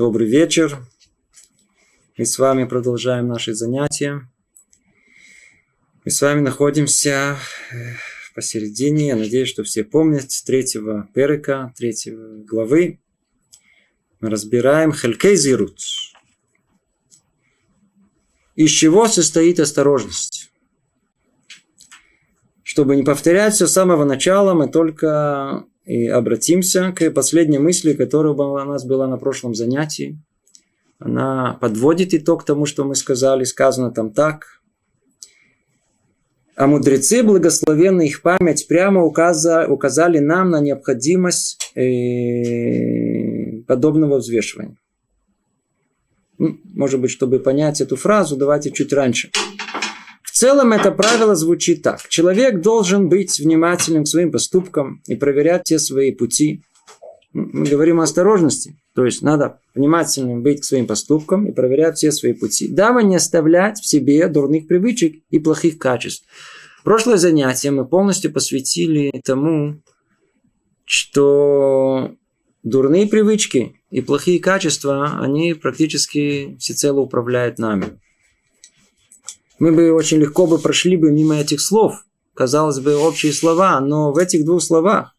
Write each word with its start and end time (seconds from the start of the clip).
Добрый 0.00 0.26
вечер. 0.28 0.78
Мы 2.16 2.24
с 2.24 2.38
вами 2.38 2.64
продолжаем 2.64 3.28
наши 3.28 3.52
занятия. 3.52 4.26
Мы 6.06 6.10
с 6.10 6.22
вами 6.22 6.40
находимся 6.40 7.36
э, 7.70 7.96
посередине. 8.34 9.08
Я 9.08 9.16
надеюсь, 9.16 9.50
что 9.50 9.62
все 9.62 9.84
помнят 9.84 10.30
третьего 10.46 11.06
перека, 11.12 11.74
третьего 11.76 12.42
главы. 12.44 12.98
Мы 14.20 14.30
разбираем 14.30 14.94
Хелькей 14.94 15.36
Зирут. 15.36 15.78
Из 18.56 18.70
чего 18.70 19.06
состоит 19.06 19.60
осторожность? 19.60 20.50
Чтобы 22.62 22.96
не 22.96 23.02
повторять 23.02 23.52
все 23.52 23.66
с 23.66 23.72
самого 23.74 24.04
начала, 24.04 24.54
мы 24.54 24.70
только 24.70 25.66
и 25.84 26.06
обратимся 26.06 26.92
к 26.92 27.10
последней 27.10 27.58
мысли, 27.58 27.94
которая 27.94 28.32
у 28.32 28.64
нас 28.64 28.84
была 28.84 29.06
на 29.06 29.16
прошлом 29.16 29.54
занятии. 29.54 30.18
Она 30.98 31.56
подводит 31.60 32.12
итог 32.12 32.44
тому, 32.44 32.66
что 32.66 32.84
мы 32.84 32.94
сказали. 32.94 33.44
Сказано 33.44 33.90
там 33.90 34.12
так. 34.12 34.60
А 36.54 36.66
мудрецы, 36.66 37.22
благословенные 37.22 38.08
их 38.08 38.20
память, 38.20 38.68
прямо 38.68 39.02
указа, 39.02 39.66
указали 39.66 40.18
нам 40.18 40.50
на 40.50 40.60
необходимость 40.60 41.72
э, 41.74 43.62
подобного 43.62 44.18
взвешивания. 44.18 44.76
Может 46.38 47.00
быть, 47.00 47.10
чтобы 47.10 47.38
понять 47.38 47.80
эту 47.80 47.96
фразу, 47.96 48.36
давайте 48.36 48.70
чуть 48.70 48.92
раньше 48.92 49.30
целом 50.40 50.72
это 50.72 50.90
правило 50.90 51.34
звучит 51.34 51.82
так. 51.82 52.08
Человек 52.08 52.62
должен 52.62 53.10
быть 53.10 53.38
внимательным 53.38 54.04
к 54.04 54.08
своим 54.08 54.32
поступкам 54.32 55.02
и 55.06 55.14
проверять 55.14 55.64
те 55.64 55.78
свои 55.78 56.12
пути. 56.12 56.62
Мы 57.34 57.66
говорим 57.66 58.00
о 58.00 58.04
осторожности. 58.04 58.76
То 58.94 59.04
есть 59.04 59.20
надо 59.20 59.60
внимательным 59.74 60.42
быть 60.42 60.62
к 60.62 60.64
своим 60.64 60.86
поступкам 60.86 61.46
и 61.46 61.52
проверять 61.52 61.98
все 61.98 62.10
свои 62.10 62.32
пути. 62.32 62.68
Дабы 62.68 63.02
не 63.02 63.16
оставлять 63.16 63.78
в 63.78 63.86
себе 63.86 64.26
дурных 64.28 64.66
привычек 64.66 65.22
и 65.28 65.38
плохих 65.38 65.78
качеств. 65.78 66.24
Прошлое 66.84 67.18
занятие 67.18 67.70
мы 67.70 67.84
полностью 67.84 68.32
посвятили 68.32 69.12
тому, 69.22 69.82
что 70.86 72.12
дурные 72.62 73.06
привычки 73.06 73.76
и 73.90 74.00
плохие 74.00 74.40
качества, 74.40 75.20
они 75.20 75.52
практически 75.52 76.56
всецело 76.58 77.00
управляют 77.00 77.58
нами 77.58 78.00
мы 79.60 79.72
бы 79.72 79.92
очень 79.92 80.18
легко 80.18 80.46
бы 80.46 80.58
прошли 80.58 80.96
бы 80.96 81.12
мимо 81.12 81.38
этих 81.38 81.60
слов. 81.60 82.04
Казалось 82.34 82.80
бы, 82.80 82.96
общие 82.96 83.32
слова, 83.32 83.78
но 83.80 84.10
в 84.12 84.16
этих 84.16 84.44
двух 84.44 84.62
словах 84.62 85.14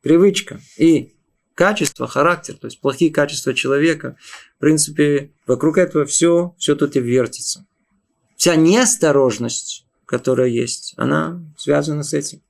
привычка 0.00 0.60
и 0.78 1.14
качество, 1.54 2.08
характер, 2.08 2.56
то 2.56 2.66
есть 2.66 2.80
плохие 2.80 3.12
качества 3.12 3.52
человека, 3.54 4.16
в 4.56 4.60
принципе, 4.60 5.32
вокруг 5.46 5.76
этого 5.76 6.06
все, 6.06 6.54
все 6.58 6.74
тут 6.74 6.96
и 6.96 7.00
вертится. 7.00 7.66
Вся 8.36 8.56
неосторожность, 8.56 9.86
которая 10.06 10.48
есть, 10.48 10.94
она 10.96 11.44
связана 11.58 12.02
с 12.02 12.14
этим. 12.14 12.40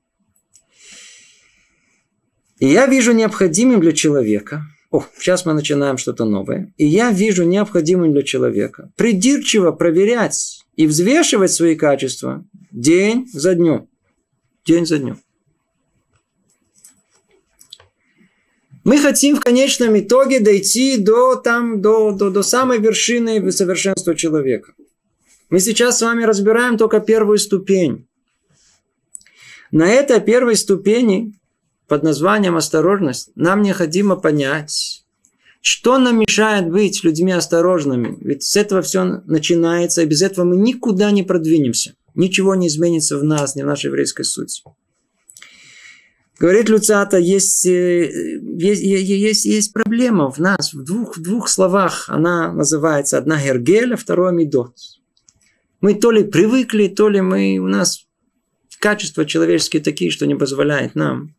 И 2.59 2.67
я 2.67 2.87
вижу 2.87 3.11
необходимым 3.11 3.81
для 3.81 3.91
человека– 3.91 4.65
о, 4.91 5.05
сейчас 5.17 5.45
мы 5.45 5.53
начинаем 5.53 5.97
что-то 5.97 6.25
новое. 6.25 6.73
И 6.75 6.85
я 6.85 7.11
вижу 7.11 7.45
необходимым 7.45 8.11
для 8.11 8.23
человека 8.23 8.91
придирчиво 8.97 9.71
проверять 9.71 10.60
и 10.75 10.87
взвешивать 10.87 11.51
свои 11.51 11.75
качества 11.75 12.45
день 12.71 13.27
за 13.31 13.55
днем. 13.55 13.87
День 14.65 14.85
за 14.85 14.99
днем. 14.99 15.19
Мы 18.83 18.97
хотим 18.97 19.35
в 19.35 19.41
конечном 19.41 19.99
итоге 19.99 20.39
дойти 20.39 20.97
до, 20.97 21.35
там, 21.35 21.81
до, 21.81 22.11
до, 22.11 22.31
до 22.31 22.41
самой 22.41 22.79
вершины 22.79 23.51
совершенства 23.51 24.15
человека. 24.15 24.73
Мы 25.49 25.59
сейчас 25.59 25.99
с 25.99 26.01
вами 26.01 26.23
разбираем 26.23 26.77
только 26.77 26.99
первую 26.99 27.37
ступень. 27.37 28.07
На 29.71 29.87
этой 29.87 30.19
первой 30.19 30.55
ступени 30.55 31.33
под 31.87 32.03
названием 32.03 32.55
осторожность, 32.55 33.31
нам 33.35 33.61
необходимо 33.61 34.15
понять, 34.15 35.00
что 35.61 35.99
нам 35.99 36.19
мешает 36.19 36.69
быть 36.69 37.03
людьми 37.03 37.31
осторожными. 37.31 38.17
Ведь 38.21 38.43
с 38.43 38.55
этого 38.55 38.81
все 38.81 39.03
начинается, 39.25 40.01
и 40.01 40.07
без 40.07 40.21
этого 40.21 40.45
мы 40.45 40.57
никуда 40.57 41.11
не 41.11 41.23
продвинемся. 41.23 41.93
Ничего 42.15 42.55
не 42.55 42.67
изменится 42.67 43.17
в 43.17 43.23
нас, 43.23 43.55
ни 43.55 43.61
в 43.61 43.67
нашей 43.67 43.87
еврейской 43.87 44.23
сути. 44.23 44.63
Говорит 46.39 46.69
Люцата, 46.69 47.19
есть, 47.19 47.67
э, 47.67 48.39
есть, 48.57 48.81
есть, 48.81 49.45
есть 49.45 49.73
проблема 49.73 50.31
в 50.31 50.39
нас. 50.39 50.73
В 50.73 50.83
двух, 50.83 51.15
в 51.15 51.21
двух 51.21 51.47
словах 51.47 52.05
она 52.09 52.51
называется 52.51 53.19
одна 53.19 53.39
Гергель, 53.39 53.93
а 53.93 53.97
второе 53.97 54.31
Медот. 54.31 54.75
Мы 55.81 55.93
то 55.93 56.09
ли 56.09 56.23
привыкли, 56.23 56.87
то 56.87 57.09
ли 57.09 57.21
мы, 57.21 57.59
у 57.59 57.67
нас 57.67 58.07
качества 58.79 59.25
человеческие 59.25 59.83
такие, 59.83 60.09
что 60.09 60.25
не 60.25 60.33
позволяет 60.33 60.95
нам 60.95 61.35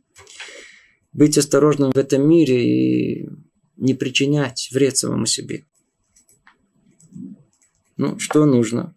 быть 1.12 1.36
осторожным 1.36 1.90
в 1.90 1.98
этом 1.98 2.28
мире 2.28 2.64
и 2.64 3.28
не 3.76 3.94
причинять 3.94 4.68
вред 4.72 4.96
самому 4.96 5.26
себе. 5.26 5.64
Ну, 7.96 8.18
что 8.18 8.44
нужно? 8.46 8.94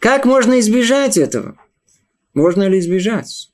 Как 0.00 0.24
можно 0.24 0.58
избежать 0.60 1.16
этого? 1.16 1.58
Можно 2.32 2.68
ли 2.68 2.78
избежать 2.78 3.50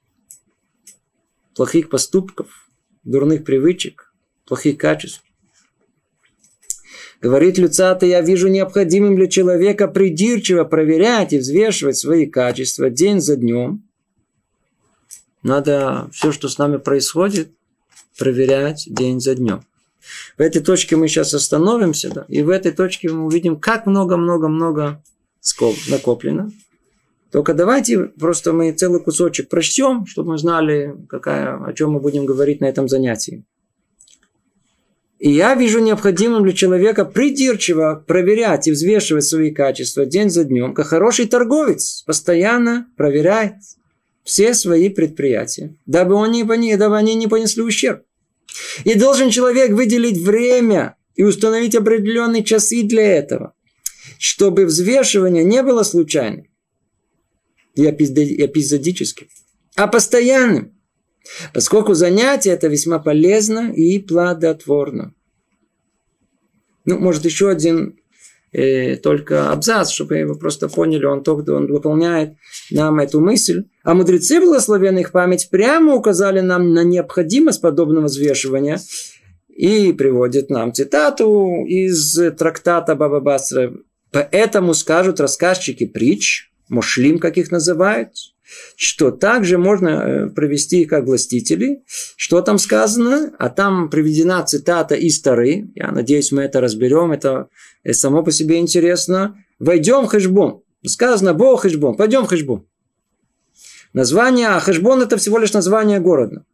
плохих 1.54 1.90
поступков, 1.90 2.70
дурных 3.04 3.44
привычек, 3.44 4.14
плохих 4.46 4.78
качеств? 4.78 5.22
Говорит 7.20 7.58
Люцата, 7.58 8.06
я 8.06 8.22
вижу 8.22 8.48
необходимым 8.48 9.16
для 9.16 9.26
человека 9.26 9.88
придирчиво 9.88 10.64
проверять 10.64 11.34
и 11.34 11.38
взвешивать 11.38 11.98
свои 11.98 12.24
качества 12.26 12.88
день 12.88 13.20
за 13.20 13.36
днем, 13.36 13.86
надо 15.42 16.08
все, 16.12 16.32
что 16.32 16.48
с 16.48 16.58
нами 16.58 16.76
происходит, 16.76 17.52
проверять 18.20 18.84
день 18.86 19.18
за 19.18 19.34
днем. 19.34 19.64
В 20.36 20.40
этой 20.40 20.62
точке 20.62 20.96
мы 20.96 21.08
сейчас 21.08 21.34
остановимся, 21.34 22.10
да, 22.10 22.24
и 22.28 22.42
в 22.42 22.50
этой 22.50 22.70
точке 22.70 23.08
мы 23.08 23.24
увидим, 23.24 23.58
как 23.58 23.86
много-много-много 23.86 25.02
накоплено. 25.88 26.52
Только 27.32 27.54
давайте 27.54 27.98
просто 28.04 28.52
мы 28.52 28.72
целый 28.72 29.00
кусочек 29.00 29.48
прочтем, 29.48 30.04
чтобы 30.06 30.32
мы 30.32 30.38
знали, 30.38 30.96
какая, 31.08 31.64
о 31.64 31.72
чем 31.72 31.92
мы 31.92 32.00
будем 32.00 32.26
говорить 32.26 32.60
на 32.60 32.66
этом 32.66 32.88
занятии. 32.88 33.44
И 35.18 35.30
я 35.30 35.54
вижу 35.54 35.80
необходимым 35.80 36.42
для 36.42 36.52
человека 36.52 37.04
придирчиво 37.04 38.04
проверять 38.06 38.66
и 38.68 38.72
взвешивать 38.72 39.24
свои 39.24 39.50
качества 39.50 40.06
день 40.06 40.30
за 40.30 40.44
днем, 40.44 40.74
как 40.74 40.86
хороший 40.86 41.26
торговец 41.26 42.02
постоянно 42.06 42.86
проверяет 42.96 43.54
все 44.24 44.54
свои 44.54 44.88
предприятия, 44.88 45.76
дабы 45.86 46.22
они, 46.22 46.44
дабы 46.76 46.96
они 46.96 47.14
не 47.14 47.26
понесли 47.26 47.62
ущерб. 47.62 48.02
И 48.84 48.94
должен 48.94 49.30
человек 49.30 49.70
выделить 49.70 50.18
время 50.18 50.96
и 51.14 51.22
установить 51.22 51.74
определенные 51.74 52.44
часы 52.44 52.82
для 52.82 53.16
этого, 53.16 53.54
чтобы 54.18 54.64
взвешивание 54.64 55.44
не 55.44 55.62
было 55.62 55.82
случайным 55.82 56.46
и 57.74 57.84
эпизодическим, 57.84 59.28
а 59.76 59.86
постоянным, 59.86 60.78
поскольку 61.52 61.94
занятие 61.94 62.50
это 62.50 62.68
весьма 62.68 62.98
полезно 62.98 63.72
и 63.72 63.98
плодотворно. 63.98 65.14
Ну, 66.84 66.98
может, 66.98 67.24
еще 67.24 67.50
один 67.50 67.99
э, 68.52 68.96
только 68.96 69.50
абзац, 69.50 69.90
чтобы 69.90 70.24
вы 70.24 70.38
просто 70.38 70.68
поняли, 70.68 71.04
он 71.04 71.22
только 71.22 71.50
он 71.50 71.66
выполняет 71.66 72.34
нам 72.70 72.98
эту 72.98 73.20
мысль. 73.20 73.64
А 73.84 73.94
мудрецы, 73.94 74.40
благословенных 74.40 75.06
их 75.06 75.12
память, 75.12 75.48
прямо 75.50 75.94
указали 75.94 76.40
нам 76.40 76.72
на 76.72 76.84
необходимость 76.84 77.60
подобного 77.60 78.06
взвешивания 78.06 78.80
и 79.48 79.92
приводит 79.92 80.50
нам 80.50 80.72
цитату 80.72 81.64
из 81.66 82.18
трактата 82.38 82.94
Баба 82.94 83.20
Басра. 83.20 83.72
Поэтому 84.12 84.74
скажут 84.74 85.20
рассказчики 85.20 85.86
притч, 85.86 86.50
мушлим, 86.68 87.18
как 87.18 87.36
их 87.36 87.50
называют, 87.50 88.12
что 88.76 89.10
также 89.10 89.58
можно 89.58 89.88
э, 89.88 90.26
провести 90.30 90.84
как 90.84 91.04
властители. 91.04 91.82
Что 92.16 92.40
там 92.40 92.58
сказано? 92.58 93.32
А 93.38 93.48
там 93.48 93.90
приведена 93.90 94.42
цитата 94.44 94.94
из 94.94 95.20
Тары. 95.20 95.70
Я 95.74 95.90
надеюсь, 95.90 96.32
мы 96.32 96.42
это 96.42 96.60
разберем. 96.60 97.12
Это 97.12 97.48
э, 97.84 97.92
само 97.92 98.22
по 98.22 98.32
себе 98.32 98.58
интересно. 98.58 99.36
Войдем 99.58 100.04
в 100.04 100.08
Хэшбон. 100.08 100.62
Сказано 100.86 101.34
Бог 101.34 101.62
Хэшбон. 101.62 101.96
Пойдем 101.96 102.24
в 102.24 102.28
Хэшбон. 102.28 102.66
Название, 103.92 104.58
Хэшбон 104.60 105.02
это 105.02 105.16
всего 105.16 105.38
лишь 105.38 105.52
название 105.52 106.00
города. 106.00 106.44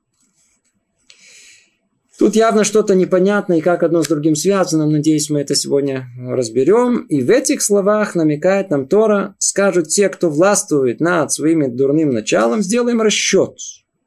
Тут 2.18 2.34
явно 2.34 2.64
что-то 2.64 2.94
непонятно 2.94 3.58
и 3.58 3.60
как 3.60 3.82
одно 3.82 4.02
с 4.02 4.08
другим 4.08 4.36
связано. 4.36 4.86
Надеюсь, 4.86 5.28
мы 5.28 5.40
это 5.40 5.54
сегодня 5.54 6.08
разберем. 6.18 7.02
И 7.06 7.22
в 7.22 7.30
этих 7.30 7.60
словах 7.60 8.14
намекает 8.14 8.70
нам 8.70 8.88
Тора, 8.88 9.34
скажут 9.38 9.88
те, 9.88 10.08
кто 10.08 10.30
властвует 10.30 11.00
над 11.00 11.30
своим 11.30 11.76
дурным 11.76 12.10
началом, 12.10 12.62
сделаем 12.62 13.02
расчет. 13.02 13.58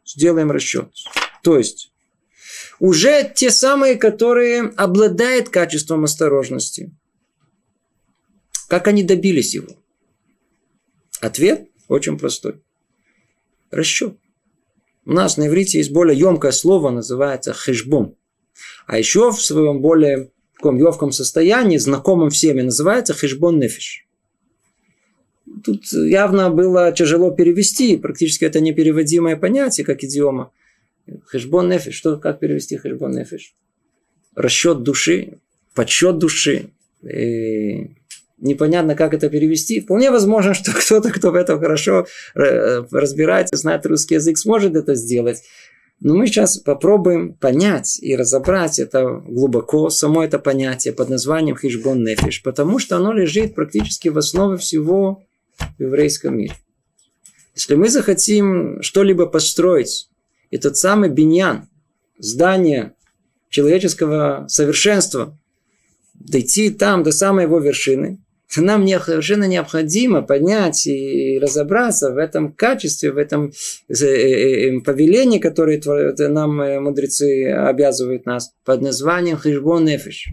Сделаем 0.06 0.50
расчет. 0.50 0.90
То 1.44 1.58
есть, 1.58 1.92
уже 2.80 3.32
те 3.36 3.52
самые, 3.52 3.96
которые 3.96 4.64
обладают 4.76 5.50
качеством 5.50 6.06
осторожности. 6.06 6.92
Как 8.68 8.88
они 8.88 9.04
добились 9.04 9.54
его? 9.54 9.76
Ответ 11.22 11.70
очень 11.88 12.18
простой. 12.18 12.56
Расчет. 13.70 14.18
У 15.10 15.12
нас 15.12 15.38
на 15.38 15.48
иврите 15.48 15.80
есть 15.80 15.92
более 15.92 16.16
емкое 16.16 16.52
слово, 16.52 16.92
называется 16.92 17.52
хешбон. 17.52 18.16
А 18.86 19.00
еще 19.00 19.32
в 19.32 19.42
своем 19.42 19.82
более 19.82 20.30
таком 20.56 20.78
легком 20.78 21.12
состоянии, 21.12 21.78
знакомом 21.78 22.30
всеми, 22.30 22.62
называется 22.62 23.16
хешбон 23.16 23.58
нефиш. 23.58 24.06
Тут 25.64 25.92
явно 25.92 26.52
было 26.52 26.92
тяжело 26.92 27.32
перевести, 27.32 27.98
практически 27.98 28.46
это 28.46 28.60
непереводимое 28.60 29.36
понятие, 29.36 29.84
как 29.84 30.04
идиома. 30.04 30.52
Хешбон 31.26 31.70
нефиш. 31.70 31.96
Что, 31.96 32.18
как 32.18 32.40
перевести 32.40 32.78
хешбон 32.78 33.14
нефиш? 33.14 33.56
Расчет 34.36 34.84
души, 34.84 35.40
подсчет 35.74 36.20
души. 36.20 36.70
И 37.02 37.96
непонятно, 38.42 38.96
как 38.96 39.14
это 39.14 39.30
перевести. 39.30 39.82
Вполне 39.82 40.12
возможно, 40.12 40.54
что 40.54 40.72
кто-то, 40.76 41.12
кто 41.12 41.32
в 41.32 41.36
этом 41.36 41.60
хорошо 41.60 42.06
э, 42.36 42.84
разбирается, 42.92 43.56
знает 43.56 43.86
русский 43.86 44.16
язык, 44.16 44.38
сможет 44.38 44.76
это 44.76 44.96
сделать. 44.96 45.44
Но 46.02 46.16
мы 46.16 46.28
сейчас 46.28 46.58
попробуем 46.58 47.34
понять 47.34 48.00
и 48.02 48.16
разобрать 48.16 48.80
это 48.80 49.04
глубоко, 49.06 49.90
само 49.90 50.24
это 50.24 50.40
понятие 50.40 50.94
под 50.94 51.10
названием 51.10 51.58
хижбон 51.58 52.04
нефиш, 52.04 52.42
потому 52.42 52.80
что 52.80 52.96
оно 52.96 53.12
лежит 53.12 53.54
практически 53.54 54.08
в 54.08 54.18
основе 54.18 54.58
всего 54.58 55.24
в 55.78 55.82
еврейском 55.82 56.38
мире. 56.38 56.54
Если 57.54 57.76
мы 57.76 57.90
захотим 57.90 58.82
что-либо 58.82 59.26
построить, 59.26 60.10
этот 60.52 60.78
самый 60.78 61.10
биньян, 61.10 61.68
здание 62.18 62.94
человеческого 63.50 64.46
совершенства, 64.48 65.38
дойти 66.14 66.70
там 66.70 67.04
до 67.04 67.12
самой 67.12 67.44
его 67.44 67.60
вершины, 67.60 68.20
нам 68.58 68.84
не, 68.84 69.00
совершенно 69.00 69.44
необходимо 69.44 70.24
поднять 70.24 70.88
и 70.88 71.38
разобраться 71.40 72.12
в 72.12 72.18
этом 72.18 72.52
качестве, 72.52 73.12
в 73.12 73.18
этом 73.18 73.52
э, 73.88 73.94
э, 73.94 74.78
э, 74.78 74.82
повелении, 74.82 75.40
которое 75.40 75.80
нам 76.30 76.84
мудрецы 76.84 77.46
обязывают 77.52 78.26
нас, 78.26 78.52
под 78.66 78.82
названием 78.82 79.38
хижбон 79.38 79.86
нефиш. 79.86 80.30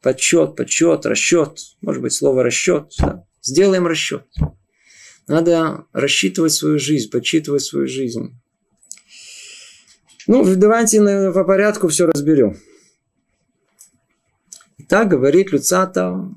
Подсчет, 0.00 0.54
подсчет, 0.54 1.04
расчет. 1.06 1.58
Может 1.80 2.02
быть, 2.02 2.12
слово 2.12 2.44
расчет. 2.44 2.92
Да. 3.00 3.24
Сделаем 3.42 3.86
расчет. 3.86 4.24
Надо 5.26 5.86
рассчитывать 5.92 6.52
свою 6.52 6.78
жизнь, 6.78 7.10
подсчитывать 7.10 7.62
свою 7.62 7.88
жизнь. 7.88 8.38
Ну, 10.28 10.44
давайте 10.54 11.00
по 11.32 11.44
порядку 11.44 11.88
все 11.88 12.06
разберем. 12.06 12.56
Так 14.88 15.08
говорит 15.08 15.50
Люцата. 15.50 16.30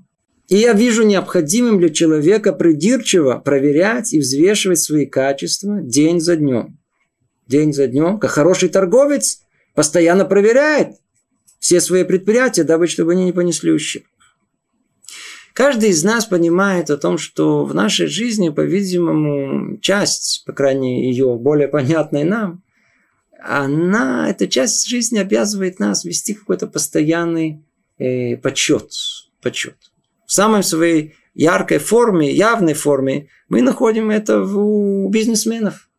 И 0.50 0.57
я 0.57 0.74
вижу 0.74 1.04
необходимым 1.04 1.78
для 1.78 1.90
человека 1.90 2.54
придирчиво 2.54 3.38
проверять 3.38 4.13
и 4.13 4.19
взвешивать 4.19 4.80
свои 4.80 5.06
качества 5.06 5.80
день 5.80 6.19
за 6.19 6.36
днем. 6.36 6.80
День 7.48 7.72
за 7.72 7.86
днем, 7.86 8.19
как 8.19 8.31
хороший 8.31 8.69
торговец, 8.69 9.44
постоянно 9.75 10.25
проверяет 10.25 10.96
все 11.60 11.80
свои 11.80 12.04
предприятия, 12.04 12.63
дабы 12.63 12.88
чтобы 12.88 13.12
они 13.12 13.25
не 13.25 13.31
понесли 13.31 13.72
ущерб. 13.72 14.06
Каждый 15.54 15.90
из 15.90 16.04
нас 16.04 16.25
понимает 16.25 16.90
о 16.90 16.98
том, 16.98 17.19
что 17.19 17.63
в 17.63 17.75
нашей 17.75 18.07
жизни, 18.07 18.50
по-видимому, 18.50 19.78
часть, 19.80 20.44
по 20.45 20.54
крайней 20.54 20.95
мере, 20.95 21.10
ее 21.10 21.36
более 21.36 21.68
понятной 21.68 22.24
нам, 22.24 22.63
она, 23.44 24.28
эта 24.30 24.48
часть 24.48 24.88
жизни 24.88 25.19
обязывает 25.19 25.80
нас 25.80 26.06
вести 26.06 26.34
какой-то 26.34 26.66
постоянный 26.66 27.63
э, 28.00 28.38
подсчет, 28.38 28.90
подсчет. 29.42 29.75
В 30.30 30.31
самой 30.31 30.62
своей 30.62 31.16
яркой 31.34 31.80
форме, 31.80 32.31
явной 32.31 32.76
форме 32.76 33.30
мы 33.48 33.64
находим 33.64 34.12
это 34.12 34.44
у 34.44 35.10
бизнесменов. 35.10 35.90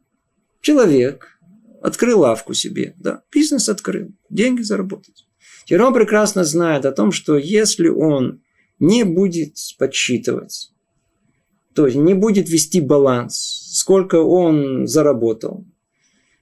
Человек 0.61 1.37
открыл 1.83 2.21
лавку 2.21 2.55
себе, 2.55 2.95
да, 2.97 3.25
бизнес 3.33 3.69
открыл, 3.69 4.13
деньги 4.29 4.63
заработать. 4.63 5.27
Теперь 5.65 5.83
он 5.83 5.93
прекрасно 5.93 6.45
знает 6.45 6.87
о 6.87 6.93
том, 6.93 7.11
что 7.11 7.37
если 7.37 7.89
он 7.89 8.41
не 8.79 9.03
будет 9.03 9.57
подсчитывать, 9.81 10.71
то 11.75 11.87
есть 11.87 11.99
не 11.99 12.15
будет 12.15 12.49
вести 12.49 12.81
баланс, 12.81 13.35
сколько 13.73 14.23
он 14.23 14.87
заработал, 14.87 15.65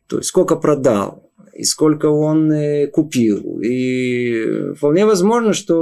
то 0.08 0.18
есть 0.18 0.28
сколько 0.28 0.56
продал, 0.56 1.27
и 1.58 1.64
сколько 1.64 2.06
он 2.06 2.52
э, 2.52 2.86
купил. 2.86 3.60
И 3.60 4.74
вполне 4.76 5.04
возможно, 5.04 5.52
что 5.52 5.76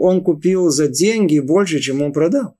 он 0.00 0.22
купил 0.22 0.70
за 0.70 0.88
деньги 0.88 1.38
больше, 1.38 1.78
чем 1.78 2.02
он 2.02 2.12
продал. 2.12 2.56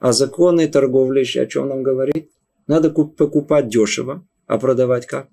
А 0.00 0.12
законы 0.12 0.66
торговли 0.66 1.20
о 1.20 1.46
чем 1.46 1.68
нам 1.68 1.84
говорит? 1.84 2.28
Надо 2.66 2.90
покупать 2.90 3.68
дешево, 3.68 4.26
а 4.48 4.58
продавать 4.58 5.06
как? 5.06 5.28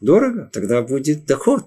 Дорого. 0.00 0.50
Тогда 0.52 0.82
будет 0.82 1.26
доход. 1.26 1.64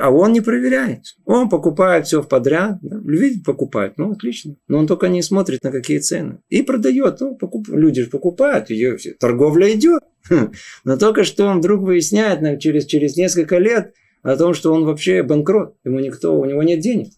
А 0.00 0.10
он 0.10 0.32
не 0.32 0.40
проверяет. 0.40 1.16
Он 1.24 1.48
покупает 1.48 2.06
все 2.06 2.20
в 2.20 2.28
подряд. 2.28 2.78
Да? 2.82 3.00
Видит, 3.04 3.44
покупает. 3.44 3.94
Ну, 3.96 4.12
отлично. 4.12 4.56
Но 4.66 4.78
он 4.78 4.86
только 4.86 5.08
не 5.08 5.22
смотрит 5.22 5.62
на 5.62 5.70
какие 5.70 5.98
цены. 5.98 6.38
И 6.48 6.62
продает. 6.62 7.20
Ну, 7.20 7.36
покуп... 7.36 7.68
Люди 7.68 8.02
же 8.02 8.10
покупают. 8.10 8.70
Ее... 8.70 8.96
Торговля 9.20 9.72
идет. 9.72 10.02
Но 10.84 10.96
только 10.96 11.24
что 11.24 11.46
он 11.46 11.58
вдруг 11.58 11.82
выясняет 11.82 12.60
через, 12.60 12.86
через 12.86 13.16
несколько 13.16 13.58
лет 13.58 13.94
о 14.22 14.36
том, 14.36 14.52
что 14.52 14.72
он 14.72 14.84
вообще 14.84 15.22
банкрот. 15.22 15.76
Ему 15.84 16.00
никто, 16.00 16.38
у 16.38 16.44
него 16.44 16.62
нет 16.62 16.80
денег. 16.80 17.12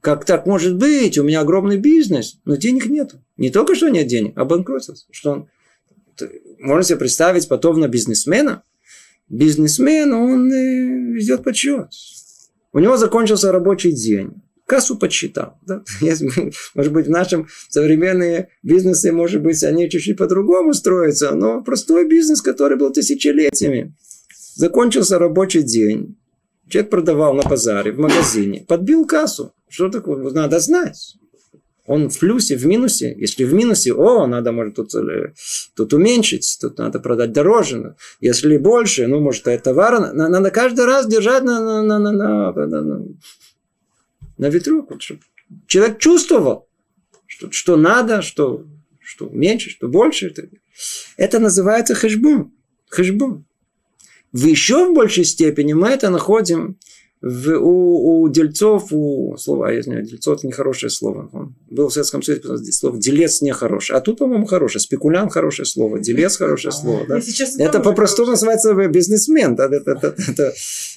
Как 0.00 0.24
так 0.24 0.46
может 0.46 0.76
быть? 0.76 1.18
У 1.18 1.24
меня 1.24 1.40
огромный 1.40 1.78
бизнес, 1.78 2.40
но 2.44 2.56
денег 2.56 2.86
нету. 2.86 3.22
Не 3.36 3.50
только 3.50 3.74
что 3.74 3.88
нет 3.88 4.06
денег, 4.06 4.32
а 4.36 4.44
банкротство. 4.44 4.94
Что 5.10 5.30
он... 5.32 5.48
Можно 6.58 6.82
себе 6.84 6.98
представить 6.98 7.48
потом 7.48 7.80
на 7.80 7.88
бизнесмена, 7.88 8.62
бизнесмен, 9.28 10.12
он 10.12 10.52
э, 10.52 11.12
ведет 11.12 11.42
подсчет. 11.42 11.88
У 12.72 12.78
него 12.78 12.96
закончился 12.96 13.52
рабочий 13.52 13.92
день. 13.92 14.42
Кассу 14.66 14.96
подсчитал. 14.96 15.58
Да? 15.66 15.82
Может 16.74 16.92
быть, 16.92 17.06
в 17.06 17.10
нашем 17.10 17.48
современные 17.68 18.48
бизнесы, 18.62 19.12
может 19.12 19.42
быть, 19.42 19.62
они 19.64 19.90
чуть-чуть 19.90 20.16
по-другому 20.16 20.72
строятся, 20.72 21.34
но 21.34 21.62
простой 21.62 22.08
бизнес, 22.08 22.40
который 22.40 22.78
был 22.78 22.90
тысячелетиями. 22.90 23.94
Закончился 24.54 25.18
рабочий 25.18 25.62
день. 25.62 26.16
Человек 26.68 26.90
продавал 26.90 27.34
на 27.34 27.42
базаре, 27.42 27.92
в 27.92 27.98
магазине. 27.98 28.64
Подбил 28.66 29.04
кассу. 29.04 29.52
Что 29.68 29.90
такое? 29.90 30.30
Надо 30.30 30.58
знать. 30.58 31.16
Он 31.86 32.08
в 32.08 32.18
плюсе, 32.18 32.56
в 32.56 32.64
минусе. 32.64 33.14
Если 33.18 33.44
в 33.44 33.52
минусе, 33.52 33.92
о, 33.92 34.26
надо, 34.26 34.52
может, 34.52 34.76
тут, 34.76 34.94
э, 34.94 35.32
тут 35.74 35.92
уменьшить, 35.92 36.58
тут 36.60 36.78
надо 36.78 37.00
продать 37.00 37.32
дороже. 37.32 37.96
Если 38.20 38.56
больше, 38.56 39.08
ну, 39.08 39.18
может, 39.20 39.48
это 39.48 39.64
товар, 39.64 40.12
надо 40.14 40.50
каждый 40.50 40.84
раз 40.84 41.08
держать 41.08 41.42
на, 41.42 41.82
на, 41.82 41.82
на, 41.82 41.98
на, 41.98 42.12
на, 42.12 42.52
на, 42.52 42.82
на, 42.82 43.04
на 44.38 44.46
ветру, 44.48 44.88
чтобы 45.00 45.20
человек 45.66 45.98
чувствовал, 45.98 46.68
что, 47.26 47.50
что 47.50 47.76
надо, 47.76 48.22
что, 48.22 48.64
что 49.00 49.28
меньше, 49.28 49.70
что 49.70 49.88
больше. 49.88 50.32
Это 51.16 51.38
называется 51.40 51.94
хэшбун. 51.94 52.52
Хэшбун. 52.88 53.44
В 54.32 54.46
еще 54.46 54.86
в 54.88 54.94
большей 54.94 55.24
степени 55.24 55.72
мы 55.72 55.88
это 55.88 56.10
находим 56.10 56.78
в, 57.22 57.56
у, 57.56 58.22
у 58.22 58.28
дельцов, 58.28 58.88
у 58.90 59.36
слова, 59.38 59.70
я 59.70 59.82
знаю, 59.82 60.04
дельцов 60.04 60.38
это 60.38 60.46
нехорошее 60.48 60.90
слово. 60.90 61.30
Он 61.32 61.54
был 61.70 61.88
в 61.88 61.92
Советском 61.92 62.20
Союзе 62.20 62.72
слово 62.72 62.98
делец 62.98 63.40
нехорошее. 63.42 63.98
А 63.98 64.00
тут, 64.00 64.18
по-моему, 64.18 64.44
хорошее. 64.44 64.80
Спекулянт 64.80 65.32
хорошее 65.32 65.66
слово. 65.66 66.00
Делец 66.00 66.36
хорошее 66.36 66.72
слово. 66.72 67.06
Да? 67.06 67.20
Это 67.58 67.78
по-простому 67.78 68.32
называется 68.32 68.74
бизнесмен. 68.88 69.54
Да? 69.54 69.66
Это, 69.66 69.92
это, 69.92 70.14
это, 70.28 70.52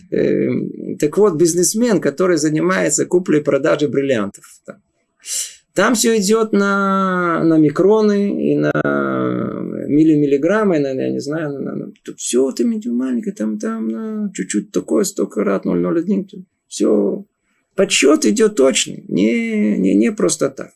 э, 0.10 0.96
так 1.00 1.15
вот, 1.17 1.36
бизнесмен, 1.36 2.01
который 2.01 2.38
занимается 2.38 3.05
куплей 3.05 3.41
и 3.41 3.44
продажей 3.44 3.88
бриллиантов. 3.88 4.46
Да. 4.65 4.77
Там 5.75 5.94
все 5.94 6.17
идет 6.17 6.53
на, 6.53 7.44
на 7.44 7.58
микроны 7.58 8.51
и 8.51 8.55
на 8.55 8.72
миллимиллиграммы, 9.88 10.79
на, 10.79 10.94
я 10.94 11.12
не 11.12 11.20
знаю, 11.20 11.62
на, 11.62 11.75
на, 11.75 11.91
тут 12.01 12.17
все 12.17 12.50
это 12.50 12.65
маленькое, 12.65 13.36
там, 13.36 13.60
там, 13.60 13.89
на 13.89 14.32
чуть-чуть 14.34 14.72
такое, 14.72 15.03
столько 15.03 15.44
раз, 15.44 15.65
0,01, 15.65 16.46
все. 16.70 17.25
Подсчет 17.75 18.25
идет 18.25 18.55
точный, 18.55 19.03
не, 19.10 19.77
не, 19.77 19.96
не 19.96 20.13
просто 20.13 20.50
так. 20.50 20.72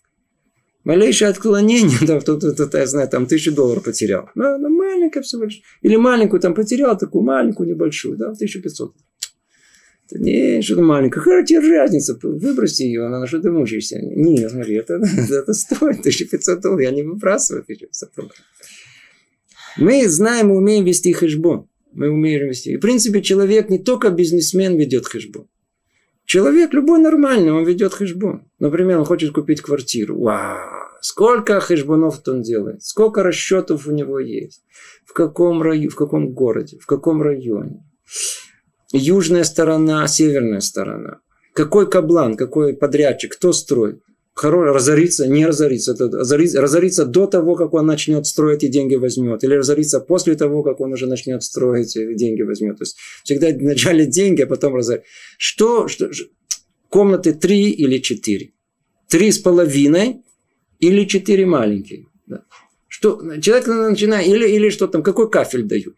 Малейшее 0.84 1.30
отклонение, 1.30 1.98
да, 2.06 2.20
тут, 2.20 2.42
тут, 2.42 2.58
тут, 2.58 2.74
я 2.74 2.86
знаю, 2.86 3.08
там 3.08 3.26
тысячу 3.26 3.54
долларов 3.54 3.86
потерял. 3.86 4.30
Да, 4.36 4.58
да, 4.58 4.68
маленькое 4.68 5.24
всего 5.24 5.46
лишь. 5.46 5.62
Или 5.82 5.96
маленькую 5.96 6.42
там 6.42 6.54
потерял, 6.54 6.98
такую 6.98 7.24
маленькую, 7.24 7.70
небольшую, 7.70 8.18
да, 8.18 8.32
1500. 8.32 8.94
Не 10.12 10.62
что-то 10.62 10.82
маленькое. 10.82 11.24
Какая 11.24 11.46
тебе 11.46 11.60
разница? 11.60 12.18
Выброси 12.22 12.84
ее, 12.84 13.08
на 13.08 13.28
что 13.28 13.40
ты 13.40 13.52
мучаешься. 13.52 14.00
Не, 14.00 14.50
смотри, 14.50 14.76
это, 14.76 14.96
это 15.30 15.54
стоит 15.54 16.00
1500 16.00 16.62
долларов. 16.62 16.82
Я 16.82 16.92
не 16.92 17.04
выбрасываю 17.04 17.64
1500 17.64 18.16
долларов. 18.16 18.38
Мы 19.78 20.08
знаем 20.08 20.52
и 20.52 20.56
умеем 20.56 20.86
вести 20.86 21.14
хэшбон. 21.14 21.70
Мы 21.94 22.10
умеем 22.10 22.48
вести. 22.48 22.72
И, 22.72 22.78
в 22.78 22.80
принципе, 22.80 23.22
человек 23.22 23.70
не 23.70 23.80
только 23.80 24.10
бизнесмен 24.10 24.78
ведет 24.78 25.06
хэшбон. 25.06 25.48
Человек 26.26 26.74
любой 26.74 27.00
нормальный, 27.00 27.52
он 27.52 27.66
ведет 27.66 27.94
хэшбон. 27.94 28.44
Например, 28.60 29.00
он 29.00 29.06
хочет 29.06 29.32
купить 29.32 29.62
квартиру. 29.62 30.20
Вау! 30.20 30.80
Сколько 31.02 31.60
хэшбонов 31.60 32.22
он 32.28 32.42
делает? 32.42 32.84
Сколько 32.84 33.24
расчетов 33.24 33.88
у 33.88 33.92
него 33.92 34.20
есть? 34.20 34.64
В 35.06 35.14
каком, 35.14 35.62
раю, 35.62 35.90
в 35.90 35.96
каком 35.96 36.34
городе? 36.34 36.78
В 36.80 36.86
каком 36.86 37.22
районе? 37.22 37.84
Южная 38.92 39.44
сторона, 39.44 40.08
северная 40.08 40.62
сторона. 40.62 41.20
Какой 41.54 41.90
каблан, 41.90 42.36
какой 42.36 42.76
подрядчик, 42.76 43.34
кто 43.34 43.54
строит? 43.54 44.02
разориться, 44.42 45.28
не 45.28 45.46
разориться. 45.46 45.96
Разориться 46.00 47.06
до 47.06 47.28
того, 47.28 47.56
как 47.56 47.74
он 47.74 47.86
начнет 47.86 48.26
строить 48.26 48.64
и 48.64 48.68
деньги 48.68 48.96
возьмет. 48.96 49.44
Или 49.44 49.56
разориться 49.56 50.00
после 50.00 50.36
того, 50.36 50.64
как 50.64 50.80
он 50.80 50.94
уже 50.94 51.08
начнет 51.08 51.44
строить 51.44 51.96
и 51.96 52.16
деньги 52.16 52.42
возьмет. 52.44 52.78
То 52.78 52.84
есть 52.84 52.98
всегда 53.24 53.50
вначале 53.50 54.06
деньги, 54.06 54.44
а 54.44 54.48
потом 54.48 54.76
разориться. 54.76 55.08
Что, 55.38 55.88
что, 55.88 56.10
комнаты 56.88 57.34
три 57.34 57.70
или 57.70 57.98
четыре? 57.98 58.54
Три 59.10 59.32
с 59.32 59.40
половиной 59.40 60.22
или 60.80 61.06
четыре 61.06 61.46
маленькие. 61.46 62.06
Да. 62.26 62.44
Что, 62.88 63.20
человек 63.42 63.68
начинает, 63.68 64.28
или, 64.28 64.48
или 64.48 64.70
что 64.70 64.88
там, 64.88 65.04
какой 65.04 65.30
кафель 65.30 65.64
дают? 65.64 65.98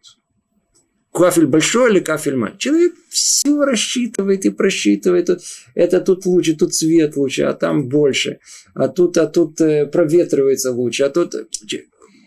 Кафель 1.13 1.45
большой 1.45 1.91
или 1.91 1.99
кафель 1.99 2.35
маленький? 2.35 2.59
Человек 2.59 2.93
все 3.09 3.63
рассчитывает 3.63 4.45
и 4.45 4.49
просчитывает. 4.49 5.29
Это 5.75 5.99
тут 5.99 6.25
лучше, 6.25 6.55
тут 6.55 6.73
цвет 6.73 7.17
лучше, 7.17 7.43
а 7.43 7.53
там 7.53 7.89
больше. 7.89 8.39
А 8.73 8.87
тут, 8.87 9.17
а 9.17 9.27
тут 9.27 9.59
э, 9.59 9.85
проветривается 9.87 10.71
лучше. 10.71 11.03
А 11.03 11.09
тут... 11.09 11.35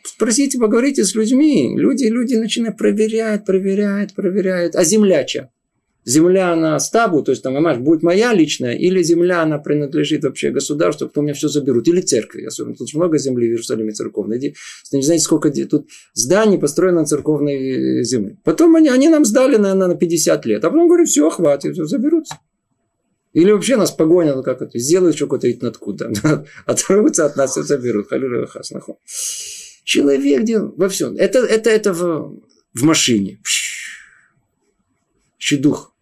Спросите, 0.05 0.59
поговорите 0.59 1.05
с 1.05 1.15
людьми. 1.15 1.75
Люди, 1.79 2.05
люди 2.05 2.35
начинают 2.35 2.77
проверять, 2.77 3.47
проверять, 3.47 4.15
проверяют. 4.15 4.77
А 4.77 4.85
земляча? 4.85 5.51
Земля 6.05 6.55
на 6.55 6.79
стабу, 6.79 7.23
то 7.23 7.33
есть 7.33 7.43
там, 7.43 7.55
понимаешь, 7.55 7.79
будет 7.79 8.03
моя 8.03 8.33
личная, 8.33 8.75
или 8.75 9.03
земля, 9.03 9.43
она 9.43 9.59
принадлежит 9.59 10.25
вообще 10.25 10.51
государству, 10.51 11.09
кто 11.09 11.23
меня 11.23 11.35
все 11.35 11.49
заберут, 11.49 11.89
или 11.89 12.01
церкви, 12.01 12.45
особенно 12.45 12.77
тут 12.77 12.93
много 12.95 13.19
земли 13.19 13.47
в 13.47 13.51
Иерусалиме 13.51 13.93
церковной. 13.93 14.55
Не 14.93 15.03
знаете, 15.03 15.25
сколько 15.25 15.51
тут 15.51 15.89
зданий 16.13 16.59
построено 16.59 17.01
на 17.01 17.07
церковной 17.07 18.01
э, 18.01 18.03
земле. 18.05 18.37
Потом 18.45 18.77
они, 18.77 18.89
они 18.89 19.09
нам 19.09 19.25
сдали, 19.25 19.57
наверное, 19.57 19.89
на 19.89 19.97
50 19.97 20.47
лет, 20.47 20.65
а 20.65 20.71
потом 20.71 20.89
говорят, 20.89 21.09
все, 21.09 21.31
хватит, 21.31 21.73
все, 21.73 21.85
заберутся. 21.85 22.39
Или 23.33 23.51
вообще 23.51 23.77
нас 23.77 23.91
погонят, 23.91 24.45
как 24.45 24.63
это, 24.63 24.79
сделают 24.79 25.17
что 25.17 25.27
то 25.27 25.49
откуда, 25.67 26.13
оторвутся 26.67 27.27
от 27.27 27.37
нас, 27.37 27.51
все 27.53 27.63
заберут. 27.63 28.09
Человек 29.85 30.45
делал 30.45 30.73
во 30.77 30.89
всем. 30.89 31.17
Это, 31.17 31.41
это, 31.41 31.69
это 31.69 31.93
в, 31.93 32.41
в 32.73 32.83
машине. 32.85 33.41
Щедух. 35.39 35.94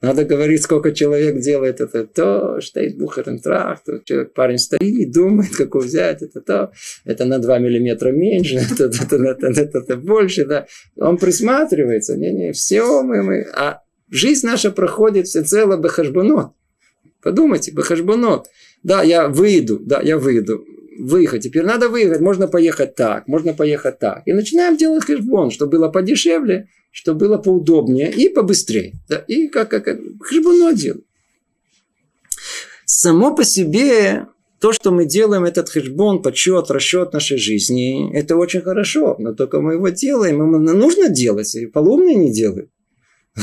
Надо 0.00 0.24
говорить, 0.24 0.62
сколько 0.62 0.92
человек 0.92 1.40
делает 1.40 1.80
это, 1.80 2.06
то, 2.06 2.60
стоит 2.60 2.96
бухарен 2.96 3.40
трах, 3.40 3.82
то 3.84 3.98
человек, 4.04 4.32
парень 4.32 4.58
стоит, 4.58 5.12
думает, 5.12 5.56
какой 5.56 5.86
взять, 5.86 6.22
это 6.22 6.40
то, 6.40 6.72
это 7.04 7.24
на 7.24 7.40
2 7.40 7.58
миллиметра 7.58 8.12
меньше, 8.12 8.56
это, 8.72 8.84
это, 8.84 9.16
это, 9.16 9.46
это, 9.48 9.78
это 9.78 9.96
больше, 9.96 10.46
да. 10.46 10.66
Он 10.96 11.18
присматривается, 11.18 12.16
не-не, 12.16 12.52
все 12.52 13.02
мы, 13.02 13.24
мы, 13.24 13.42
а 13.56 13.82
жизнь 14.08 14.46
наша 14.46 14.70
проходит 14.70 15.26
всецело 15.26 15.76
бахашбанот. 15.76 16.52
Подумайте, 17.20 17.72
бахашбанот. 17.72 18.46
Да, 18.84 19.02
я 19.02 19.28
выйду, 19.28 19.80
да, 19.80 20.00
я 20.00 20.16
выйду. 20.16 20.64
Выехать. 20.98 21.44
Теперь 21.44 21.64
надо 21.64 21.88
выехать. 21.88 22.20
Можно 22.20 22.48
поехать 22.48 22.94
так, 22.96 23.28
можно 23.28 23.54
поехать 23.54 23.98
так. 23.98 24.22
И 24.26 24.32
начинаем 24.32 24.76
делать 24.76 25.04
хэшбон, 25.04 25.50
чтобы 25.50 25.78
было 25.78 25.88
подешевле, 25.88 26.68
чтобы 26.90 27.20
было 27.20 27.38
поудобнее 27.38 28.10
и 28.10 28.28
побыстрее. 28.28 28.94
Да? 29.08 29.18
И 29.28 29.48
как, 29.48 29.70
как, 29.70 29.84
как 29.84 29.98
хлебуно 30.20 30.72
дело. 30.74 31.00
Само 32.84 33.34
по 33.34 33.44
себе 33.44 34.26
то, 34.60 34.72
что 34.72 34.90
мы 34.90 35.04
делаем, 35.04 35.44
этот 35.44 35.68
хешбон, 35.68 36.20
подсчет, 36.20 36.70
расчет 36.70 37.12
нашей 37.12 37.38
жизни, 37.38 38.12
это 38.12 38.36
очень 38.36 38.60
хорошо. 38.60 39.14
Но 39.18 39.34
только 39.34 39.60
мы 39.60 39.74
его 39.74 39.88
делаем, 39.90 40.42
ему 40.42 40.58
нужно 40.58 41.08
делать, 41.08 41.54
и 41.54 41.66
полумные 41.66 42.16
не 42.16 42.32
делают. 42.32 42.70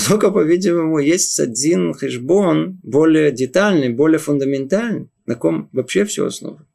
Только, 0.10 0.30
по-видимому, 0.30 1.00
есть 1.00 1.40
один 1.40 1.94
хешбон 1.94 2.80
более 2.84 3.32
детальный, 3.32 3.90
более 3.90 4.20
фундаментальный, 4.20 5.10
на 5.26 5.36
ком 5.36 5.70
вообще 5.72 6.04
все 6.04 6.26
основано. 6.26 6.68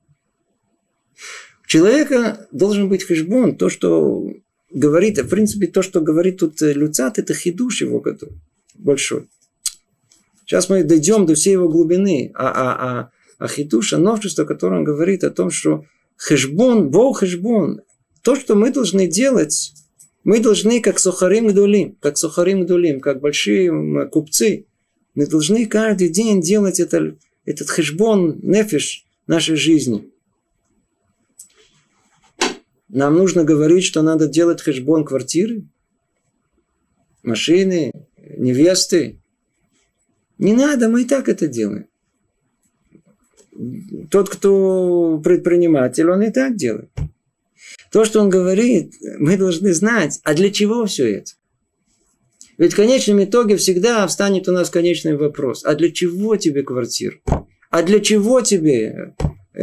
Человека 1.70 2.48
должен 2.50 2.88
быть 2.88 3.06
хешбон, 3.06 3.54
то, 3.54 3.68
что 3.68 4.28
говорит, 4.72 5.18
в 5.18 5.28
принципе, 5.28 5.68
то, 5.68 5.82
что 5.82 6.00
говорит 6.00 6.38
тут 6.38 6.60
э, 6.62 6.72
Люцат, 6.72 7.20
это 7.20 7.32
хидуш 7.32 7.82
его 7.82 8.00
году 8.00 8.26
большой. 8.74 9.28
Сейчас 10.44 10.68
мы 10.68 10.82
дойдем 10.82 11.26
до 11.26 11.36
всей 11.36 11.52
его 11.52 11.68
глубины. 11.68 12.32
А, 12.34 12.48
а, 12.48 12.72
а, 12.74 13.10
а 13.38 13.46
хидуш, 13.46 13.92
а 13.92 13.98
новшество, 13.98 14.44
которое 14.44 14.78
он 14.78 14.84
говорит 14.84 15.22
о 15.22 15.30
том, 15.30 15.52
что 15.52 15.84
хешбон, 16.16 16.90
бог 16.90 17.20
хешбон, 17.20 17.82
то, 18.22 18.34
что 18.34 18.56
мы 18.56 18.72
должны 18.72 19.06
делать, 19.06 19.72
мы 20.24 20.40
должны, 20.40 20.80
как 20.80 20.98
сухарим 20.98 21.46
гдулим, 21.46 21.96
как 22.00 22.18
сухарим 22.18 22.64
гдулим, 22.64 22.98
как 22.98 23.20
большие 23.20 24.08
купцы, 24.08 24.66
мы 25.14 25.24
должны 25.24 25.66
каждый 25.66 26.08
день 26.08 26.40
делать 26.40 26.80
это, 26.80 27.14
этот 27.44 27.70
хешбон, 27.70 28.40
нефиш 28.42 29.04
нашей 29.28 29.54
жизни. 29.54 30.09
Нам 32.92 33.14
нужно 33.14 33.44
говорить, 33.44 33.84
что 33.84 34.02
надо 34.02 34.26
делать 34.26 34.60
хэшбон 34.60 35.04
квартиры, 35.04 35.62
машины, 37.22 37.92
невесты. 38.36 39.20
Не 40.38 40.54
надо, 40.54 40.88
мы 40.88 41.02
и 41.02 41.04
так 41.04 41.28
это 41.28 41.46
делаем. 41.46 41.86
Тот, 44.10 44.28
кто 44.28 45.20
предприниматель, 45.22 46.10
он 46.10 46.22
и 46.22 46.32
так 46.32 46.56
делает. 46.56 46.90
То, 47.92 48.04
что 48.04 48.20
он 48.20 48.28
говорит, 48.28 48.94
мы 49.18 49.36
должны 49.36 49.72
знать, 49.72 50.18
а 50.24 50.34
для 50.34 50.50
чего 50.50 50.86
все 50.86 51.18
это? 51.18 51.32
Ведь 52.58 52.72
в 52.72 52.76
конечном 52.76 53.22
итоге 53.22 53.56
всегда 53.56 54.06
встанет 54.06 54.48
у 54.48 54.52
нас 54.52 54.68
конечный 54.68 55.16
вопрос. 55.16 55.64
А 55.64 55.74
для 55.74 55.90
чего 55.92 56.36
тебе 56.36 56.62
квартира? 56.62 57.18
А 57.70 57.82
для 57.82 58.00
чего 58.00 58.40
тебе 58.40 59.14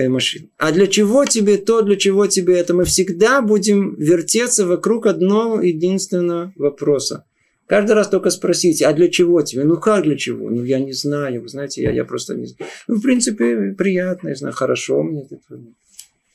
машин. 0.07 0.49
А 0.57 0.71
для 0.71 0.87
чего 0.87 1.25
тебе 1.25 1.57
то, 1.57 1.81
для 1.81 1.95
чего 1.95 2.27
тебе 2.27 2.57
это? 2.57 2.73
Мы 2.73 2.85
всегда 2.85 3.41
будем 3.41 3.95
вертеться 3.95 4.65
вокруг 4.65 5.07
одного 5.07 5.61
единственного 5.61 6.53
вопроса. 6.55 7.25
Каждый 7.67 7.93
раз 7.93 8.07
только 8.07 8.29
спросите, 8.29 8.85
а 8.85 8.93
для 8.93 9.09
чего 9.09 9.41
тебе? 9.41 9.65
Ну 9.65 9.77
как 9.77 10.03
для 10.03 10.15
чего? 10.15 10.49
Ну 10.49 10.63
я 10.63 10.79
не 10.79 10.93
знаю, 10.93 11.41
вы 11.41 11.49
знаете, 11.49 11.81
я, 11.81 11.91
я 11.91 12.05
просто 12.05 12.35
не 12.35 12.45
знаю. 12.45 12.71
Ну 12.87 12.95
в 12.95 13.01
принципе 13.01 13.75
приятно, 13.77 14.29
я 14.29 14.35
знаю, 14.35 14.53
хорошо 14.53 15.03
мне 15.03 15.23
это. 15.23 15.39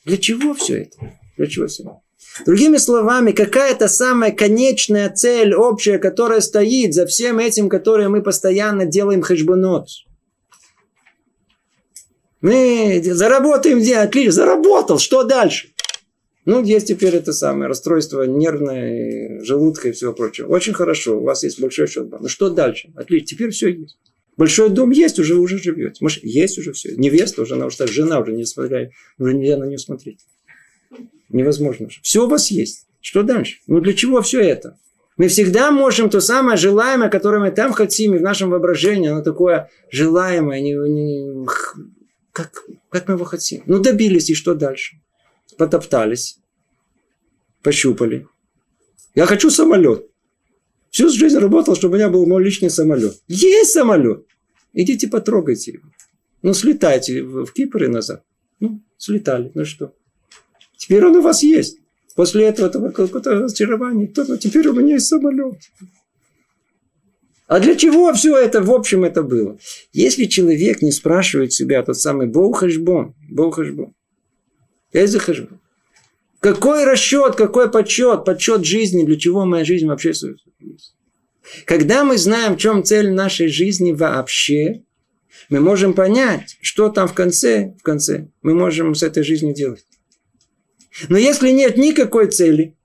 Для 0.05 0.17
чего 0.17 0.53
все 0.53 0.81
это? 0.83 0.97
Для 1.37 1.47
чего 1.47 1.67
все 1.67 1.83
это? 1.83 1.99
Другими 2.45 2.77
словами, 2.77 3.31
какая-то 3.31 3.87
самая 3.87 4.31
конечная 4.31 5.09
цель 5.09 5.53
общая, 5.53 5.97
которая 5.97 6.41
стоит 6.41 6.93
за 6.93 7.05
всем 7.05 7.39
этим, 7.39 7.69
которое 7.69 8.09
мы 8.09 8.21
постоянно 8.21 8.85
делаем 8.85 9.21
хэшбанот. 9.21 9.87
Мы 12.43 13.01
заработаем 13.01 13.79
деньги, 13.79 13.93
отлично, 13.93 14.31
заработал, 14.33 14.99
что 14.99 15.23
дальше? 15.23 15.69
Ну, 16.43 16.61
есть 16.61 16.89
теперь 16.89 17.15
это 17.15 17.31
самое 17.31 17.69
расстройство 17.69 18.23
нервное, 18.23 19.41
желудка 19.43 19.87
и 19.87 19.91
всего 19.93 20.11
прочего. 20.11 20.47
Очень 20.47 20.73
хорошо, 20.73 21.19
у 21.19 21.23
вас 21.23 21.43
есть 21.43 21.61
большой 21.61 21.87
счет. 21.87 22.11
Ну, 22.11 22.27
что 22.27 22.49
дальше? 22.49 22.91
Отлично, 22.97 23.27
теперь 23.27 23.51
все 23.51 23.69
есть. 23.69 23.97
Большой 24.35 24.71
дом 24.71 24.91
есть, 24.91 25.19
уже 25.19 25.35
уже 25.35 25.57
живете. 25.57 25.99
Может, 26.01 26.25
есть 26.25 26.57
уже 26.57 26.73
все. 26.73 26.93
Невеста 26.97 27.43
уже, 27.43 27.53
она 27.53 27.67
уже 27.67 27.77
так, 27.77 27.87
жена 27.87 28.19
уже 28.19 28.33
не 28.33 28.45
смотря, 28.45 28.89
уже 29.17 29.33
нельзя 29.33 29.55
на 29.55 29.63
нее 29.63 29.77
смотреть. 29.77 30.19
Невозможно. 31.29 31.87
Все 32.01 32.25
у 32.25 32.27
вас 32.27 32.51
есть. 32.51 32.87
Что 32.99 33.23
дальше? 33.23 33.59
Ну, 33.67 33.79
для 33.79 33.93
чего 33.93 34.21
все 34.21 34.41
это? 34.41 34.77
Мы 35.15 35.27
всегда 35.27 35.71
можем 35.71 36.09
то 36.09 36.19
самое 36.19 36.57
желаемое, 36.57 37.09
которое 37.09 37.39
мы 37.39 37.51
там 37.51 37.71
хотим, 37.71 38.15
и 38.15 38.17
в 38.17 38.21
нашем 38.21 38.49
воображении, 38.49 39.09
оно 39.09 39.21
такое 39.21 39.69
желаемое, 39.91 40.59
не, 40.59 40.73
не, 40.73 41.45
как, 42.33 42.65
как 42.89 43.07
мы 43.07 43.13
его 43.13 43.23
хотим. 43.23 43.63
Ну, 43.67 43.79
добились, 43.79 44.29
и 44.29 44.33
что 44.33 44.55
дальше? 44.55 44.97
Потоптались, 45.57 46.39
пощупали. 47.61 48.27
Я 49.15 49.25
хочу 49.27 49.49
самолет. 49.49 50.09
Всю 50.89 51.09
жизнь 51.09 51.37
работал, 51.37 51.75
чтобы 51.75 51.93
у 51.93 51.97
меня 51.97 52.09
был 52.09 52.25
мой 52.25 52.43
личный 52.43 52.69
самолет. 52.69 53.21
Есть 53.27 53.71
самолет. 53.71 54.25
Идите 54.73 55.07
потрогайте 55.07 55.73
его. 55.73 55.89
Ну, 56.41 56.53
слетайте 56.53 57.23
в 57.23 57.51
Кипр 57.53 57.83
и 57.83 57.87
назад. 57.87 58.23
Ну, 58.59 58.81
слетали. 58.97 59.51
Ну 59.53 59.65
что? 59.65 59.93
Теперь 60.75 61.05
он 61.05 61.15
у 61.15 61.21
вас 61.21 61.43
есть. 61.43 61.77
После 62.15 62.45
этого 62.45 62.89
какое-то 62.91 63.31
разочарование. 63.31 64.07
Кто-то, 64.07 64.37
теперь 64.37 64.67
у 64.67 64.73
меня 64.73 64.95
есть 64.95 65.07
самолет. 65.07 65.57
А 67.53 67.59
для 67.59 67.75
чего 67.75 68.11
все 68.15 68.35
это, 68.35 68.63
в 68.63 68.71
общем, 68.71 69.03
это 69.03 69.21
было? 69.21 69.59
Если 69.91 70.25
человек 70.25 70.81
не 70.81 70.91
спрашивает 70.91 71.53
себя, 71.53 71.83
тот 71.83 71.99
самый 71.99 72.25
Боухашбон, 72.25 73.13
Боухашбон, 73.29 73.93
Эзе 74.91 75.19
хашбон. 75.19 75.61
Какой 76.39 76.83
расчет, 76.83 77.35
какой 77.35 77.69
подсчет, 77.69 78.25
подсчет 78.25 78.65
жизни, 78.65 79.05
для 79.05 79.19
чего 79.19 79.45
моя 79.45 79.63
жизнь 79.65 79.85
вообще 79.85 80.15
существует? 80.15 80.79
Когда 81.65 82.03
мы 82.03 82.17
знаем, 82.17 82.55
в 82.55 82.57
чем 82.57 82.83
цель 82.83 83.11
нашей 83.11 83.49
жизни 83.49 83.91
вообще, 83.91 84.81
мы 85.49 85.59
можем 85.59 85.93
понять, 85.93 86.57
что 86.59 86.89
там 86.89 87.07
в 87.07 87.13
конце, 87.13 87.75
в 87.79 87.83
конце 87.83 88.29
мы 88.41 88.55
можем 88.55 88.95
с 88.95 89.03
этой 89.03 89.21
жизнью 89.21 89.53
делать. 89.53 89.85
Но 91.07 91.19
если 91.19 91.51
нет 91.51 91.77
никакой 91.77 92.31
цели, 92.31 92.75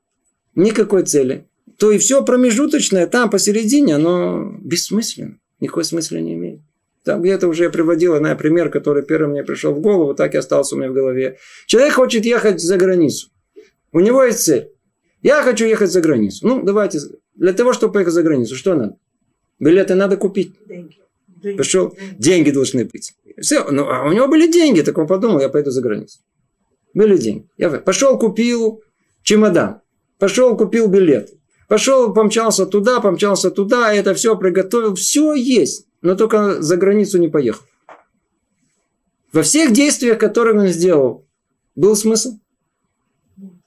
никакой 0.55 1.05
цели, 1.05 1.48
то 1.79 1.93
и 1.93 1.99
все 1.99 2.25
промежуточное 2.25 3.07
там 3.07 3.31
посередине, 3.31 3.95
оно 3.95 4.53
бессмысленно. 4.61 5.39
Никакой 5.61 5.85
смысла 5.85 6.17
не 6.17 6.35
имеет. 6.35 6.61
Там 7.05 7.23
где-то 7.23 7.49
уже 7.49 7.65
я 7.65 7.71
приводил 7.71 8.21
на 8.21 8.35
пример, 8.35 8.69
который 8.69 9.03
первый 9.03 9.31
мне 9.31 9.45
пришел 9.45 9.73
в 9.73 9.81
голову, 9.81 10.15
так 10.15 10.35
и 10.35 10.39
остался 10.39 10.75
у 10.75 10.79
меня 10.79 10.91
в 10.91 10.95
голове. 10.95 11.39
Человек 11.67 11.95
хочет 11.95 12.25
ехать 12.25 12.61
за 12.61 12.77
границу. 12.77 13.29
У 13.93 14.01
него 14.01 14.25
есть 14.25 14.41
цель. 14.41 14.71
Я 15.23 15.43
хочу 15.43 15.65
ехать 15.65 15.91
за 15.91 16.01
границу. 16.01 16.47
Ну, 16.47 16.63
давайте. 16.63 16.99
Для 17.35 17.53
того, 17.53 17.73
чтобы 17.73 17.95
поехать 17.95 18.15
за 18.15 18.23
границу, 18.23 18.57
что 18.57 18.75
надо? 18.75 18.97
Билеты 19.59 19.95
надо 19.95 20.17
купить. 20.17 20.55
Деньги. 20.67 20.99
Пошел, 21.57 21.97
деньги 22.19 22.51
должны 22.51 22.85
быть. 22.85 23.15
Все, 23.41 23.65
ну, 23.71 23.89
а 23.89 24.05
у 24.09 24.13
него 24.13 24.27
были 24.27 24.51
деньги, 24.51 24.81
так 24.81 24.99
он 24.99 25.07
подумал, 25.07 25.41
я 25.41 25.49
пойду 25.49 25.71
за 25.71 25.81
границу. 25.81 26.19
Были 26.95 27.17
деньги. 27.17 27.47
Я 27.57 27.71
пошел, 27.71 28.19
купил 28.19 28.83
чемодан. 29.23 29.81
Пошел, 30.19 30.57
купил 30.57 30.89
билет. 30.89 31.31
Пошел, 31.69 32.15
помчался 32.15 32.65
туда, 32.65 33.01
помчался 33.01 33.51
туда, 33.51 33.93
это 33.93 34.15
все 34.15 34.37
приготовил. 34.37 34.95
Все 34.95 35.35
есть, 35.35 35.87
но 36.01 36.15
только 36.15 36.63
за 36.63 36.77
границу 36.79 37.19
не 37.19 37.29
поехал. 37.29 37.63
Во 39.33 39.43
всех 39.43 39.73
действиях, 39.73 40.19
которые 40.19 40.59
он 40.59 40.69
сделал, 40.69 41.27
был 41.77 41.95
смысл? 41.95 42.39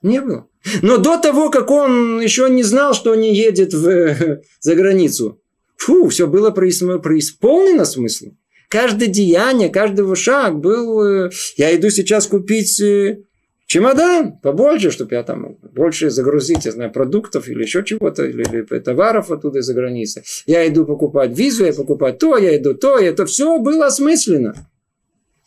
Не 0.02 0.20
было. 0.20 0.48
Но 0.82 0.98
до 0.98 1.18
того, 1.18 1.52
как 1.52 1.70
он 1.70 2.20
еще 2.20 2.50
не 2.50 2.64
знал, 2.64 2.96
что 2.96 3.14
не 3.14 3.36
едет 3.36 3.74
в, 3.74 4.42
за 4.60 4.76
границу, 4.76 5.40
фу, 5.78 6.10
все 6.10 6.26
было 6.26 6.50
преисполнено 6.50 7.86
смыслом. 7.86 8.38
Каждое 8.68 9.08
деяние, 9.08 9.70
каждый 9.70 10.16
шаг 10.16 10.60
был... 10.60 11.04
Э, 11.04 11.30
я 11.58 11.76
иду 11.76 11.90
сейчас 11.90 12.26
купить 12.26 12.80
э, 12.80 13.24
чемодан 13.72 14.34
побольше, 14.34 14.92
чтобы 14.92 15.16
я 15.16 15.24
там 15.24 15.56
больше 15.74 16.10
загрузить, 16.10 16.66
я 16.66 16.72
знаю, 16.74 16.92
продуктов 16.92 17.48
или 17.48 17.64
еще 17.64 17.86
чего-то, 17.86 18.26
или, 18.26 18.44
или 18.44 18.80
товаров 18.80 19.32
оттуда 19.32 19.60
из-за 19.60 19.74
границы. 19.74 20.24
Я 20.46 20.68
иду 20.68 20.86
покупать 20.86 21.32
визу, 21.32 21.64
я 21.64 21.72
покупать 21.72 22.18
то, 22.18 22.38
я 22.38 22.58
иду 22.58 22.74
то, 22.74 23.00
это 23.00 23.26
все 23.26 23.60
было 23.60 23.86
осмысленно. 23.86 24.56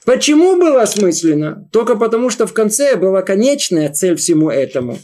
Почему 0.06 0.56
было 0.56 0.80
осмысленно? 0.80 1.68
Только 1.70 1.96
потому, 1.96 2.30
что 2.30 2.46
в 2.46 2.54
конце 2.54 2.96
была 2.96 3.20
конечная 3.20 3.92
цель 3.92 4.16
всему 4.16 4.48
этому. 4.48 4.98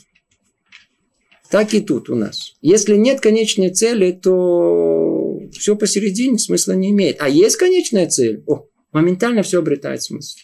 Так 1.50 1.74
и 1.74 1.80
тут 1.80 2.08
у 2.08 2.14
нас. 2.14 2.54
Если 2.62 2.96
нет 2.96 3.20
конечной 3.20 3.68
цели, 3.68 4.12
то 4.12 5.40
все 5.52 5.76
посередине 5.76 6.38
смысла 6.38 6.72
не 6.72 6.88
имеет. 6.90 7.20
А 7.20 7.28
есть 7.28 7.56
конечная 7.56 8.08
цель, 8.08 8.42
о, 8.46 8.64
моментально 8.92 9.42
все 9.42 9.58
обретает 9.58 10.02
смысл. 10.02 10.38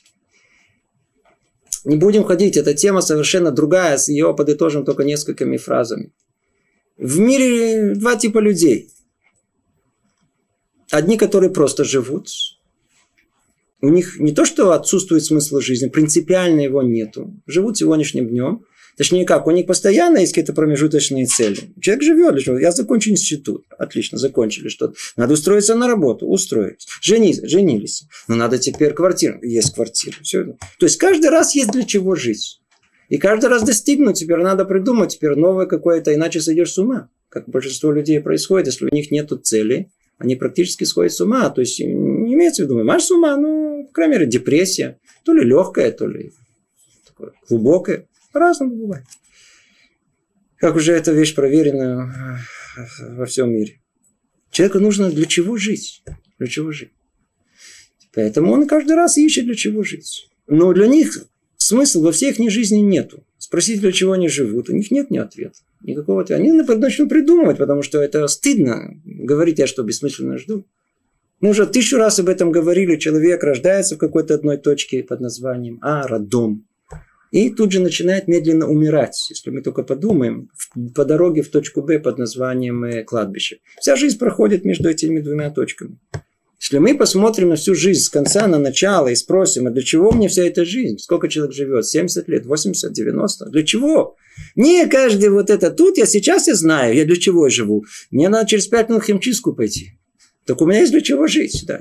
Не 1.86 1.96
будем 1.96 2.24
ходить, 2.24 2.56
эта 2.56 2.74
тема 2.74 3.00
совершенно 3.00 3.52
другая, 3.52 3.96
с 3.96 4.08
ее 4.08 4.34
подытожим 4.34 4.84
только 4.84 5.04
несколькими 5.04 5.56
фразами. 5.56 6.12
В 6.96 7.20
мире 7.20 7.94
два 7.94 8.16
типа 8.16 8.40
людей. 8.40 8.90
Одни, 10.90 11.16
которые 11.16 11.50
просто 11.50 11.84
живут. 11.84 12.28
У 13.80 13.88
них 13.88 14.18
не 14.18 14.32
то, 14.34 14.44
что 14.44 14.72
отсутствует 14.72 15.24
смысл 15.24 15.60
жизни, 15.60 15.88
принципиально 15.88 16.60
его 16.60 16.82
нету. 16.82 17.40
Живут 17.46 17.78
сегодняшним 17.78 18.28
днем– 18.28 18.64
Точнее 18.96 19.26
как, 19.26 19.46
у 19.46 19.50
них 19.50 19.66
постоянно 19.66 20.18
есть 20.18 20.32
какие-то 20.32 20.54
промежуточные 20.54 21.26
цели. 21.26 21.74
Человек 21.80 22.02
живет 22.02 22.32
для 22.34 22.42
чего? 22.42 22.58
Я 22.58 22.72
закончу 22.72 23.10
институт. 23.10 23.64
Отлично, 23.78 24.16
закончили 24.16 24.68
что-то. 24.68 24.94
Надо 25.16 25.34
устроиться 25.34 25.74
на 25.74 25.86
работу. 25.86 26.26
Устроились. 26.26 26.86
Женись, 27.02 27.40
женились. 27.42 28.04
Но 28.26 28.36
надо 28.36 28.58
теперь 28.58 28.94
квартиру. 28.94 29.38
Есть 29.42 29.74
квартира. 29.74 30.16
Все. 30.22 30.44
То 30.78 30.86
есть 30.86 30.96
каждый 30.96 31.28
раз 31.28 31.54
есть 31.54 31.72
для 31.72 31.84
чего 31.84 32.14
жить. 32.14 32.60
И 33.08 33.18
каждый 33.18 33.50
раз 33.50 33.62
достигнуть 33.62 34.18
теперь 34.18 34.38
надо 34.38 34.64
придумать 34.64 35.12
теперь 35.12 35.36
новое 35.36 35.66
какое-то, 35.66 36.12
иначе 36.14 36.40
сойдешь 36.40 36.72
с 36.72 36.78
ума. 36.78 37.08
Как 37.28 37.48
большинство 37.48 37.92
людей 37.92 38.20
происходит, 38.20 38.66
если 38.68 38.86
у 38.86 38.94
них 38.94 39.10
нет 39.10 39.30
цели, 39.44 39.90
они 40.18 40.36
практически 40.36 40.84
сходят 40.84 41.12
с 41.12 41.20
ума. 41.20 41.50
То 41.50 41.60
есть 41.60 41.78
не 41.80 42.34
имеется 42.34 42.62
в 42.62 42.64
виду, 42.64 42.82
маш 42.82 43.04
с 43.04 43.10
ума, 43.10 43.36
ну, 43.36 43.86
по 43.88 43.92
крайней 43.92 44.14
мере, 44.14 44.26
депрессия. 44.26 44.98
То 45.24 45.34
ли 45.34 45.44
легкая, 45.44 45.92
то 45.92 46.06
ли 46.06 46.32
глубокая. 47.48 48.08
По-разному 48.36 48.76
бывает. 48.76 49.06
Как 50.58 50.76
уже 50.76 50.92
эта 50.92 51.10
вещь 51.10 51.34
проверена 51.34 52.38
э, 52.76 53.14
во 53.14 53.24
всем 53.24 53.50
мире. 53.50 53.80
Человеку 54.50 54.78
нужно 54.78 55.10
для 55.10 55.24
чего 55.24 55.56
жить. 55.56 56.02
Для 56.38 56.46
чего 56.46 56.70
жить. 56.70 56.90
Поэтому 58.12 58.52
он 58.52 58.66
каждый 58.66 58.94
раз 58.94 59.16
ищет, 59.16 59.46
для 59.46 59.54
чего 59.54 59.82
жить. 59.82 60.28
Но 60.48 60.74
для 60.74 60.86
них 60.86 61.16
смысла 61.56 62.02
во 62.02 62.12
всех 62.12 62.38
их 62.38 62.50
жизни 62.50 62.80
нету. 62.80 63.24
Спросить, 63.38 63.80
для 63.80 63.90
чего 63.90 64.12
они 64.12 64.28
живут, 64.28 64.68
у 64.68 64.74
них 64.74 64.90
нет 64.90 65.10
ни 65.10 65.16
ответа. 65.16 65.56
Никакого 65.80 66.20
ответа. 66.20 66.42
Они 66.42 66.52
начнут 66.52 67.08
придумывать, 67.08 67.56
потому 67.56 67.80
что 67.80 68.02
это 68.02 68.26
стыдно 68.26 69.00
говорить, 69.06 69.60
я 69.60 69.66
что, 69.66 69.82
бессмысленно 69.82 70.36
жду. 70.36 70.66
Мы 71.40 71.48
уже 71.50 71.66
тысячу 71.66 71.96
раз 71.96 72.18
об 72.18 72.28
этом 72.28 72.52
говорили. 72.52 72.96
Человек 72.96 73.42
рождается 73.42 73.94
в 73.94 73.98
какой-то 73.98 74.34
одной 74.34 74.58
точке 74.58 75.02
под 75.02 75.20
названием 75.20 75.78
А, 75.80 76.06
роддом 76.06 76.65
и 77.44 77.50
тут 77.50 77.72
же 77.72 77.80
начинает 77.80 78.28
медленно 78.28 78.66
умирать, 78.66 79.26
если 79.30 79.50
мы 79.50 79.62
только 79.62 79.82
подумаем, 79.82 80.48
по 80.94 81.04
дороге 81.04 81.42
в 81.42 81.50
точку 81.50 81.82
Б 81.82 81.98
под 81.98 82.18
названием 82.18 82.84
э, 82.84 83.04
кладбище. 83.04 83.58
Вся 83.80 83.96
жизнь 83.96 84.18
проходит 84.18 84.64
между 84.64 84.88
этими 84.88 85.20
двумя 85.20 85.50
точками. 85.50 85.98
Если 86.58 86.78
мы 86.78 86.96
посмотрим 86.96 87.50
на 87.50 87.56
всю 87.56 87.74
жизнь 87.74 88.00
с 88.00 88.08
конца 88.08 88.46
на 88.46 88.58
начало 88.58 89.08
и 89.08 89.14
спросим, 89.14 89.66
а 89.66 89.70
для 89.70 89.82
чего 89.82 90.10
мне 90.10 90.28
вся 90.28 90.44
эта 90.44 90.64
жизнь? 90.64 90.98
Сколько 90.98 91.28
человек 91.28 91.54
живет? 91.54 91.86
70 91.86 92.26
лет, 92.28 92.46
80, 92.46 92.92
90? 92.92 93.46
Для 93.50 93.62
чего? 93.62 94.16
Не 94.54 94.86
каждый 94.86 95.28
вот 95.28 95.50
это 95.50 95.70
тут, 95.70 95.98
я 95.98 96.06
сейчас 96.06 96.48
я 96.48 96.54
знаю, 96.54 96.94
я 96.94 97.04
для 97.04 97.16
чего 97.16 97.48
живу. 97.50 97.84
Мне 98.10 98.28
надо 98.28 98.48
через 98.48 98.66
5 98.68 98.88
минут 98.88 99.04
химчистку 99.04 99.52
пойти. 99.52 99.98
Так 100.46 100.62
у 100.62 100.66
меня 100.66 100.80
есть 100.80 100.92
для 100.92 101.02
чего 101.02 101.26
жить. 101.26 101.64
Да. 101.66 101.78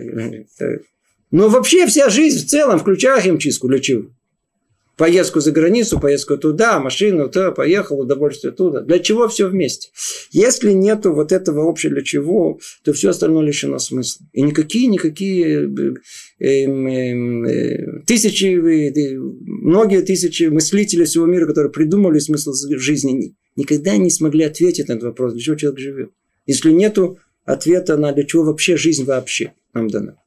Но 1.32 1.50
вообще 1.50 1.88
вся 1.88 2.10
жизнь 2.10 2.46
в 2.46 2.50
целом, 2.50 2.80
включая 2.80 3.22
химчистку, 3.22 3.70
для 3.70 3.80
чего? 3.80 4.10
Поездку 4.98 5.40
за 5.40 5.52
границу, 5.52 6.00
поездку 6.00 6.38
туда, 6.38 6.80
машину, 6.80 7.30
то 7.30 7.52
поехал, 7.52 8.00
удовольствие 8.00 8.54
туда. 8.54 8.82
Для 8.82 9.00
чего 9.00 9.28
все 9.28 9.48
вместе? 9.48 9.90
Если 10.32 10.72
нету 10.72 11.14
вот 11.14 11.32
этого 11.32 11.70
общего 11.70 11.94
для 11.94 12.04
чего, 12.04 12.60
то 12.84 12.94
все 12.94 13.10
остальное 13.10 13.46
лишено 13.46 13.80
смысла. 13.80 14.26
И 14.34 14.42
никакие, 14.42 14.88
никакие 14.88 15.70
э, 16.40 16.46
э, 16.46 16.66
э, 16.66 18.02
тысячи, 18.06 18.46
э, 18.46 19.18
многие 19.18 20.02
тысячи 20.02 20.44
мыслителей 20.44 21.06
всего 21.06 21.26
мира, 21.26 21.46
которые 21.46 21.72
придумали 21.72 22.20
смысл 22.20 22.54
жизни, 22.54 23.36
никогда 23.56 23.98
не 23.98 24.10
смогли 24.10 24.46
ответить 24.46 24.88
на 24.88 24.94
этот 24.94 25.04
вопрос, 25.06 25.34
для 25.34 25.42
чего 25.42 25.56
человек 25.56 25.80
живет. 25.80 26.10
Если 26.46 26.72
нету 26.72 27.20
ответа 27.44 27.98
на 27.98 28.12
для 28.12 28.24
чего 28.24 28.44
вообще 28.44 28.78
жизнь 28.78 29.06
вообще 29.06 29.54
нам 29.74 29.90
дана. 29.90 30.18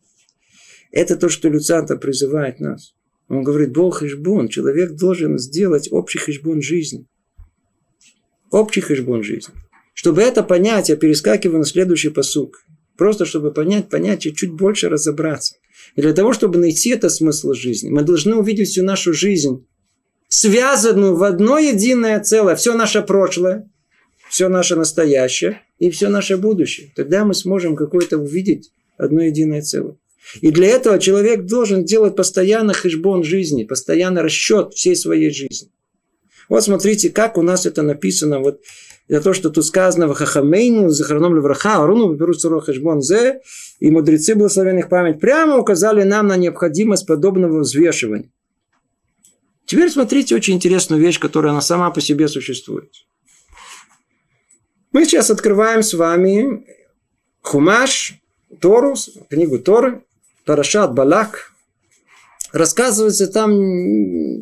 Это 0.90 1.16
то, 1.16 1.28
что 1.28 1.48
Люцанта 1.48 1.96
призывает 1.96 2.60
нас. 2.60 2.94
Он 3.28 3.42
говорит, 3.42 3.72
Бог 3.72 3.98
хешбон, 3.98 4.48
человек 4.48 4.92
должен 4.92 5.38
сделать 5.38 5.88
общий 5.90 6.18
хешбон 6.18 6.62
жизни. 6.62 7.06
Общий 8.50 8.80
хешбон 8.80 9.22
жизни. 9.22 9.54
Чтобы 9.92 10.22
это 10.22 10.42
понять, 10.42 10.88
я 10.88 10.96
перескакиваю 10.96 11.58
на 11.58 11.64
следующий 11.66 12.08
посук. 12.08 12.64
Просто 12.96 13.26
чтобы 13.26 13.52
понять, 13.52 13.88
понять 13.88 14.26
и 14.26 14.34
чуть 14.34 14.52
больше 14.52 14.88
разобраться. 14.88 15.56
И 15.94 16.00
для 16.00 16.12
того, 16.12 16.32
чтобы 16.32 16.58
найти 16.58 16.90
это 16.90 17.10
смысл 17.10 17.52
жизни, 17.52 17.90
мы 17.90 18.02
должны 18.02 18.34
увидеть 18.34 18.68
всю 18.68 18.82
нашу 18.82 19.12
жизнь, 19.12 19.66
связанную 20.28 21.14
в 21.14 21.22
одно 21.22 21.58
единое 21.58 22.20
целое. 22.20 22.56
Все 22.56 22.74
наше 22.74 23.02
прошлое, 23.02 23.70
все 24.30 24.48
наше 24.48 24.74
настоящее 24.74 25.62
и 25.78 25.90
все 25.90 26.08
наше 26.08 26.36
будущее. 26.36 26.92
Тогда 26.96 27.24
мы 27.24 27.34
сможем 27.34 27.76
какое-то 27.76 28.18
увидеть 28.18 28.72
одно 28.96 29.22
единое 29.22 29.62
целое. 29.62 29.96
И 30.40 30.50
для 30.50 30.68
этого 30.68 30.98
человек 30.98 31.46
должен 31.46 31.84
делать 31.84 32.16
постоянно 32.16 32.74
хешбон 32.74 33.24
жизни, 33.24 33.64
постоянно 33.64 34.22
расчет 34.22 34.74
всей 34.74 34.96
своей 34.96 35.30
жизни. 35.30 35.70
Вот 36.48 36.64
смотрите, 36.64 37.10
как 37.10 37.36
у 37.38 37.42
нас 37.42 37.66
это 37.66 37.82
написано. 37.82 38.40
Вот 38.40 38.60
за 39.08 39.20
то, 39.20 39.32
что 39.32 39.50
тут 39.50 39.64
сказано 39.64 40.06
в 40.06 40.14
Хахамейну, 40.14 40.90
Захарном 40.90 41.34
Левраха, 41.34 41.82
Аруну, 41.82 42.12
берут 42.14 42.40
Хешбон 42.40 43.00
Зе, 43.00 43.40
и 43.80 43.90
мудрецы 43.90 44.34
благословенных 44.34 44.88
память 44.88 45.20
прямо 45.20 45.56
указали 45.56 46.02
нам 46.02 46.26
на 46.26 46.36
необходимость 46.36 47.06
подобного 47.06 47.60
взвешивания. 47.60 48.30
Теперь 49.64 49.90
смотрите 49.90 50.34
очень 50.34 50.54
интересную 50.54 51.00
вещь, 51.00 51.18
которая 51.18 51.52
она 51.52 51.60
сама 51.60 51.90
по 51.90 52.00
себе 52.00 52.28
существует. 52.28 52.90
Мы 54.92 55.04
сейчас 55.04 55.30
открываем 55.30 55.82
с 55.82 55.92
вами 55.92 56.66
Хумаш, 57.42 58.14
Тору, 58.60 58.94
книгу 59.28 59.58
Торы, 59.58 60.02
Парашат 60.48 60.94
Балак, 60.94 61.52
рассказывается 62.52 63.26
там 63.26 63.52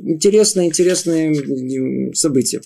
интересные, 0.09 0.69
интересные 0.69 2.15
события. 2.15 2.61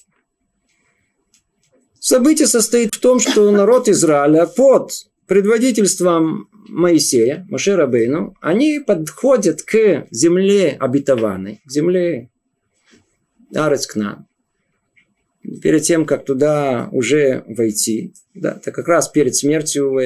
Событие 1.98 2.46
состоит 2.46 2.94
в 2.94 3.00
том, 3.00 3.18
что 3.18 3.50
народ 3.50 3.88
Израиля 3.88 4.44
под 4.44 4.92
предводительством 5.26 6.50
Моисея, 6.68 7.46
Моше 7.48 7.86
Бейну, 7.86 8.36
они 8.42 8.78
подходят 8.78 9.62
к 9.62 10.06
земле 10.10 10.76
обетованной, 10.78 11.62
к 11.64 11.70
земле 11.70 12.28
Арецкна. 13.54 14.26
Перед 15.62 15.82
тем, 15.84 16.04
как 16.04 16.26
туда 16.26 16.90
уже 16.92 17.42
войти, 17.46 18.12
да, 18.34 18.58
это 18.60 18.70
как 18.70 18.86
раз 18.86 19.08
перед 19.08 19.34
смертью, 19.34 19.98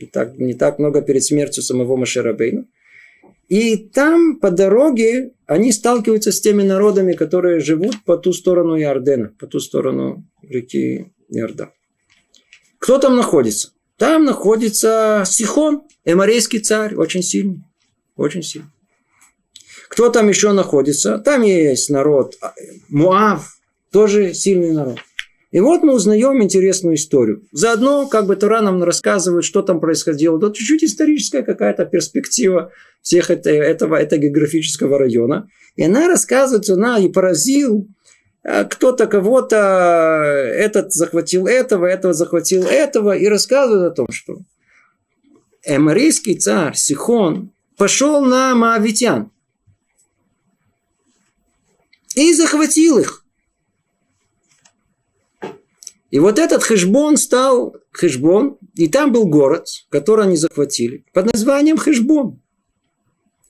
не, 0.00 0.06
так, 0.06 0.38
не 0.38 0.54
так 0.54 0.78
много 0.78 1.02
перед 1.02 1.24
смертью 1.24 1.62
самого 1.62 1.96
Моше 1.96 2.32
Бейну. 2.32 2.66
И 3.48 3.76
там 3.76 4.38
по 4.38 4.50
дороге 4.50 5.32
они 5.46 5.72
сталкиваются 5.72 6.30
с 6.30 6.40
теми 6.40 6.62
народами, 6.62 7.14
которые 7.14 7.58
живут 7.58 8.04
по 8.04 8.16
ту 8.16 8.32
сторону 8.32 8.78
Иордена, 8.78 9.34
по 9.38 9.46
ту 9.46 9.58
сторону 9.58 10.24
реки 10.42 11.12
Иордан. 11.28 11.70
Кто 12.78 12.98
там 12.98 13.16
находится? 13.16 13.72
Там 13.96 14.24
находится 14.24 15.24
Сихон, 15.26 15.82
эморейский 16.04 16.60
царь, 16.60 16.94
очень 16.94 17.22
сильный. 17.22 17.64
Очень 18.16 18.42
сильный. 18.42 18.70
Кто 19.88 20.08
там 20.08 20.28
еще 20.28 20.52
находится? 20.52 21.18
Там 21.18 21.42
есть 21.42 21.90
народ 21.90 22.36
Муав, 22.88 23.58
тоже 23.90 24.32
сильный 24.32 24.72
народ. 24.72 25.00
И 25.50 25.58
вот 25.58 25.82
мы 25.82 25.94
узнаем 25.94 26.42
интересную 26.42 26.94
историю. 26.94 27.42
Заодно, 27.50 28.06
как 28.06 28.26
бы 28.26 28.36
Тора 28.36 28.60
нам 28.60 28.82
рассказывает, 28.84 29.44
что 29.44 29.62
там 29.62 29.80
происходило. 29.80 30.38
Да 30.38 30.52
чуть-чуть 30.52 30.84
историческая 30.84 31.42
какая-то 31.42 31.86
перспектива 31.86 32.70
всех 33.02 33.30
это, 33.30 33.50
этого, 33.50 33.96
этого 33.96 34.20
географического 34.20 34.98
района. 34.98 35.48
И 35.74 35.82
она 35.82 36.06
рассказывает, 36.06 36.68
она 36.68 36.98
и 36.98 37.08
поразил, 37.08 37.88
а 38.44 38.64
кто-то 38.64 39.06
кого-то, 39.06 39.56
этот 39.56 40.92
захватил 40.92 41.46
этого, 41.46 41.86
этого 41.86 42.14
захватил 42.14 42.62
этого, 42.62 43.16
и 43.16 43.26
рассказывает 43.26 43.92
о 43.92 43.94
том, 43.94 44.06
что 44.10 44.38
эморийский 45.64 46.38
царь 46.38 46.74
Сихон 46.74 47.52
пошел 47.76 48.24
на 48.24 48.54
Моавитян 48.54 49.30
и 52.14 52.32
захватил 52.34 52.98
их. 52.98 53.19
И 56.10 56.18
вот 56.18 56.38
этот 56.38 56.62
Хешбон 56.62 57.16
стал 57.16 57.76
Хешбон, 57.92 58.58
и 58.74 58.88
там 58.88 59.12
был 59.12 59.26
город, 59.26 59.66
который 59.90 60.24
они 60.24 60.36
захватили, 60.36 61.04
под 61.12 61.32
названием 61.32 61.76
Хешбон. 61.76 62.40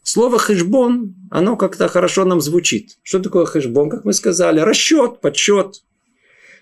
Слово 0.02 0.38
хешбон, 0.38 1.14
оно 1.30 1.56
как-то 1.56 1.86
хорошо 1.86 2.24
нам 2.24 2.40
звучит. 2.40 2.98
Что 3.02 3.20
такое 3.20 3.44
хешбон? 3.44 3.90
Как 3.90 4.04
мы 4.04 4.12
сказали, 4.12 4.58
расчет, 4.58 5.20
подсчет. 5.20 5.82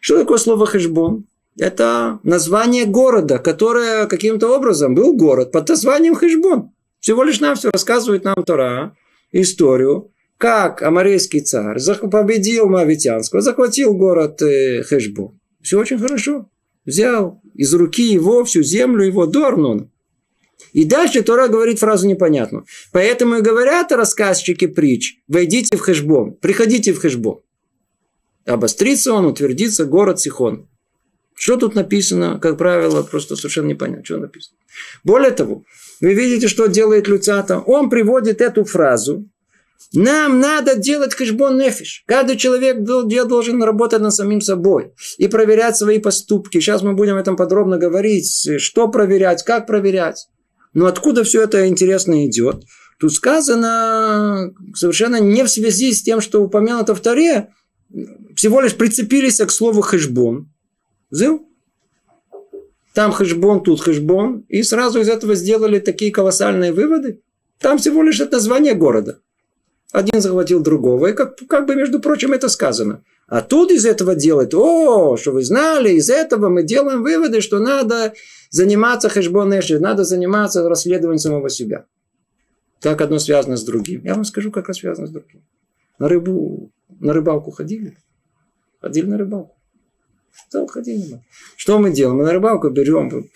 Что 0.00 0.18
такое 0.18 0.38
слово 0.38 0.66
хешбон? 0.66 1.24
Это 1.56 2.18
название 2.24 2.84
города, 2.84 3.38
которое 3.38 4.06
каким-то 4.06 4.54
образом 4.54 4.94
был 4.94 5.16
город 5.16 5.50
под 5.50 5.68
названием 5.68 6.14
хешбон. 6.14 6.72
Всего 7.00 7.22
лишь 7.22 7.40
нам 7.40 7.56
все 7.56 7.70
рассказывает 7.70 8.24
нам 8.24 8.42
Тора, 8.44 8.96
историю, 9.32 10.12
как 10.36 10.82
амарейский 10.82 11.40
царь 11.40 11.78
победил 12.10 12.68
Мавитянского, 12.68 13.40
захватил 13.40 13.94
город 13.94 14.42
э, 14.42 14.82
Хешбон. 14.82 15.38
Все 15.68 15.78
очень 15.78 15.98
хорошо. 15.98 16.48
Взял 16.86 17.42
из 17.54 17.74
руки 17.74 18.02
его 18.02 18.42
всю 18.44 18.62
землю 18.62 19.04
его 19.04 19.26
до 19.26 19.48
Арнона. 19.48 19.90
И 20.72 20.86
дальше 20.86 21.22
Тора 21.22 21.48
говорит 21.48 21.78
фразу 21.78 22.08
непонятную. 22.08 22.64
Поэтому 22.90 23.34
и 23.34 23.42
говорят 23.42 23.92
рассказчики 23.92 24.66
притч, 24.66 25.18
войдите 25.28 25.76
в 25.76 25.80
Хешбон, 25.80 26.32
приходите 26.36 26.94
в 26.94 27.00
Хешбон. 27.00 27.42
Обострится 28.46 29.12
он, 29.12 29.26
утвердится 29.26 29.84
город 29.84 30.18
Сихон. 30.20 30.70
Что 31.34 31.58
тут 31.58 31.74
написано, 31.74 32.38
как 32.40 32.56
правило, 32.56 33.02
просто 33.02 33.36
совершенно 33.36 33.66
непонятно, 33.66 34.06
что 34.06 34.16
написано. 34.16 34.56
Более 35.04 35.32
того, 35.32 35.64
вы 36.00 36.14
видите, 36.14 36.48
что 36.48 36.68
делает 36.68 37.08
Люцата. 37.08 37.58
Он 37.58 37.90
приводит 37.90 38.40
эту 38.40 38.64
фразу. 38.64 39.28
Нам 39.94 40.40
надо 40.40 40.74
делать 40.74 41.14
хэшбон 41.14 41.56
нефиш. 41.56 42.04
Каждый 42.06 42.36
человек 42.36 42.82
должен 42.82 43.62
работать 43.62 44.00
над 44.00 44.14
самим 44.14 44.40
собой 44.40 44.92
и 45.16 45.28
проверять 45.28 45.76
свои 45.76 45.98
поступки. 45.98 46.60
Сейчас 46.60 46.82
мы 46.82 46.94
будем 46.94 47.14
об 47.14 47.20
этом 47.20 47.36
подробно 47.36 47.78
говорить. 47.78 48.48
Что 48.58 48.88
проверять, 48.88 49.42
как 49.44 49.66
проверять. 49.66 50.28
Но 50.74 50.86
откуда 50.86 51.24
все 51.24 51.42
это 51.42 51.66
интересно 51.68 52.26
идет? 52.26 52.64
Тут 53.00 53.14
сказано 53.14 54.52
совершенно 54.74 55.20
не 55.20 55.44
в 55.44 55.48
связи 55.48 55.92
с 55.92 56.02
тем, 56.02 56.20
что 56.20 56.42
упомянуто 56.42 56.94
в 56.94 57.00
Таре, 57.00 57.48
всего 58.36 58.60
лишь 58.60 58.76
прицепились 58.76 59.38
к 59.38 59.50
слову 59.50 59.80
хэшбон. 59.80 60.52
Зыл? 61.10 61.48
Там 62.94 63.12
хэшбон, 63.12 63.62
тут 63.62 63.80
хэшбон. 63.80 64.44
И 64.48 64.62
сразу 64.62 65.00
из 65.00 65.08
этого 65.08 65.34
сделали 65.36 65.78
такие 65.78 66.10
колоссальные 66.10 66.72
выводы. 66.72 67.22
Там 67.60 67.78
всего 67.78 68.02
лишь 68.02 68.20
это 68.20 68.32
название 68.32 68.74
города. 68.74 69.20
Один 69.92 70.20
захватил 70.20 70.60
другого. 70.60 71.06
И 71.08 71.12
как, 71.12 71.36
как 71.48 71.66
бы, 71.66 71.74
между 71.74 72.00
прочим, 72.00 72.32
это 72.32 72.48
сказано. 72.48 73.02
А 73.26 73.42
тут 73.42 73.70
из 73.70 73.84
этого 73.84 74.14
делать, 74.14 74.54
о, 74.54 75.16
что 75.16 75.32
вы 75.32 75.42
знали, 75.44 75.90
из 75.90 76.08
этого 76.10 76.48
мы 76.48 76.62
делаем 76.62 77.02
выводы, 77.02 77.40
что 77.40 77.58
надо 77.58 78.14
заниматься 78.50 79.08
хэшбон 79.08 79.52
надо 79.80 80.04
заниматься 80.04 80.66
расследованием 80.68 81.18
самого 81.18 81.50
себя. 81.50 81.86
Как 82.80 83.00
одно 83.00 83.18
связано 83.18 83.56
с 83.56 83.64
другим. 83.64 84.02
Я 84.04 84.14
вам 84.14 84.24
скажу, 84.24 84.50
как 84.50 84.64
это 84.64 84.78
связано 84.78 85.06
с 85.06 85.10
другим. 85.10 85.42
На 85.98 86.08
рыбу, 86.08 86.70
на 87.00 87.12
рыбалку 87.12 87.50
ходили? 87.50 87.98
Ходили 88.80 89.06
на 89.06 89.18
рыбалку. 89.18 89.56
Да, 90.52 90.66
ходили. 90.66 91.20
Что 91.56 91.78
мы 91.78 91.90
делаем? 91.90 92.18
Мы 92.18 92.24
на 92.24 92.32
рыбалку 92.32 92.70
берем 92.70 93.28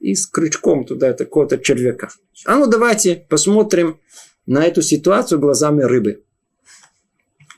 и 0.00 0.14
с 0.14 0.26
крючком 0.26 0.84
туда 0.84 1.12
такого-то 1.12 1.58
червяка. 1.58 2.08
А 2.46 2.56
ну 2.56 2.66
давайте 2.66 3.26
посмотрим 3.28 3.98
на 4.46 4.64
эту 4.64 4.82
ситуацию 4.82 5.38
глазами 5.38 5.82
рыбы. 5.82 6.22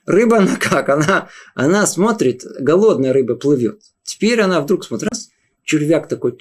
Рыба, 0.07 0.39
она 0.39 0.57
как? 0.61 0.89
Она, 0.89 1.29
она 1.55 1.87
смотрит, 1.87 2.45
голодная 2.61 3.13
рыба 3.13 3.35
плывет. 3.35 3.81
Теперь 4.03 4.41
она 4.41 4.61
вдруг 4.61 4.85
смотрит, 4.85 5.11
раз, 5.11 5.31
червяк 5.65 6.09
такой, 6.09 6.33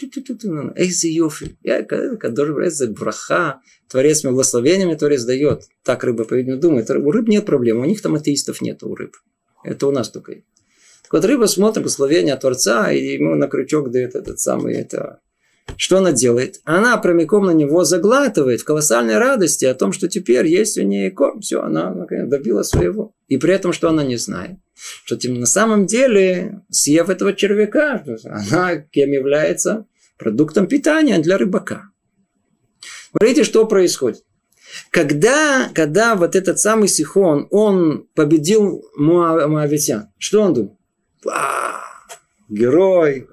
эй, 0.75 0.91
за 0.91 1.07
йофи, 1.07 1.57
который 2.19 2.69
за 2.69 2.87
браха, 2.87 3.61
творец 3.89 4.23
мне 4.23 4.31
благословениями 4.31 4.95
творец 4.95 5.23
дает. 5.23 5.63
Так 5.83 6.03
рыба, 6.03 6.25
по-видимому, 6.25 6.61
думает. 6.61 6.89
У 6.91 7.11
рыб 7.11 7.27
нет 7.27 7.45
проблем, 7.45 7.79
у 7.79 7.85
них 7.85 8.01
там 8.01 8.15
атеистов 8.15 8.61
нет, 8.61 8.83
у 8.83 8.95
рыб. 8.95 9.17
Это 9.63 9.87
у 9.87 9.91
нас 9.91 10.09
только. 10.09 10.35
Так 11.03 11.13
вот, 11.13 11.25
рыба 11.25 11.45
смотрит 11.45 11.83
благословение 11.83 12.35
Творца, 12.35 12.91
и 12.91 13.13
ему 13.15 13.35
на 13.35 13.47
крючок 13.47 13.91
дает 13.91 14.15
этот 14.15 14.39
самый, 14.39 14.75
это, 14.75 15.21
что 15.77 15.97
она 15.97 16.11
делает? 16.11 16.61
Она 16.63 16.97
прямиком 16.97 17.45
на 17.45 17.51
него 17.51 17.83
заглатывает 17.83 18.61
в 18.61 18.65
колоссальной 18.65 19.17
радости 19.17 19.65
о 19.65 19.75
том, 19.75 19.91
что 19.91 20.07
теперь 20.07 20.47
есть 20.47 20.77
у 20.77 20.83
нее 20.83 21.11
корм. 21.11 21.41
Все, 21.41 21.61
она 21.61 21.93
наконец, 21.93 22.29
добила 22.29 22.63
своего. 22.63 23.13
И 23.27 23.37
при 23.37 23.53
этом, 23.53 23.73
что 23.73 23.89
она 23.89 24.03
не 24.03 24.17
знает. 24.17 24.57
Что 24.75 25.17
тем, 25.17 25.39
на 25.39 25.45
самом 25.45 25.85
деле, 25.85 26.61
съев 26.69 27.09
этого 27.09 27.33
червяка, 27.33 28.03
она 28.25 28.77
кем 28.77 29.11
является? 29.11 29.85
Продуктом 30.17 30.67
питания 30.67 31.19
для 31.19 31.37
рыбака. 31.37 31.89
Смотрите, 33.11 33.43
что 33.43 33.65
происходит. 33.65 34.23
Когда, 34.91 35.69
когда 35.73 36.15
вот 36.15 36.35
этот 36.35 36.59
самый 36.59 36.87
Сихон, 36.87 37.47
он 37.51 38.07
победил 38.13 38.83
Моавитян, 38.95 40.09
что 40.17 40.41
он 40.41 40.53
думал? 40.53 40.77
Герой, 42.49 43.27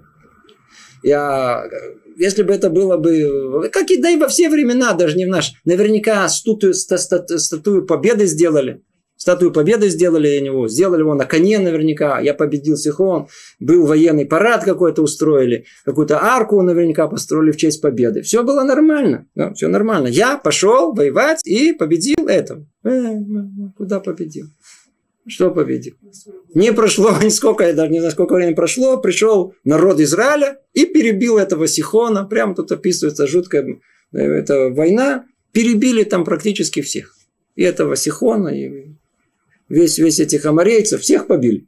я 1.02 1.68
если 2.16 2.42
бы 2.42 2.53
это 2.53 2.70
было 2.70 2.96
бы, 2.96 3.68
как 3.72 3.90
и 3.90 4.01
да 4.01 4.11
и 4.11 4.16
во 4.16 4.29
все 4.29 4.48
времена, 4.48 4.92
даже 4.92 5.16
не 5.16 5.27
в 5.27 5.29
наш, 5.29 5.53
наверняка 5.64 6.29
статую, 6.29 6.75
статую 6.75 7.87
победы 7.87 8.27
сделали. 8.27 8.83
Статую 9.22 9.53
победы 9.53 9.88
сделали 9.88 10.40
него, 10.40 10.66
сделали 10.66 11.03
его 11.03 11.14
на 11.14 11.27
коне 11.27 11.61
наверняка, 11.61 12.18
я 12.18 12.35
победил 12.35 12.77
Сихон, 12.77 13.29
был 13.61 13.87
военный 13.87 14.27
парад 14.27 14.64
какой-то 14.64 15.01
устроили, 15.03 15.64
какую-то 15.85 16.20
арку 16.20 16.61
наверняка 16.61 17.07
построили 17.07 17.53
в 17.53 17.57
честь 17.57 17.81
победы. 17.81 18.22
Все 18.22 18.42
было 18.42 18.64
нормально, 18.64 19.29
да, 19.37 19.53
все 19.55 19.68
нормально. 19.68 20.09
Я 20.09 20.38
пошел 20.38 20.92
воевать 20.92 21.40
и 21.44 21.72
победил 21.72 22.27
этого. 22.27 22.66
Э, 22.83 23.14
куда 23.77 24.01
победил? 24.01 24.46
Что 25.26 25.50
победил? 25.50 25.94
Не 26.54 26.72
прошло 26.72 27.16
нисколько, 27.22 27.64
я 27.64 27.72
даже 27.72 27.92
не 27.92 28.00
знаю, 28.00 28.12
сколько 28.12 28.35
времени 28.35 28.54
прошло, 28.54 28.98
пришел 28.98 29.54
народ 29.64 30.00
Израиля 30.00 30.61
и 30.72 30.85
перебил 30.85 31.38
этого 31.38 31.66
Сихона. 31.66 32.24
Прямо 32.24 32.54
тут 32.54 32.72
описывается 32.72 33.26
жуткая 33.26 33.80
э, 34.12 34.18
эта 34.18 34.70
война. 34.70 35.26
Перебили 35.52 36.02
там 36.04 36.24
практически 36.24 36.80
всех. 36.80 37.14
И 37.54 37.62
этого 37.62 37.94
Сихона, 37.96 38.48
и 38.48 38.94
весь, 39.68 39.98
весь 39.98 40.18
этих 40.18 40.46
амарейцев, 40.46 41.02
всех 41.02 41.26
побили. 41.26 41.66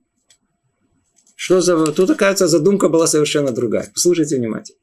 Что 1.36 1.60
за... 1.60 1.86
Тут, 1.92 2.10
оказывается, 2.10 2.48
задумка 2.48 2.88
была 2.88 3.06
совершенно 3.06 3.52
другая. 3.52 3.90
Послушайте 3.92 4.36
внимательно. 4.36 4.78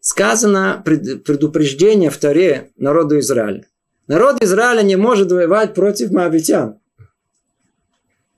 Сказано 0.00 0.82
предупреждение 0.84 2.10
в 2.10 2.16
Таре 2.16 2.70
народу 2.76 3.18
Израиля. 3.18 3.66
Народ 4.06 4.42
Израиля 4.42 4.82
не 4.82 4.96
может 4.96 5.30
воевать 5.30 5.74
против 5.74 6.10
моавитян. 6.12 6.78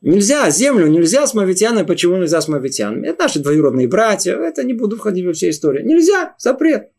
Нельзя 0.00 0.48
землю, 0.50 0.86
нельзя 0.86 1.26
с 1.26 1.34
мавитянами. 1.34 1.84
Почему 1.84 2.16
нельзя 2.16 2.40
с 2.40 2.48
мавитянами? 2.48 3.08
Это 3.08 3.24
наши 3.24 3.40
двоюродные 3.40 3.88
братья. 3.88 4.36
Это 4.36 4.62
не 4.62 4.72
буду 4.72 4.96
входить 4.96 5.26
во 5.26 5.32
все 5.32 5.50
истории. 5.50 5.82
Нельзя, 5.82 6.34
запрет. 6.38 6.90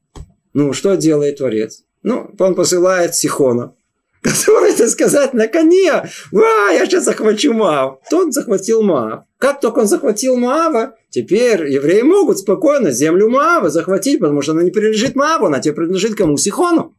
Ну, 0.53 0.73
что 0.73 0.95
делает 0.95 1.37
Творец? 1.37 1.83
Ну, 2.03 2.29
он 2.37 2.55
посылает 2.55 3.15
Сихона, 3.15 3.73
который, 4.21 4.73
так 4.73 4.89
сказать, 4.89 5.33
на 5.33 5.47
коне. 5.47 6.09
Ва, 6.31 6.71
я 6.71 6.85
сейчас 6.85 7.05
захвачу 7.05 7.53
Маав. 7.53 7.99
Тот 8.09 8.33
захватил 8.33 8.81
Маав. 8.81 9.23
Как 9.37 9.61
только 9.61 9.79
он 9.79 9.87
захватил 9.87 10.35
Маава, 10.35 10.95
теперь 11.09 11.71
евреи 11.71 12.01
могут 12.01 12.39
спокойно 12.39 12.91
землю 12.91 13.29
Маава 13.29 13.69
захватить, 13.69 14.19
потому 14.19 14.41
что 14.41 14.51
она 14.51 14.63
не 14.63 14.71
принадлежит 14.71 15.15
Мааву, 15.15 15.45
она 15.45 15.59
теперь 15.59 15.75
принадлежит 15.75 16.15
кому? 16.15 16.35
Сихону. 16.35 16.95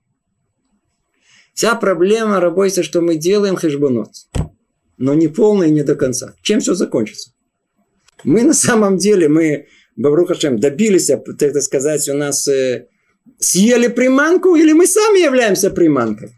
Вся 1.52 1.74
проблема, 1.74 2.40
рабойся, 2.40 2.82
что 2.82 3.02
мы 3.02 3.16
делаем 3.16 3.56
хешбонот. 3.56 4.12
Но 5.00 5.14
не 5.14 5.28
полно 5.28 5.64
и 5.64 5.70
не 5.70 5.82
до 5.82 5.94
конца. 5.94 6.34
Чем 6.42 6.60
все 6.60 6.74
закончится? 6.74 7.32
Мы 8.22 8.42
на 8.42 8.52
самом 8.52 8.98
деле, 8.98 9.30
мы, 9.30 9.66
Бабрухашем, 9.96 10.60
добились, 10.60 11.10
так 11.38 11.62
сказать, 11.62 12.06
у 12.10 12.14
нас 12.14 12.46
э, 12.46 12.86
съели 13.38 13.88
приманку, 13.88 14.56
или 14.56 14.72
мы 14.72 14.86
сами 14.86 15.24
являемся 15.24 15.70
приманкой. 15.70 16.32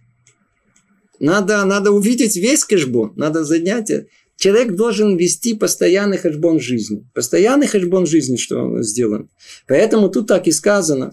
Надо, 1.19 1.65
надо 1.65 1.91
увидеть 1.91 2.37
весь 2.37 2.63
хэшбон, 2.63 3.15
надо 3.17 3.43
занять. 3.43 3.91
Человек 4.37 4.77
должен 4.77 5.17
вести 5.17 5.55
постоянный 5.55 6.19
хэшбон 6.19 6.61
жизни. 6.61 7.05
Постоянный 7.15 7.67
хэшбон 7.67 8.07
жизни, 8.07 8.37
что 8.37 8.61
он 8.61 8.85
сделан. 8.85 9.29
Поэтому 9.67 10.09
тут 10.09 10.29
так 10.29 10.47
и 10.47 10.53
сказано. 10.53 11.11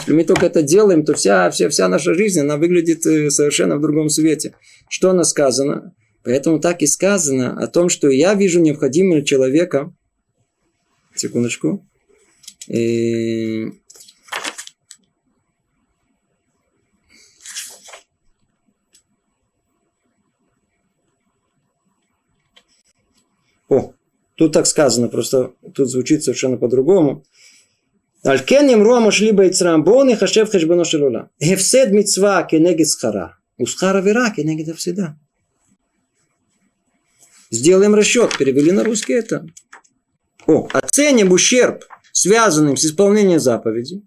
Если 0.00 0.12
мы 0.12 0.24
только 0.24 0.44
это 0.44 0.60
делаем, 0.60 1.02
то 1.02 1.14
вся, 1.14 1.50
вся, 1.50 1.70
вся 1.70 1.88
наша 1.88 2.12
жизнь, 2.12 2.40
она 2.40 2.58
выглядит 2.58 3.06
э, 3.06 3.30
совершенно 3.30 3.76
в 3.78 3.80
другом 3.80 4.10
свете. 4.10 4.54
Что 4.90 5.10
она 5.10 5.24
сказано? 5.24 5.94
Поэтому 6.28 6.60
так 6.60 6.82
и 6.82 6.86
сказано 6.86 7.58
о 7.58 7.68
том, 7.68 7.88
что 7.88 8.10
я 8.10 8.34
вижу 8.34 8.60
необходимого 8.60 9.24
человека. 9.24 9.94
Секундочку. 11.14 11.88
И... 12.66 13.72
О, 23.70 23.94
тут 24.34 24.52
так 24.52 24.66
сказано, 24.66 25.08
просто 25.08 25.54
тут 25.74 25.88
звучит 25.88 26.24
совершенно 26.24 26.58
по-другому. 26.58 27.24
Алькен 28.22 28.70
имру 28.70 29.00
машли 29.00 29.30
бейцрам 29.30 29.82
бон 29.82 30.10
и 30.10 30.14
хашев 30.14 30.50
хешбено 30.50 30.84
шелула. 30.84 31.30
Хевсед 31.42 31.90
митцва 31.90 32.42
кенегит 32.42 32.88
схара. 32.88 33.38
Усхара 33.56 34.02
вера 34.02 34.28
кенегит 34.28 34.76
всегда. 34.76 35.16
Сделаем 37.50 37.94
расчет. 37.94 38.36
Перевели 38.38 38.72
на 38.72 38.84
русский 38.84 39.14
это. 39.14 39.46
О, 40.46 40.68
оценим 40.72 41.32
ущерб, 41.32 41.84
связанным 42.12 42.76
с 42.76 42.84
исполнением 42.84 43.40
заповеди, 43.40 44.02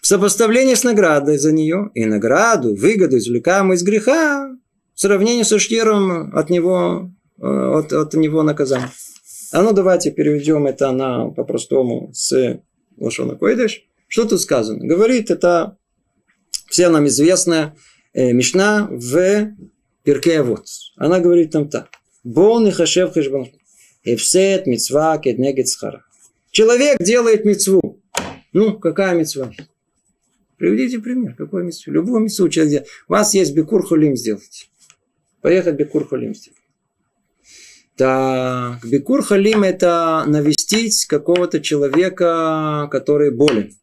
в 0.00 0.06
сопоставлении 0.06 0.74
с 0.74 0.84
наградой 0.84 1.38
за 1.38 1.52
нее, 1.52 1.90
и 1.94 2.04
награду, 2.04 2.74
выгоду, 2.74 3.18
извлекаемую 3.18 3.76
из 3.76 3.82
греха, 3.82 4.50
в 4.94 5.00
сравнении 5.00 5.42
со 5.42 5.56
ущербом 5.56 6.36
от 6.36 6.50
него, 6.50 7.10
э, 7.40 7.44
от, 7.46 7.92
от 7.92 8.14
него 8.14 8.42
наказания. 8.42 8.90
А 9.52 9.62
ну 9.62 9.72
давайте 9.72 10.10
переведем 10.10 10.66
это 10.66 10.90
на 10.92 11.28
по-простому 11.28 12.10
с 12.14 12.60
Лошона 12.96 13.36
Койдыш. 13.36 13.84
Что 14.08 14.24
тут 14.24 14.40
сказано? 14.40 14.84
Говорит, 14.84 15.30
это 15.30 15.76
все 16.68 16.88
нам 16.88 17.06
известная 17.06 17.76
э, 18.12 18.32
Мишна 18.32 18.88
в 18.90 19.52
Перке 20.02 20.42
вот. 20.42 20.66
Она 20.96 21.20
говорит 21.20 21.50
там 21.50 21.68
так. 21.68 21.88
Бон 22.24 22.68
и 22.68 22.70
хашев 22.70 23.12
хешбон. 23.12 23.48
Эфсет 24.04 24.66
мецва 24.66 25.18
кеднегет 25.18 25.68
схара. 25.68 26.04
Человек 26.50 26.98
делает 27.02 27.44
мецву. 27.44 28.00
Ну, 28.52 28.78
какая 28.78 29.14
мецва? 29.14 29.52
Приведите 30.56 30.98
пример. 30.98 31.34
Какой 31.34 31.64
мецву? 31.64 31.92
Любую 31.92 32.20
мецву 32.20 32.48
человек 32.48 32.70
делает. 32.70 32.88
У 33.08 33.12
вас 33.12 33.34
есть 33.34 33.54
бекур 33.54 33.86
хулим 33.86 34.16
сделать. 34.16 34.70
Поехать 35.40 35.76
бекур 35.76 36.06
хулим 36.06 36.34
сделать. 36.34 36.58
Так, 37.96 38.84
бекур 38.84 39.22
халим 39.22 39.64
это 39.64 40.24
навестить 40.26 41.06
какого-то 41.06 41.60
человека, 41.60 42.88
который 42.90 43.30
болен. 43.30 43.74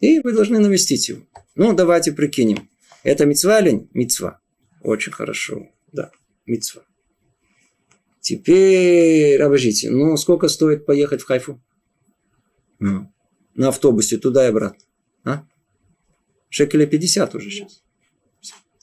И 0.00 0.20
вы 0.20 0.32
должны 0.32 0.58
навестить 0.58 1.08
его. 1.08 1.22
Ну, 1.54 1.72
давайте 1.72 2.12
прикинем. 2.12 2.68
Это 3.02 3.24
мецва 3.24 3.60
или 3.60 3.88
мецва? 3.94 4.40
Очень 4.82 5.12
хорошо. 5.12 5.68
Да, 5.92 6.10
мецва. 6.46 6.82
Теперь, 8.20 9.40
обождите, 9.40 9.90
ну 9.90 10.16
сколько 10.16 10.48
стоит 10.48 10.86
поехать 10.86 11.22
в 11.22 11.26
Хайфу? 11.26 11.60
Mm. 12.80 13.06
На 13.54 13.68
автобусе 13.68 14.18
туда 14.18 14.46
и 14.46 14.50
обратно. 14.50 14.84
А? 15.24 15.44
Шекеля 16.48 16.86
50 16.86 17.34
уже 17.34 17.50
сейчас. 17.50 17.82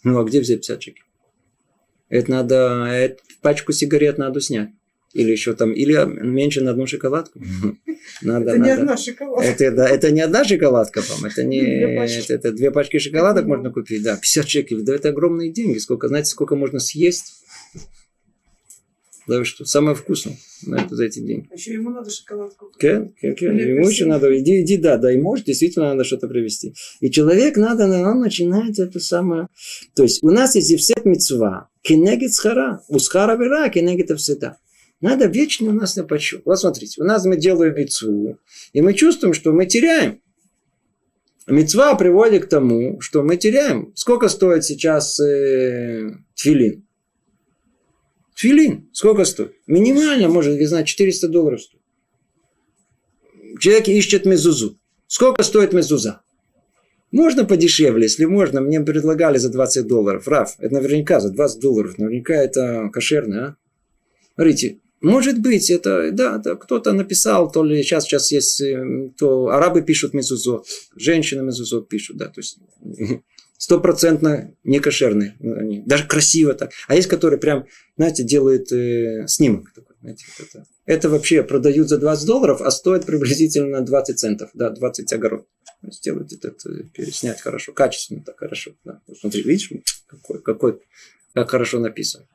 Ну 0.04 0.20
а 0.20 0.24
где 0.24 0.40
взять 0.40 0.60
50 0.60 0.82
шекелей? 0.82 1.06
Это 2.10 2.32
надо, 2.32 2.86
это, 2.86 3.24
пачку 3.42 3.72
сигарет 3.72 4.18
надо 4.18 4.40
снять. 4.40 4.70
Или 5.14 5.32
еще 5.32 5.54
там, 5.54 5.72
или 5.72 5.94
меньше 6.06 6.62
на 6.62 6.72
одну 6.72 6.88
шоколадку. 6.88 7.40
Надо, 8.22 8.52
это 8.52 8.60
надо. 8.60 8.64
не 8.64 8.70
одна 8.70 8.98
шоколадка. 8.98 9.48
Это, 9.48 9.72
да, 9.72 9.90
это 9.90 10.12
не 10.12 10.22
одна 10.22 10.44
шоколадка, 10.44 11.02
по 11.02 11.26
Это 11.26 11.44
не 11.44 11.60
две 11.60 11.98
пачки. 11.98 12.20
Это, 12.20 12.34
это 12.34 12.52
две 12.52 12.70
пачки 12.70 13.00
шоколадок 13.00 13.46
можно 13.46 13.72
купить. 13.72 14.04
Да, 14.04 14.16
50 14.16 14.48
шекелей. 14.48 14.84
Да, 14.84 14.94
это 14.94 15.10
огромные 15.10 15.52
деньги. 15.52 15.80
Сколько, 15.80 16.08
знаете, 16.08 16.30
сколько 16.30 16.56
можно 16.56 16.80
съесть? 16.80 17.44
Да 19.28 19.40
вы 19.40 19.46
что, 19.46 19.66
самое 19.66 19.96
вкусное 19.96 20.38
на 20.66 20.76
это, 20.76 20.96
за 20.96 21.06
эти 21.06 21.20
деньги. 21.20 21.48
А 21.52 21.56
еще 21.56 21.74
ему 21.74 21.90
надо 21.90 22.12
шоколадку. 22.12 22.72
Кен, 22.80 23.14
кен, 23.20 23.36
кен. 23.36 23.58
Ему 23.58 23.90
еще 23.90 24.06
надо, 24.06 24.38
иди, 24.38 24.62
иди, 24.62 24.78
да, 24.78 24.98
да, 24.98 25.12
и 25.12 25.18
может, 25.18 25.46
действительно 25.46 25.90
надо 25.90 26.04
что-то 26.04 26.28
привезти. 26.28 26.76
И 27.00 27.10
человек 27.10 27.58
надо, 27.58 27.86
он 27.86 28.20
начинает 28.20 28.78
это 28.78 29.00
самое. 29.00 29.48
То 29.96 30.04
есть 30.04 30.24
у 30.24 30.30
нас 30.30 30.56
есть 30.56 30.70
евсет 30.70 31.06
мецва, 31.06 31.70
кенегет 31.82 32.34
схара, 32.34 32.84
усхара 32.88 33.36
вера, 33.36 33.70
кенегет 33.70 34.12
всегда. 34.20 34.58
Надо 35.02 35.26
вечно 35.26 35.70
у 35.70 35.74
нас 35.74 35.96
на 35.96 36.04
почет. 36.04 36.44
Вот 36.46 36.60
смотрите, 36.60 37.02
у 37.02 37.06
нас 37.06 37.26
мы 37.26 37.38
делаем 37.38 37.76
мецву, 37.76 38.38
и 38.74 38.82
мы 38.82 38.94
чувствуем, 38.94 39.34
что 39.34 39.52
мы 39.52 39.66
теряем. 39.66 40.22
Мецва 41.48 41.96
приводит 41.96 42.46
к 42.46 42.50
тому, 42.50 43.00
что 43.02 43.22
мы 43.22 43.38
теряем. 43.38 43.92
Сколько 43.96 44.30
стоит 44.30 44.64
сейчас 44.64 45.20
э, 45.20 46.12
тфилин? 46.34 46.85
Филин 48.36 48.90
сколько 48.92 49.26
стоит? 49.26 49.54
Минимально, 49.66 50.28
может, 50.28 50.60
не 50.60 50.66
знаю, 50.66 50.86
400 50.86 51.28
долларов 51.30 51.62
стоит. 51.62 51.82
Человек 53.60 53.88
ищет 53.88 54.26
мезузу. 54.26 54.78
Сколько 55.08 55.42
стоит 55.44 55.74
мезуза? 55.74 56.22
Можно 57.12 57.46
подешевле, 57.46 58.04
если 58.04 58.26
можно. 58.26 58.60
Мне 58.60 58.82
предлагали 58.82 59.38
за 59.38 59.50
20 59.50 59.88
долларов. 59.88 60.28
Раф, 60.28 60.56
это 60.60 60.74
наверняка 60.74 61.22
за 61.22 61.30
20 61.30 61.62
долларов. 61.62 61.98
Наверняка 61.98 62.34
это 62.36 62.90
кошерно, 62.92 63.46
а? 63.46 63.56
Смотрите, 64.36 64.80
может 65.00 65.40
быть, 65.40 65.70
это, 65.70 66.12
да, 66.12 66.38
да 66.40 66.56
кто-то 66.56 66.92
написал, 66.92 67.50
то 67.50 67.64
ли 67.64 67.82
сейчас, 67.84 68.04
сейчас 68.04 68.32
есть, 68.34 68.60
э, 68.60 69.12
то 69.18 69.48
арабы 69.48 69.82
пишут 69.82 70.14
мезузо, 70.14 70.64
женщины 70.96 71.42
мезузо 71.44 71.82
пишут, 71.82 72.18
да, 72.18 72.26
то 72.26 72.40
есть 72.40 72.58
стопроцентно 73.58 74.56
не 74.64 74.80
кошерные. 74.80 75.36
Они, 75.40 75.82
даже 75.86 76.08
красиво 76.08 76.54
так. 76.54 76.72
А 76.88 76.96
есть, 76.96 77.08
которые 77.08 77.40
прям, 77.40 77.66
знаете, 77.98 78.24
делают 78.24 78.72
э, 78.72 79.26
снимок 79.28 79.74
такой. 79.74 79.96
Знаете, 80.02 80.26
это, 80.40 80.66
это 80.86 81.10
вообще 81.10 81.42
продают 81.44 81.90
за 81.90 81.98
20 81.98 82.28
долларов, 82.28 82.62
а 82.62 82.70
стоит 82.70 83.06
приблизительно 83.06 83.82
20 83.82 84.20
центов. 84.20 84.50
Да, 84.54 84.70
20 84.70 85.12
огород. 85.14 85.48
Сделают 85.84 86.32
это, 86.32 86.50
это 86.50 86.84
переснять 86.94 87.42
хорошо, 87.42 87.74
качественно 87.74 88.24
так 88.24 88.38
хорошо. 88.38 88.72
Да. 88.84 89.02
Смотри, 89.20 89.44
видишь, 89.44 89.72
какой, 90.08 90.42
какой, 90.42 90.80
как 91.34 91.50
хорошо 91.50 91.80
написано. 91.80 92.26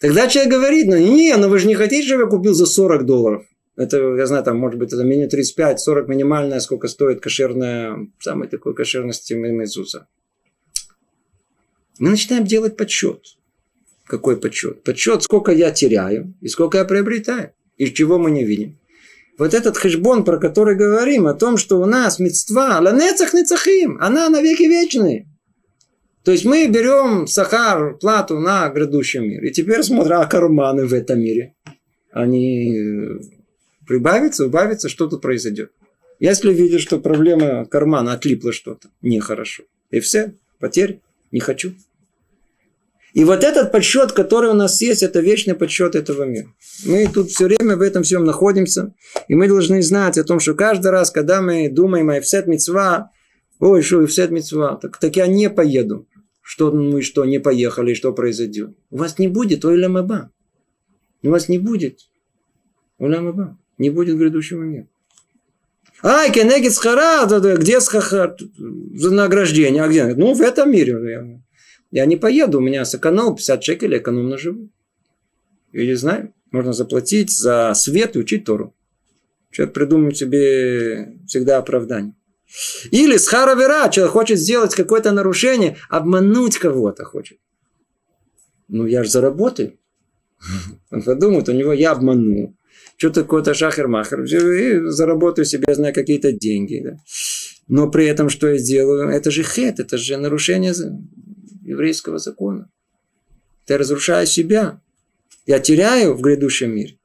Тогда 0.00 0.28
человек 0.28 0.52
говорит, 0.52 0.86
ну 0.86 0.96
не, 0.96 1.36
ну 1.36 1.48
вы 1.48 1.58
же 1.58 1.66
не 1.66 1.74
хотите, 1.74 2.06
чтобы 2.06 2.24
я 2.24 2.28
купил 2.28 2.54
за 2.54 2.66
40 2.66 3.06
долларов. 3.06 3.46
Это, 3.76 3.98
я 4.14 4.26
знаю, 4.26 4.44
там, 4.44 4.56
может 4.56 4.78
быть, 4.78 4.92
это 4.92 5.02
меню 5.02 5.28
35, 5.28 5.80
40 5.80 6.08
минимальная, 6.08 6.60
сколько 6.60 6.86
стоит 6.86 7.20
кошерная, 7.20 8.08
самой 8.20 8.48
такой 8.48 8.74
кошерности 8.74 9.34
Иисуса. 9.34 10.06
Мы 11.98 12.10
начинаем 12.10 12.44
делать 12.44 12.76
подсчет. 12.76 13.20
Какой 14.06 14.36
подсчет? 14.36 14.82
Подсчет, 14.82 15.22
сколько 15.22 15.52
я 15.52 15.70
теряю 15.70 16.34
и 16.40 16.48
сколько 16.48 16.78
я 16.78 16.84
приобретаю. 16.84 17.52
И 17.76 17.86
чего 17.86 18.18
мы 18.18 18.30
не 18.30 18.44
видим. 18.44 18.78
Вот 19.38 19.54
этот 19.54 19.76
хэшбон, 19.76 20.24
про 20.24 20.38
который 20.38 20.76
говорим, 20.76 21.26
о 21.26 21.34
том, 21.34 21.56
что 21.56 21.80
у 21.80 21.86
нас 21.86 22.20
мецва, 22.20 22.78
ланецах 22.80 23.34
нецахим, 23.34 23.98
она 24.00 24.28
навеки 24.28 24.62
вечная. 24.62 25.26
То 26.22 26.30
есть 26.30 26.44
мы 26.44 26.66
берем 26.68 27.26
сахар, 27.26 27.98
плату 27.98 28.38
на 28.38 28.68
грядущий 28.68 29.20
мир. 29.20 29.44
И 29.44 29.50
теперь 29.50 29.82
смотрим, 29.82 30.18
а 30.18 30.26
карманы 30.26 30.86
в 30.86 30.94
этом 30.94 31.20
мире. 31.20 31.54
Они 32.12 33.18
э, 33.84 33.86
прибавятся, 33.86 34.46
убавятся, 34.46 34.88
что 34.88 35.06
тут 35.06 35.22
произойдет. 35.22 35.72
Если 36.20 36.52
видишь, 36.52 36.82
что 36.82 36.98
проблема 36.98 37.64
кармана 37.66 38.12
отлипла 38.12 38.52
что-то, 38.52 38.88
нехорошо. 39.02 39.64
И 39.90 40.00
все, 40.00 40.34
потерь, 40.58 41.00
не 41.32 41.40
хочу. 41.40 41.74
И 43.14 43.22
вот 43.22 43.44
этот 43.44 43.70
подсчет, 43.70 44.10
который 44.10 44.50
у 44.50 44.54
нас 44.54 44.80
есть, 44.82 45.04
это 45.04 45.20
вечный 45.20 45.54
подсчет 45.54 45.94
этого 45.94 46.24
мира. 46.24 46.52
Мы 46.84 47.06
тут 47.06 47.30
все 47.30 47.46
время 47.46 47.76
в 47.76 47.80
этом 47.80 48.02
всем 48.02 48.24
находимся. 48.24 48.92
И 49.28 49.36
мы 49.36 49.46
должны 49.46 49.82
знать 49.82 50.18
о 50.18 50.24
том, 50.24 50.40
что 50.40 50.54
каждый 50.54 50.90
раз, 50.90 51.12
когда 51.12 51.40
мы 51.40 51.68
думаем 51.68 52.10
о 52.10 52.16
Ефсет 52.16 52.48
Мицва, 52.48 53.12
ой, 53.60 53.82
что 53.82 54.02
Ефсет 54.02 54.32
Мицва, 54.32 54.76
так, 54.76 54.98
так 54.98 55.14
я 55.14 55.28
не 55.28 55.48
поеду. 55.48 56.08
Что 56.42 56.72
мы 56.72 57.02
что, 57.02 57.24
не 57.24 57.38
поехали, 57.38 57.94
что 57.94 58.12
произойдет? 58.12 58.76
У 58.90 58.96
вас 58.96 59.18
не 59.18 59.28
будет 59.28 59.64
ой 59.64 59.80
ламаба. 59.80 60.32
У 61.22 61.30
вас 61.30 61.48
не 61.48 61.58
будет 61.58 62.00
ой 62.98 63.14
ламаба. 63.14 63.56
Не 63.78 63.90
будет 63.90 64.18
грядущего 64.18 64.62
мира. 64.62 64.86
Ай, 66.02 66.30
кенегит 66.30 66.72
схара, 66.72 67.26
где 67.56 67.80
схахар? 67.80 68.36
За 68.58 69.10
награждение. 69.10 69.82
А 69.82 69.88
где? 69.88 70.04
Ну, 70.14 70.34
в 70.34 70.40
этом 70.40 70.70
мире. 70.70 71.40
Я 71.90 72.06
не 72.06 72.16
поеду, 72.16 72.58
у 72.58 72.60
меня 72.60 72.84
сэкономил 72.84 73.34
50 73.34 73.62
шекелей, 73.64 73.98
экономно 73.98 74.36
живу. 74.36 74.68
Или 75.72 75.94
знаю, 75.94 76.32
можно 76.50 76.72
заплатить 76.72 77.30
за 77.30 77.72
свет 77.74 78.16
и 78.16 78.18
учить 78.18 78.44
Тору. 78.44 78.74
Человек 79.50 79.74
придумает 79.74 80.16
себе 80.16 81.14
всегда 81.26 81.58
оправдание. 81.58 82.14
Или 82.90 83.16
с 83.16 83.26
харавера, 83.26 83.88
человек 83.90 84.12
хочет 84.12 84.38
сделать 84.38 84.74
какое-то 84.74 85.12
нарушение, 85.12 85.76
обмануть 85.88 86.58
кого-то 86.58 87.04
хочет. 87.04 87.38
Ну, 88.68 88.86
я 88.86 89.04
же 89.04 89.10
заработаю. 89.10 89.78
Он 90.90 91.02
подумает, 91.02 91.48
у 91.48 91.52
него 91.52 91.72
я 91.72 91.92
обману. 91.92 92.56
Что 92.96 93.10
такое-то 93.10 93.54
шахер-махер. 93.54 94.22
И 94.24 94.90
заработаю 94.90 95.44
себе, 95.44 95.74
знаю, 95.74 95.94
какие-то 95.94 96.32
деньги. 96.32 96.80
Да. 96.84 96.96
Но 97.68 97.90
при 97.90 98.06
этом, 98.06 98.28
что 98.28 98.48
я 98.48 98.58
сделаю? 98.58 99.08
Это 99.08 99.30
же 99.30 99.42
хет, 99.42 99.80
это 99.80 99.98
же 99.98 100.16
нарушение 100.16 100.74
еврейского 101.62 102.18
закона. 102.18 102.70
Я 103.68 103.78
разрушаю 103.78 104.26
себя. 104.26 104.80
Я 105.46 105.58
теряю 105.58 106.14
в 106.14 106.20
грядущем 106.20 106.74
мире. 106.74 106.96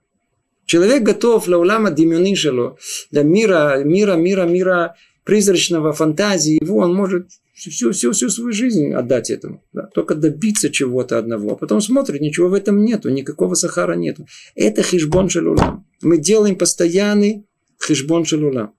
Человек 0.65 1.03
готов 1.03 1.45
для 1.45 1.57
улама 1.57 1.89
демюнишело, 1.89 2.77
для 3.09 3.23
мира, 3.23 3.81
мира, 3.83 4.13
мира, 4.13 4.43
мира 4.43 4.95
призрачного 5.23 5.93
фантазии 5.93 6.59
его, 6.61 6.77
он 6.77 6.93
может 6.93 7.29
всю, 7.59 7.91
всю, 7.91 8.11
всю 8.11 8.29
свою 8.29 8.51
жизнь 8.51 8.93
отдать 8.93 9.29
этому. 9.29 9.63
Да, 9.73 9.87
только 9.93 10.15
добиться 10.15 10.69
чего-то 10.69 11.17
одного. 11.17 11.51
А 11.51 11.55
потом 11.55 11.81
смотрит, 11.81 12.21
ничего 12.21 12.47
в 12.47 12.53
этом 12.53 12.83
нету, 12.83 13.09
никакого 13.09 13.55
сахара 13.55 13.95
нету. 13.95 14.27
Это 14.55 14.81
хижбон 14.81 15.29
шелулам. 15.29 15.85
Мы 16.01 16.17
делаем 16.17 16.55
постоянный 16.55 17.45
хижбон 17.85 18.25
шелулам. 18.25 18.73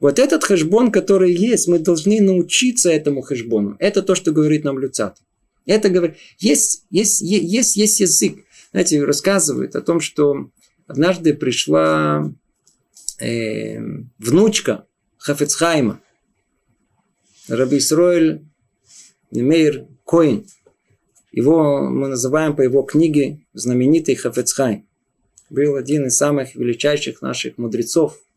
Вот 0.00 0.18
этот 0.18 0.42
хэшбон, 0.42 0.90
который 0.90 1.32
есть, 1.32 1.68
мы 1.68 1.78
должны 1.78 2.20
научиться 2.20 2.90
этому 2.90 3.22
хэшбону. 3.22 3.76
Это 3.78 4.02
то, 4.02 4.16
что 4.16 4.32
говорит 4.32 4.64
нам 4.64 4.78
Люцат. 4.80 5.18
Это 5.64 5.90
говорит, 5.90 6.16
есть, 6.38 6.84
есть, 6.90 7.20
есть, 7.20 7.76
есть 7.76 8.00
язык. 8.00 8.34
Знаете, 8.72 9.04
рассказывает 9.04 9.76
о 9.76 9.80
том, 9.80 10.00
что 10.00 10.50
однажды 10.88 11.34
пришла 11.34 12.32
э, 13.20 13.78
внучка 14.18 14.86
Хафецхайма, 15.18 16.00
Раби 17.48 17.78
Исроэль 17.78 18.44
Мейр 19.30 19.86
Коин. 20.04 20.46
Его 21.32 21.82
мы 21.82 22.08
называем 22.08 22.54
по 22.54 22.62
его 22.62 22.82
книге 22.82 23.40
знаменитый 23.54 24.14
Хафецхайм. 24.14 24.86
Был 25.50 25.76
один 25.76 26.06
из 26.06 26.16
самых 26.16 26.54
величайших 26.54 27.22
наших 27.22 27.58
мудрецов– 27.58 28.18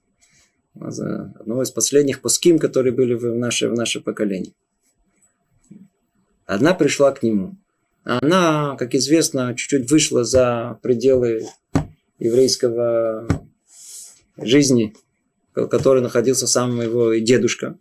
одного 0.80 1.63
из 1.63 1.72
последних 1.72 2.22
пуским, 2.22 2.60
которые 2.60 2.94
были 2.94 3.13
в 3.13 3.36
наше, 3.36 3.70
в 3.70 3.74
наше 3.74 4.02
поколение. 4.02 4.54
Одна 6.46 6.74
пришла 6.74 7.12
к 7.12 7.24
нему. 7.24 7.56
Она, 8.04 8.76
как 8.78 8.94
известно, 8.94 9.56
чуть-чуть 9.56 9.89
вышла 9.89 10.24
за 10.24 10.80
пределы 10.82 11.48
еврейского 12.20 13.28
жизни, 14.38 14.94
в 15.56 15.68
которой 15.68 16.04
находился 16.04 16.46
сам 16.46 16.80
его 16.82 17.15
дедушка. 17.15 17.78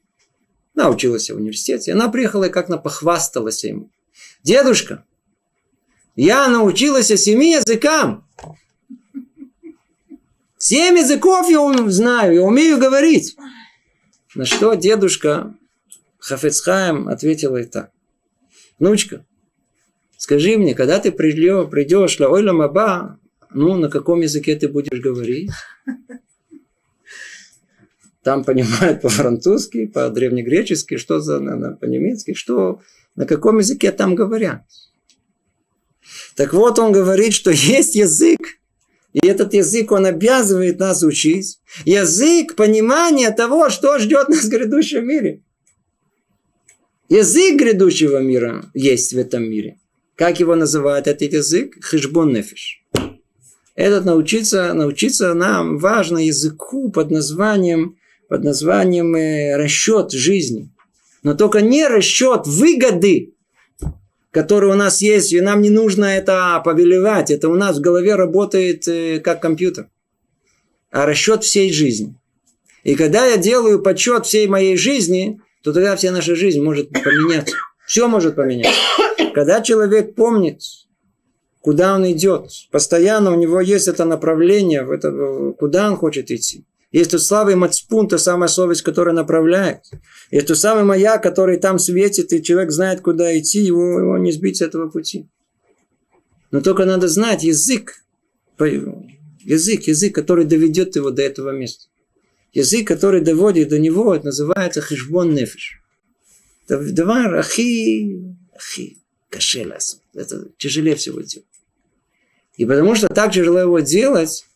Она 0.75 0.91
училась 0.91 1.31
в 1.31 1.37
университете. 1.37 1.93
Она 1.93 2.09
приехала 2.09 2.45
и 2.45 2.51
как-то 2.51 2.79
похвасталась 2.79 3.65
ему. 3.65 3.91
Дедушка, 4.43 5.05
я 6.17 6.49
научилась 6.49 7.07
семи 7.07 7.53
языкам. 7.53 8.27
Семь 10.59 10.99
языков 10.99 11.49
я 11.49 11.91
знаю, 11.91 12.35
я 12.35 12.43
умею 12.43 12.79
говорить. 12.79 13.37
На 14.35 14.45
что 14.45 14.75
дедушка 14.75 15.55
Хафецхаем 16.19 17.09
ответила 17.09 17.59
и 17.59 17.65
так. 17.65 17.91
Внучка, 18.79 19.25
скажи 20.17 20.57
мне, 20.57 20.75
когда 20.75 20.99
ты 20.99 21.13
придешь, 21.13 21.69
придешь 21.71 22.19
на 22.19 22.29
Ойла 22.29 22.53
Маба, 22.53 23.19
ну, 23.51 23.77
на 23.77 23.89
каком 23.89 24.23
языке 24.23 24.57
ты 24.57 24.69
будешь 24.69 25.01
говорить? 25.01 25.51
Там 28.25 28.43
понимают 28.43 29.01
по-французски, 29.03 29.87
по-древнегречески, 29.87 30.97
что 30.97 31.21
за 31.21 31.39
по-немецки, 31.81 32.35
что 32.35 32.81
на 33.15 33.27
каком 33.27 33.59
языке 33.59 33.93
там 33.93 34.15
говорят. 34.15 34.63
Так 36.35 36.53
вот, 36.53 36.79
он 36.79 36.91
говорит, 36.91 37.33
что 37.33 37.51
есть 37.51 37.95
язык, 37.95 38.41
и 39.13 39.25
этот 39.25 39.55
язык, 39.55 39.93
он 39.93 40.07
обязывает 40.07 40.81
нас 40.81 41.05
учить. 41.05 41.61
Язык 41.85 42.57
понимания 42.57 43.31
того, 43.31 43.71
что 43.71 43.99
ждет 44.01 44.29
нас 44.29 44.45
в 44.45 44.49
грядущем 44.49 45.07
мире. 45.07 45.43
Язык 47.09 47.61
грядущего 47.61 48.19
мира 48.21 48.65
есть 48.75 49.13
в 49.13 49.19
этом 49.19 49.45
мире. 49.45 49.79
Как 50.17 50.41
его 50.41 50.57
называют 50.57 51.07
этот 51.07 51.33
язык? 51.33 51.75
Хижбон 51.85 52.33
нефиш. 52.33 52.83
Этот 53.77 54.05
научиться, 54.05 54.73
научиться 54.73 55.33
нам 55.35 55.79
важно 55.79 56.19
языку 56.19 56.91
под 56.91 57.11
названием, 57.11 57.97
под 58.29 58.45
названием 58.45 59.15
э, 59.15 59.57
расчет 59.57 60.13
жизни. 60.13 60.71
Но 61.23 61.35
только 61.35 61.61
не 61.61 61.87
расчет 61.87 62.47
выгоды, 62.47 63.35
который 64.31 64.71
у 64.71 64.75
нас 64.75 65.01
есть, 65.01 65.33
и 65.33 65.41
нам 65.41 65.63
не 65.63 65.71
нужно 65.71 66.05
это 66.05 66.61
повелевать. 66.65 67.31
Это 67.31 67.49
у 67.49 67.55
нас 67.55 67.79
в 67.79 67.81
голове 67.81 68.15
работает 68.15 68.87
э, 68.89 69.21
как 69.21 69.41
компьютер. 69.41 69.89
А 70.91 71.07
расчет 71.07 71.45
всей 71.45 71.73
жизни. 71.73 72.15
И 72.83 72.95
когда 72.95 73.27
я 73.27 73.37
делаю 73.37 73.81
подсчет 73.83 74.27
всей 74.27 74.47
моей 74.47 74.77
жизни, 74.77 75.41
то 75.63 75.73
тогда 75.73 75.97
вся 75.97 76.13
наша 76.13 76.37
жизнь 76.37 76.61
может 76.61 76.91
поменяться. 76.91 77.57
Все 77.87 78.07
может 78.09 78.37
поменяться. 78.37 78.79
Когда 79.35 79.63
человек 79.63 80.15
помнит, 80.15 80.61
куда 81.61 81.95
он 81.95 82.11
идет, 82.13 82.51
постоянно 82.71 83.33
у 83.33 83.37
него 83.37 83.61
есть 83.61 83.89
это 83.89 84.05
направление, 84.05 84.87
это, 84.93 85.53
куда 85.59 85.91
он 85.91 85.97
хочет 85.97 86.31
идти. 86.31 86.65
Есть 86.95 87.11
тот 87.11 87.23
славый 87.23 87.57
мацпун, 87.57 88.07
та 88.07 88.19
самая 88.19 88.47
совесть, 88.49 88.83
которая 88.83 89.17
направляет. 89.17 89.81
Есть 90.31 90.47
тот 90.47 90.57
самый 90.57 90.85
маяк, 90.85 91.25
который 91.25 91.57
там 91.57 91.81
светит, 91.81 92.33
и 92.33 92.41
человек 92.41 92.71
знает, 92.71 93.01
куда 93.01 93.37
идти, 93.37 93.63
его, 93.63 93.99
его 93.99 94.17
не 94.17 94.31
сбить 94.31 94.59
с 94.59 94.63
этого 94.63 94.89
пути. 94.89 95.29
Но 96.53 96.61
только 96.61 96.85
надо 96.85 97.09
знать 97.09 97.43
язык, 97.43 98.05
язык, 98.61 99.83
язык, 99.89 100.15
который 100.15 100.45
доведет 100.45 100.95
его 100.95 101.11
до 101.11 101.23
этого 101.23 101.51
места. 101.51 101.87
Язык, 102.53 102.87
который 102.87 103.23
доводит 103.23 103.71
до 103.71 103.81
него, 103.81 104.15
это 104.15 104.27
называется 104.27 104.81
хижбон 104.81 105.35
нефиш. 105.35 105.83
Это 106.69 106.79
давар 106.93 107.35
ахи, 107.35 108.37
ахи, 108.55 108.99
кашелас. 109.31 110.01
Это 110.15 110.47
тяжелее 110.59 110.95
всего 110.95 111.23
делать. 111.23 111.49
И 112.57 112.65
потому 112.65 112.95
что 112.95 113.09
так 113.09 113.33
тяжело 113.33 113.59
его 113.59 113.81
делать, 113.81 114.47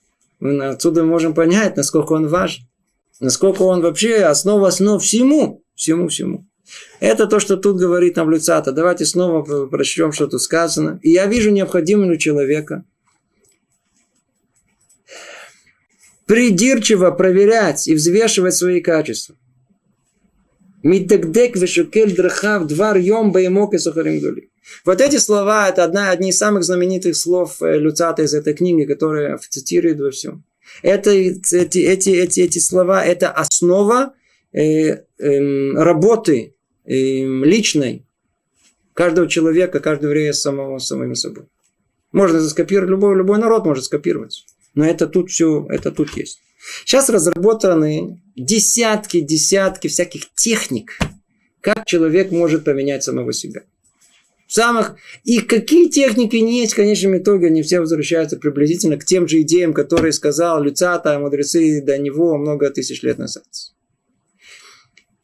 мы 0.41 0.67
отсюда 0.67 1.05
можем 1.05 1.35
понять, 1.35 1.77
насколько 1.77 2.13
он 2.13 2.29
важен. 2.29 2.65
Насколько 3.21 3.63
он 3.63 3.81
вообще 3.81 4.23
основа 4.23 4.69
основ 4.69 5.03
всему. 5.03 5.65
Всему, 5.75 6.09
всему. 6.09 6.47
Это 7.01 7.27
то, 7.27 7.41
что 7.41 7.57
тут 7.57 7.77
говорит 7.77 8.17
нам 8.17 8.31
Люцата. 8.31 8.73
Давайте 8.73 9.05
снова 9.05 9.67
прочтем, 9.67 10.13
что 10.13 10.27
тут 10.27 10.43
сказано. 10.43 11.01
И 11.03 11.11
я 11.11 11.27
вижу 11.27 11.51
необходимым 11.51 12.11
у 12.11 12.17
человека 12.17 12.85
придирчиво 16.27 17.11
проверять 17.11 17.89
и 17.89 17.95
взвешивать 17.95 18.55
свои 18.55 18.81
качества. 18.81 19.35
Миддекдек 20.83 21.57
вешукель 21.57 22.15
драхав 22.15 22.67
двар 22.67 22.97
йом 22.97 23.33
баемок 23.33 23.75
и 23.75 23.79
сухарим 23.79 24.21
Вот 24.85 25.01
эти 25.01 25.17
слова, 25.17 25.69
это 25.69 25.85
одна, 25.85 26.11
одни 26.11 26.31
из 26.31 26.39
самых 26.39 26.63
знаменитых 26.63 27.17
слов 27.17 27.61
э, 27.63 27.79
Люцата 27.79 28.23
из 28.23 28.33
этой 28.33 28.55
книги, 28.55 28.85
которая 28.85 29.39
цитирует 29.39 29.99
во 30.01 30.11
всем. 30.11 30.45
Это, 30.83 31.11
эти, 31.11 31.79
эти, 31.79 32.11
эти, 32.11 32.41
эти 32.41 32.59
слова, 32.59 33.05
это 33.05 33.31
основа 33.31 34.15
э, 34.53 34.61
э, 34.61 35.73
работы 35.73 36.55
э, 36.85 36.95
личной 36.95 38.07
каждого 38.95 39.29
человека, 39.29 39.81
каждого 39.81 40.11
еврея 40.11 40.33
самого, 40.33 40.79
самим 40.79 41.15
собой. 41.15 41.45
Можно 42.13 42.41
скопировать, 42.41 42.91
любой, 42.91 43.17
любой 43.17 43.39
народ 43.39 43.65
может 43.65 43.85
скопировать. 43.85 44.45
Но 44.75 44.85
это 44.85 45.07
тут 45.07 45.31
все, 45.31 45.67
это 45.69 45.91
тут 45.91 46.17
есть. 46.17 46.41
Сейчас 46.85 47.09
разработаны 47.09 48.21
десятки, 48.37 49.21
десятки 49.21 49.89
всяких 49.89 50.33
техник, 50.35 50.99
как 51.61 51.87
человек 51.87 52.31
может 52.31 52.65
поменять 52.65 53.03
самого 53.03 53.33
себя. 53.33 53.63
самых... 54.47 54.97
И 55.25 55.41
какие 55.41 55.89
техники 55.89 56.37
не 56.37 56.61
есть, 56.61 56.73
в 56.73 56.77
конечном 56.77 57.19
итоге, 57.19 57.49
они 57.49 57.63
все 57.63 57.81
возвращаются 57.81 58.37
приблизительно 58.37 58.97
к 58.97 59.05
тем 59.05 59.29
же 59.29 59.43
идеям, 59.43 59.73
которые 59.73 60.13
сказал 60.13 60.63
Люцата, 60.63 61.19
мудрецы 61.19 61.83
до 61.83 61.99
него 61.99 62.37
много 62.39 62.71
тысяч 62.71 63.03
лет 63.03 63.19
назад. 63.19 63.45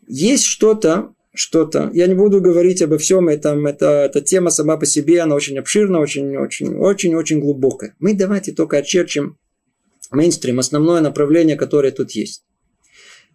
Есть 0.07 0.45
что-то, 0.45 1.15
что-то. 1.35 1.91
Я 1.93 2.07
не 2.07 2.15
буду 2.15 2.41
говорить 2.41 2.83
обо 2.83 2.99
всем 2.99 3.29
этом. 3.29 3.67
Это, 3.67 4.05
эта 4.05 4.21
тема 4.21 4.51
сама 4.51 4.77
по 4.77 4.87
себе, 4.87 5.21
она 5.21 5.35
очень 5.35 5.59
обширна, 5.59 5.99
очень, 6.01 6.37
очень, 6.37 6.77
очень, 6.77 7.15
очень 7.15 7.41
глубокая. 7.41 7.95
Мы 7.99 8.15
давайте 8.15 8.53
только 8.53 8.79
очерчим 8.79 9.37
мейнстрим, 10.15 10.59
основное 10.59 11.01
направление, 11.01 11.57
которое 11.57 11.93
тут 11.93 12.13
есть. 12.13 12.43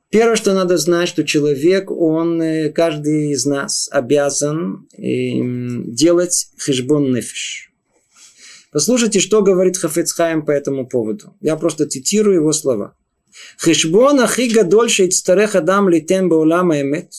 Первое, 0.10 0.36
что 0.36 0.54
надо 0.54 0.78
знать, 0.78 1.08
что 1.08 1.24
человек, 1.24 1.92
он, 1.92 2.42
э, 2.42 2.72
каждый 2.72 3.32
из 3.32 3.46
нас 3.46 3.88
обязан 3.92 4.88
эм, 4.98 5.94
делать 5.94 6.50
хешбон 6.58 7.14
нефиш. 7.14 7.72
Послушайте, 8.72 9.20
что 9.20 9.42
говорит 9.42 9.78
Хафецхайм 9.78 10.46
по 10.46 10.52
этому 10.52 10.88
поводу. 10.88 11.36
Я 11.42 11.56
просто 11.56 11.88
цитирую 11.88 12.38
его 12.38 12.54
слова. 12.54 12.96
Хешбон 13.58 14.20
ахи 14.20 14.50
гадольше 14.50 15.08
ицтарех 15.08 15.56
адам 15.56 15.90
литем 15.90 16.28
баулама 16.30 16.82
эмет. 16.82 17.12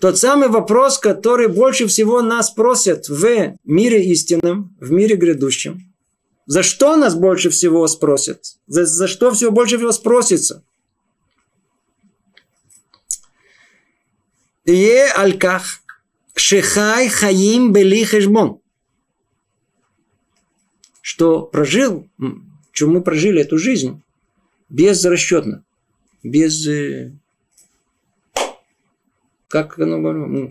Тот 0.00 0.18
самый 0.18 0.48
вопрос, 0.48 0.98
который 0.98 1.48
больше 1.48 1.86
всего 1.86 2.22
нас 2.22 2.50
просят 2.50 3.08
в 3.08 3.54
мире 3.64 4.04
истинном, 4.06 4.76
в 4.80 4.90
мире 4.90 5.16
грядущем. 5.16 5.89
За 6.50 6.64
что 6.64 6.96
нас 6.96 7.14
больше 7.14 7.48
всего 7.48 7.86
спросят? 7.86 8.56
За, 8.66 8.84
за 8.84 9.06
что 9.06 9.30
всего 9.30 9.52
больше 9.52 9.76
всего 9.76 9.92
спросится? 9.92 10.64
Е 14.64 15.12
альках 15.12 15.80
шехай 16.34 17.08
хаим 17.08 17.72
бели 17.72 18.02
хешбон. 18.02 18.58
Что 21.00 21.42
прожил, 21.42 22.08
что 22.72 22.88
мы 22.88 23.00
прожили 23.00 23.42
эту 23.42 23.56
жизнь, 23.56 24.02
безрасчетно, 24.68 25.62
без... 26.24 26.66
Э, 26.66 27.12
как 29.46 29.78
оно... 29.78 30.50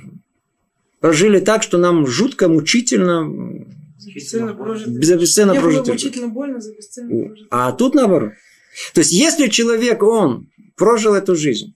Прожили 1.02 1.42
так, 1.42 1.62
что 1.62 1.78
нам 1.78 2.08
жутко, 2.08 2.48
мучительно, 2.48 3.68
за 4.00 4.12
бесценно 4.12 4.54
прожито. 4.56 4.92
За 5.06 5.18
бесценно 5.18 5.54
было 5.54 5.84
мучительно 5.84 6.28
больно 6.30 6.62
за 6.62 6.74
бесценно 6.74 7.26
прожито. 7.28 7.48
А 7.52 7.72
тут 7.74 7.96
наоборот. 7.96 8.32
То 8.94 9.02
есть, 9.02 9.12
если 9.12 9.48
человек, 9.48 10.02
он 10.04 10.50
прожил 10.76 11.14
эту 11.14 11.36
жизнь 11.36 11.76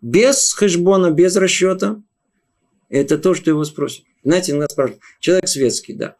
без 0.00 0.52
хэшбона, 0.52 1.10
без 1.10 1.36
расчета, 1.36 2.02
это 2.88 3.16
то, 3.16 3.34
что 3.34 3.50
его 3.50 3.64
спросят. 3.64 4.04
Знаете, 4.24 4.54
нас 4.54 4.72
спрашивают, 4.72 5.02
человек 5.20 5.48
светский, 5.48 5.94
да. 5.94 6.16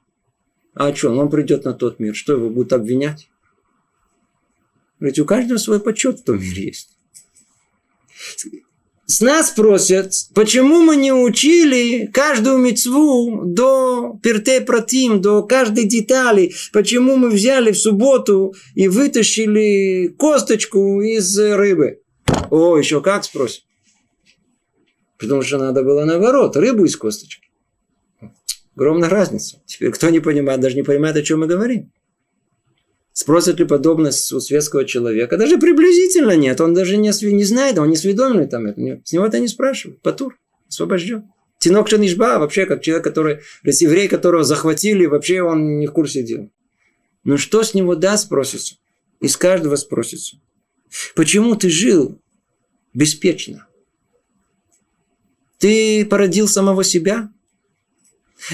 А 0.74 0.94
что, 0.94 1.10
он 1.10 1.28
придет 1.28 1.64
на 1.64 1.74
тот 1.74 1.98
мир, 1.98 2.14
что 2.14 2.32
его 2.34 2.48
будут 2.48 2.72
обвинять? 2.72 3.28
Ведь 5.00 5.18
у 5.18 5.26
каждого 5.26 5.58
свой 5.58 5.80
почет 5.80 6.20
в 6.20 6.24
том 6.24 6.40
мире 6.40 6.66
есть. 6.66 6.96
С 9.06 9.20
нас 9.20 9.50
просят, 9.50 10.12
почему 10.32 10.80
мы 10.80 10.96
не 10.96 11.12
учили 11.12 12.06
каждую 12.06 12.58
мецву 12.58 13.42
до 13.44 14.18
перте 14.22 14.60
протим, 14.60 15.20
до 15.20 15.42
каждой 15.42 15.84
детали, 15.84 16.52
почему 16.72 17.16
мы 17.16 17.30
взяли 17.30 17.72
в 17.72 17.78
субботу 17.78 18.54
и 18.74 18.86
вытащили 18.86 20.06
косточку 20.16 21.02
из 21.02 21.36
рыбы. 21.36 22.00
О, 22.50 22.78
еще 22.78 23.00
как 23.00 23.24
спросят. 23.24 23.64
Потому 25.18 25.42
что 25.42 25.58
надо 25.58 25.82
было 25.82 26.04
наоборот, 26.04 26.56
рыбу 26.56 26.84
из 26.84 26.96
косточки. 26.96 27.48
Огромная 28.76 29.08
разница. 29.08 29.60
Теперь 29.66 29.90
кто 29.90 30.10
не 30.10 30.20
понимает, 30.20 30.60
даже 30.60 30.76
не 30.76 30.82
понимает, 30.82 31.16
о 31.16 31.22
чем 31.22 31.40
мы 31.40 31.46
говорим. 31.46 31.90
Спросят 33.12 33.58
ли 33.58 33.66
подобность 33.66 34.32
у 34.32 34.40
светского 34.40 34.84
человека? 34.86 35.36
Даже 35.36 35.58
приблизительно 35.58 36.34
нет. 36.34 36.60
Он 36.60 36.72
даже 36.72 36.96
не, 36.96 37.10
не 37.32 37.44
знает, 37.44 37.78
он 37.78 37.90
не 37.90 37.96
сведомленный 37.96 38.48
там. 38.48 38.66
Это, 38.66 39.02
с 39.04 39.12
него 39.12 39.26
это 39.26 39.38
не 39.38 39.48
спрашивают. 39.48 40.00
Патур, 40.00 40.38
освобожден. 40.68 41.30
Тинок 41.58 41.88
Шанишба 41.88 42.38
вообще 42.38 42.66
как 42.66 42.82
человек, 42.82 43.04
который, 43.04 43.40
еврей, 43.62 44.08
которого 44.08 44.44
захватили, 44.44 45.06
вообще 45.06 45.42
он 45.42 45.78
не 45.78 45.86
в 45.86 45.92
курсе 45.92 46.22
дела. 46.22 46.48
Но 47.22 47.36
что 47.36 47.62
с 47.62 47.74
него 47.74 47.94
да, 47.94 48.16
спросится? 48.16 48.76
Из 49.20 49.36
каждого 49.36 49.76
спросится. 49.76 50.38
Почему 51.14 51.54
ты 51.54 51.68
жил 51.68 52.20
беспечно? 52.94 53.68
Ты 55.58 56.04
породил 56.06 56.48
самого 56.48 56.82
себя? 56.82 57.30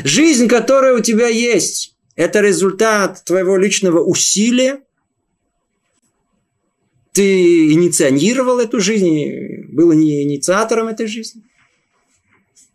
Жизнь, 0.04 0.48
которая 0.48 0.94
у 0.94 1.00
тебя 1.00 1.28
есть, 1.28 1.96
это 2.18 2.40
результат 2.40 3.22
твоего 3.24 3.56
личного 3.56 4.00
усилия. 4.00 4.80
Ты 7.12 7.72
инициировал 7.72 8.58
эту 8.58 8.80
жизнь, 8.80 9.68
был 9.68 9.92
не 9.92 10.24
инициатором 10.24 10.88
этой 10.88 11.06
жизни. 11.06 11.44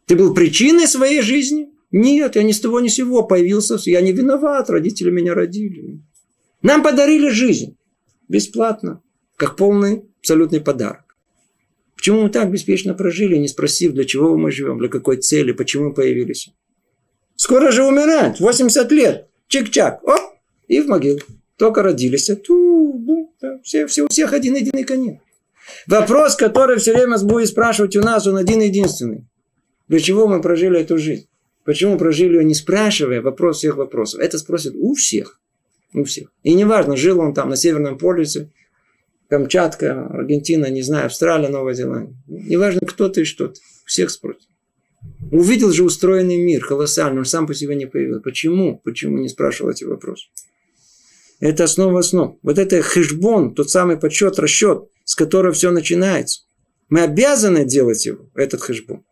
Ты 0.05 0.15
был 0.15 0.33
причиной 0.33 0.87
своей 0.87 1.21
жизни. 1.21 1.67
Нет, 1.91 2.37
я 2.37 2.43
ни 2.43 2.53
с 2.53 2.61
того 2.61 2.79
ни 2.79 2.87
с 2.87 2.93
сего 2.93 3.23
появился. 3.23 3.77
Я 3.83 3.99
не 3.99 4.13
виноват, 4.13 4.69
родители 4.69 5.11
меня 5.11 5.33
родили. 5.33 5.99
Нам 6.61 6.81
подарили 6.81 7.27
жизнь. 7.27 7.75
Бесплатно. 8.29 9.01
Как 9.35 9.57
полный 9.57 10.05
абсолютный 10.19 10.61
подарок. 10.61 11.17
Почему 11.97 12.21
мы 12.21 12.29
так 12.29 12.49
беспечно 12.49 12.93
прожили, 12.93 13.35
не 13.35 13.49
спросив, 13.49 13.91
для 13.91 14.05
чего 14.05 14.37
мы 14.37 14.51
живем, 14.51 14.79
для 14.79 14.87
какой 14.87 15.17
цели, 15.17 15.51
почему 15.51 15.89
мы 15.89 15.93
появились? 15.93 16.49
Скоро 17.35 17.71
же 17.71 17.83
умирать, 17.83 18.39
80 18.39 18.89
лет. 18.93 19.27
Чик-чак, 19.53 19.99
оп, 20.01 20.19
и 20.67 20.81
в 20.81 20.87
могилу. 20.87 21.19
Только 21.57 21.83
родились. 21.83 22.25
Ту, 22.43 22.93
бу, 22.93 23.35
да, 23.39 23.59
все, 23.63 23.85
все, 23.85 24.01
у 24.01 24.07
всех 24.07 24.33
один 24.33 24.55
единый 24.55 24.83
конец. 24.83 25.19
Вопрос, 25.85 26.35
который 26.35 26.79
все 26.79 26.93
время 26.93 27.19
будет 27.19 27.49
спрашивать 27.49 27.95
у 27.95 28.01
нас, 28.01 28.25
он 28.25 28.37
один 28.37 28.61
единственный. 28.61 29.27
Для 29.87 29.99
чего 29.99 30.27
мы 30.27 30.41
прожили 30.41 30.79
эту 30.79 30.97
жизнь? 30.97 31.27
Почему 31.65 31.99
прожили 31.99 32.37
ее, 32.37 32.43
не 32.43 32.55
спрашивая 32.55 33.21
вопрос 33.21 33.57
всех 33.57 33.77
вопросов? 33.77 34.21
Это 34.21 34.39
спросят 34.39 34.73
у 34.75 34.95
всех. 34.95 35.39
У 35.93 36.03
всех. 36.03 36.33
И 36.41 36.55
неважно, 36.55 36.97
жил 36.97 37.19
он 37.19 37.35
там 37.35 37.49
на 37.49 37.55
Северном 37.55 37.99
полюсе, 37.99 38.49
Камчатка, 39.29 40.07
Аргентина, 40.07 40.65
не 40.71 40.81
знаю, 40.81 41.05
Австралия, 41.05 41.49
Новая 41.49 41.75
Зеландия. 41.75 42.15
Неважно, 42.27 42.81
кто 42.87 43.07
ты 43.07 43.21
и 43.21 43.25
что 43.25 43.49
ты. 43.49 43.61
Всех 43.85 44.09
спросят. 44.09 44.47
Увидел 45.33 45.71
же 45.71 45.83
устроенный 45.83 46.37
мир, 46.37 46.63
колоссальный, 46.63 47.17
он 47.17 47.25
сам 47.25 47.47
по 47.47 47.55
себе 47.55 47.73
не 47.75 47.87
появился. 47.87 48.21
Почему? 48.21 48.79
Почему 48.83 49.17
не 49.17 49.27
спрашивал 49.27 49.71
эти 49.71 49.83
вопросы? 49.83 50.27
Это 51.39 51.63
основа 51.63 52.01
основ. 52.01 52.37
Вот 52.43 52.59
это 52.59 52.83
хешбон, 52.83 53.55
тот 53.55 53.71
самый 53.71 53.97
подсчет, 53.97 54.37
расчет, 54.37 54.87
с 55.05 55.15
которого 55.15 55.51
все 55.51 55.71
начинается. 55.71 56.43
Мы 56.87 57.01
обязаны 57.01 57.65
делать 57.65 58.05
его, 58.05 58.29
этот 58.35 58.61
хешбон. 58.61 59.03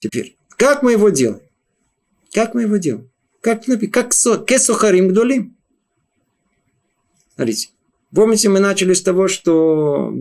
Теперь, 0.00 0.36
как 0.56 0.82
мы 0.82 0.92
его 0.92 1.08
делаем? 1.10 1.42
Как 2.32 2.54
мы 2.54 2.62
его 2.62 2.76
делаем? 2.78 3.08
Как, 3.40 3.64
как 3.92 4.10
кесохарим 4.44 5.06
гдолим. 5.06 5.56
Смотрите, 7.36 7.68
Помните, 8.12 8.48
мы 8.48 8.58
начали 8.58 8.94
с 8.94 9.02
того, 9.02 9.28
что 9.28 10.12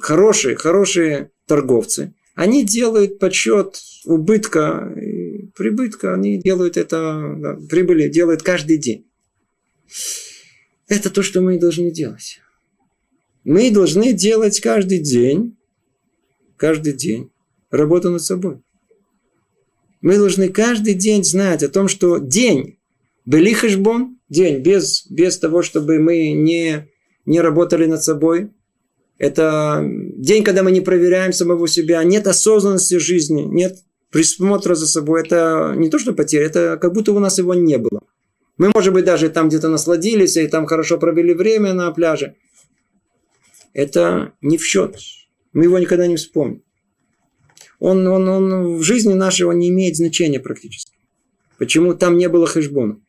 хорошие, 0.00 0.54
хорошие 0.54 1.30
торговцы, 1.46 2.14
они 2.36 2.64
делают 2.64 3.18
подсчет 3.18 3.80
убытка, 4.04 4.94
прибытка, 5.56 6.14
они 6.14 6.38
делают 6.38 6.76
это, 6.76 7.34
да, 7.38 7.58
прибыли 7.68 8.08
делают 8.08 8.42
каждый 8.42 8.76
день. 8.76 9.10
Это 10.86 11.10
то, 11.10 11.22
что 11.22 11.40
мы 11.40 11.58
должны 11.58 11.90
делать. 11.90 12.40
Мы 13.42 13.70
должны 13.70 14.12
делать 14.12 14.60
каждый 14.60 14.98
день, 14.98 15.56
каждый 16.56 16.92
день 16.92 17.32
работу 17.70 18.10
над 18.10 18.22
собой. 18.22 18.60
Мы 20.00 20.18
должны 20.18 20.50
каждый 20.50 20.94
день 20.94 21.24
знать 21.24 21.62
о 21.62 21.68
том, 21.68 21.88
что 21.88 22.18
день, 22.18 22.78
были 23.24 23.52
хешбон, 23.52 24.20
день 24.28 24.62
без, 24.62 25.06
без 25.10 25.38
того, 25.38 25.62
чтобы 25.62 25.98
мы 25.98 26.32
не 26.32 26.86
не 27.24 27.40
работали 27.40 27.86
над 27.86 28.02
собой. 28.02 28.52
Это 29.18 29.82
день, 29.84 30.44
когда 30.44 30.62
мы 30.62 30.72
не 30.72 30.80
проверяем 30.80 31.32
самого 31.32 31.66
себя, 31.68 32.02
нет 32.04 32.26
осознанности 32.26 32.98
жизни, 32.98 33.42
нет 33.42 33.78
присмотра 34.10 34.74
за 34.74 34.86
собой. 34.86 35.22
Это 35.22 35.74
не 35.76 35.88
то, 35.88 35.98
что 35.98 36.12
потеря, 36.12 36.46
это 36.46 36.78
как 36.80 36.92
будто 36.92 37.12
у 37.12 37.18
нас 37.18 37.38
его 37.38 37.54
не 37.54 37.78
было. 37.78 38.02
Мы, 38.58 38.70
может 38.74 38.92
быть, 38.92 39.04
даже 39.04 39.28
там 39.28 39.48
где-то 39.48 39.68
насладились 39.68 40.36
и 40.36 40.46
там 40.46 40.66
хорошо 40.66 40.98
провели 40.98 41.34
время 41.34 41.72
на 41.72 41.90
пляже. 41.92 42.36
Это 43.72 44.32
не 44.40 44.56
в 44.56 44.64
счет. 44.64 44.96
Мы 45.52 45.64
его 45.64 45.78
никогда 45.78 46.06
не 46.06 46.16
вспомним. 46.16 46.62
Он, 47.78 48.06
он, 48.06 48.28
он 48.28 48.76
в 48.76 48.82
жизни 48.82 49.12
нашего 49.12 49.52
не 49.52 49.68
имеет 49.68 49.96
значения 49.96 50.40
практически. 50.40 50.96
Почему 51.58 51.94
там 51.94 52.16
не 52.16 52.28
было 52.28 52.46
хэшбона? 52.46 53.00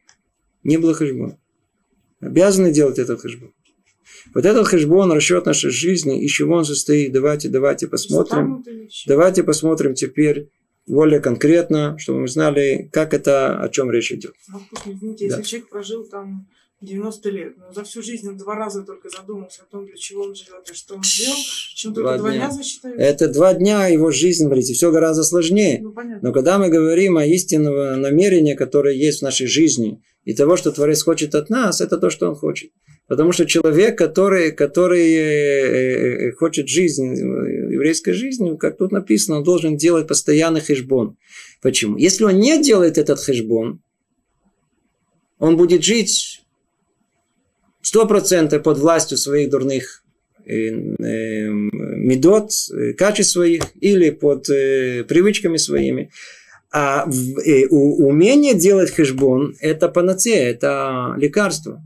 Не 0.63 0.77
было 0.77 0.93
хэшбона. 0.93 1.37
Обязаны 2.19 2.71
делать 2.71 2.99
этот 2.99 3.21
хэшбон. 3.21 3.53
Вот 4.33 4.45
этот 4.45 4.67
хэшбон, 4.67 5.11
расчет 5.11 5.45
нашей 5.45 5.71
жизни, 5.71 6.23
из 6.23 6.31
чего 6.31 6.55
он 6.55 6.65
состоит. 6.65 7.11
Давайте, 7.11 7.49
давайте 7.49 7.87
посмотрим. 7.87 8.63
Давайте 9.05 9.43
посмотрим 9.43 9.93
теперь, 9.93 10.49
более 10.87 11.19
конкретно, 11.19 11.97
чтобы 11.97 12.21
мы 12.21 12.27
знали, 12.27 12.89
как 12.91 13.13
это, 13.13 13.59
о 13.59 13.69
чем 13.69 13.91
речь 13.91 14.11
идет. 14.11 14.33
Извините, 14.85 15.29
да. 15.29 15.37
если 15.37 15.49
человек 15.49 15.69
прожил 15.69 16.05
там 16.05 16.47
90 16.81 17.29
лет, 17.31 17.57
но 17.57 17.73
за 17.73 17.83
всю 17.83 18.03
жизнь 18.03 18.27
он 18.29 18.37
два 18.37 18.55
раза 18.55 18.83
только 18.83 19.09
задумался 19.09 19.63
о 19.63 19.65
том, 19.65 19.85
для 19.85 19.95
чего 19.95 20.23
он 20.23 20.35
живет 20.35 20.69
и 20.69 20.73
что 20.73 20.95
он 20.95 21.03
сделал, 21.03 21.35
чем 21.73 21.93
только 21.93 22.17
два, 22.17 22.29
дня, 22.29 22.37
дня 22.37 22.51
засчитают. 22.51 22.99
Это 22.99 23.27
два 23.27 23.53
дня 23.53 23.87
его 23.87 24.11
жизни, 24.11 24.45
смотрите, 24.45 24.73
все 24.73 24.91
гораздо 24.91 25.23
сложнее. 25.23 25.79
Ну, 25.81 25.91
понятно. 25.91 26.29
Но 26.29 26.33
когда 26.33 26.59
мы 26.59 26.69
говорим 26.69 27.17
о 27.17 27.25
истинном 27.25 27.99
намерении, 27.99 28.53
которое 28.53 28.95
есть 28.95 29.19
в 29.19 29.23
нашей 29.23 29.47
жизни, 29.47 30.01
и 30.23 30.35
того, 30.35 30.55
что 30.55 30.71
Творец 30.71 31.01
хочет 31.03 31.33
от 31.35 31.49
нас, 31.49 31.81
это 31.81 31.97
то, 31.97 32.09
что 32.09 32.29
он 32.29 32.35
хочет. 32.35 32.71
Потому 33.07 33.31
что 33.31 33.45
человек, 33.45 33.97
который, 33.97 34.51
который 34.51 35.13
э, 35.13 36.27
э, 36.27 36.31
хочет 36.33 36.67
жизнь, 36.67 37.15
еврейской 37.15 38.11
жизни, 38.11 38.57
как 38.57 38.77
тут 38.77 38.91
написано, 38.91 39.37
он 39.37 39.43
должен 39.43 39.77
делать 39.77 40.07
постоянный 40.07 40.59
хешбон. 40.59 41.17
Почему? 41.61 41.97
Если 41.97 42.25
он 42.25 42.37
не 42.37 42.61
делает 42.61 42.97
этот 42.97 43.19
хешбон, 43.19 43.81
он 45.39 45.55
будет 45.55 45.83
жить 45.83 46.43
сто 47.81 48.05
процентов 48.05 48.63
под 48.63 48.77
властью 48.77 49.17
своих 49.17 49.51
дурных 49.51 50.03
э, 50.45 50.69
медот, 50.69 52.51
качеств 52.97 53.31
своих 53.31 53.63
или 53.79 54.09
под 54.09 54.47
привычками 54.47 55.55
своими. 55.55 56.11
А 56.73 57.05
умение 57.05 58.53
делать 58.53 58.91
хешбон– 58.93 59.55
это 59.61 59.87
панацея, 59.87 60.49
это 60.49 61.15
лекарство. 61.17 61.81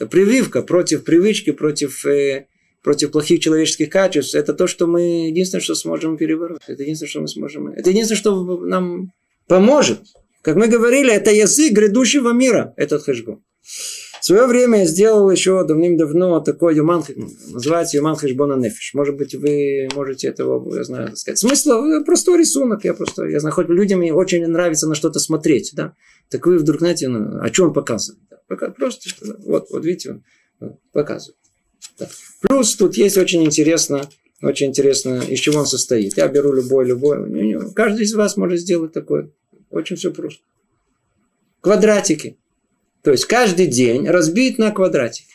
Это 0.00 0.08
прививка 0.08 0.62
против 0.62 1.04
привычки, 1.04 1.52
против, 1.52 2.06
э, 2.06 2.46
против 2.82 3.10
плохих 3.10 3.40
человеческих 3.40 3.90
качеств. 3.90 4.34
Это 4.34 4.54
то, 4.54 4.66
что 4.66 4.86
мы 4.86 5.28
единственное, 5.28 5.60
что 5.60 5.74
сможем 5.74 6.16
перебороть. 6.16 6.62
Это 6.66 6.82
единственное, 6.82 7.10
что 7.10 7.20
мы 7.20 7.28
сможем. 7.28 7.68
Это 7.68 7.90
единственное, 7.90 8.18
что 8.18 8.60
нам 8.64 9.12
поможет. 9.46 10.00
Как 10.40 10.56
мы 10.56 10.68
говорили, 10.68 11.12
это 11.12 11.30
язык 11.30 11.74
грядущего 11.74 12.32
мира, 12.32 12.72
этот 12.78 13.02
хэшбон. 13.02 13.42
В 13.62 14.24
свое 14.24 14.46
время 14.46 14.80
я 14.80 14.86
сделал 14.86 15.30
еще 15.30 15.66
давным-давно 15.66 16.40
такой 16.40 16.76
юман, 16.76 17.04
называется 17.50 17.98
юман 17.98 18.16
хэшбона 18.16 18.54
нефиш. 18.54 18.94
Может 18.94 19.16
быть, 19.16 19.34
вы 19.34 19.88
можете 19.94 20.28
этого, 20.28 20.74
я 20.74 20.84
знаю, 20.84 21.14
сказать. 21.14 21.38
Смысл, 21.38 22.04
простой 22.06 22.38
рисунок, 22.38 22.84
я 22.84 22.94
просто, 22.94 23.26
я 23.26 23.40
знаю, 23.40 23.54
хоть 23.54 23.68
людям 23.68 24.02
очень 24.16 24.46
нравится 24.46 24.88
на 24.88 24.94
что-то 24.94 25.20
смотреть, 25.20 25.72
да. 25.74 25.92
Так 26.30 26.46
вы 26.46 26.58
вдруг, 26.58 26.78
знаете, 26.78 27.08
ну, 27.08 27.40
о 27.40 27.50
чем 27.50 27.66
он 27.68 27.72
показывает? 27.72 28.22
Пока 28.46 28.70
просто, 28.70 29.10
вот, 29.44 29.68
вот 29.70 29.84
видите, 29.84 30.22
он 30.60 30.78
показывает. 30.92 31.36
Да. 31.98 32.08
Плюс 32.40 32.76
тут 32.76 32.96
есть 32.96 33.18
очень 33.18 33.44
интересно, 33.44 34.08
очень 34.42 34.68
интересно, 34.68 35.20
из 35.20 35.40
чего 35.40 35.60
он 35.60 35.66
состоит. 35.66 36.16
Я 36.16 36.28
беру 36.28 36.52
любой, 36.52 36.86
любой. 36.86 37.72
Каждый 37.74 38.04
из 38.04 38.14
вас 38.14 38.36
может 38.36 38.60
сделать 38.60 38.92
такое. 38.92 39.30
Очень 39.70 39.96
все 39.96 40.12
просто. 40.12 40.42
Квадратики. 41.60 42.38
То 43.02 43.10
есть 43.10 43.24
каждый 43.26 43.66
день 43.66 44.08
разбит 44.08 44.58
на 44.58 44.70
квадратики. 44.70 45.34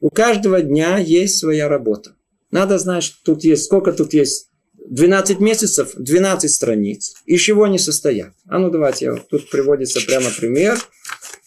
У 0.00 0.10
каждого 0.10 0.60
дня 0.60 0.98
есть 0.98 1.38
своя 1.38 1.68
работа. 1.68 2.16
Надо 2.50 2.78
знать, 2.78 3.02
что 3.02 3.16
тут 3.24 3.44
есть, 3.44 3.64
сколько 3.64 3.92
тут 3.92 4.12
есть 4.12 4.50
12 4.84 5.40
месяцев, 5.40 5.92
12 5.96 6.50
страниц. 6.50 7.14
Из 7.24 7.40
чего 7.40 7.64
они 7.64 7.78
состоят? 7.78 8.32
А 8.46 8.58
ну 8.58 8.70
давайте, 8.70 9.14
тут 9.30 9.50
приводится 9.50 10.00
прямо 10.06 10.26
пример. 10.36 10.78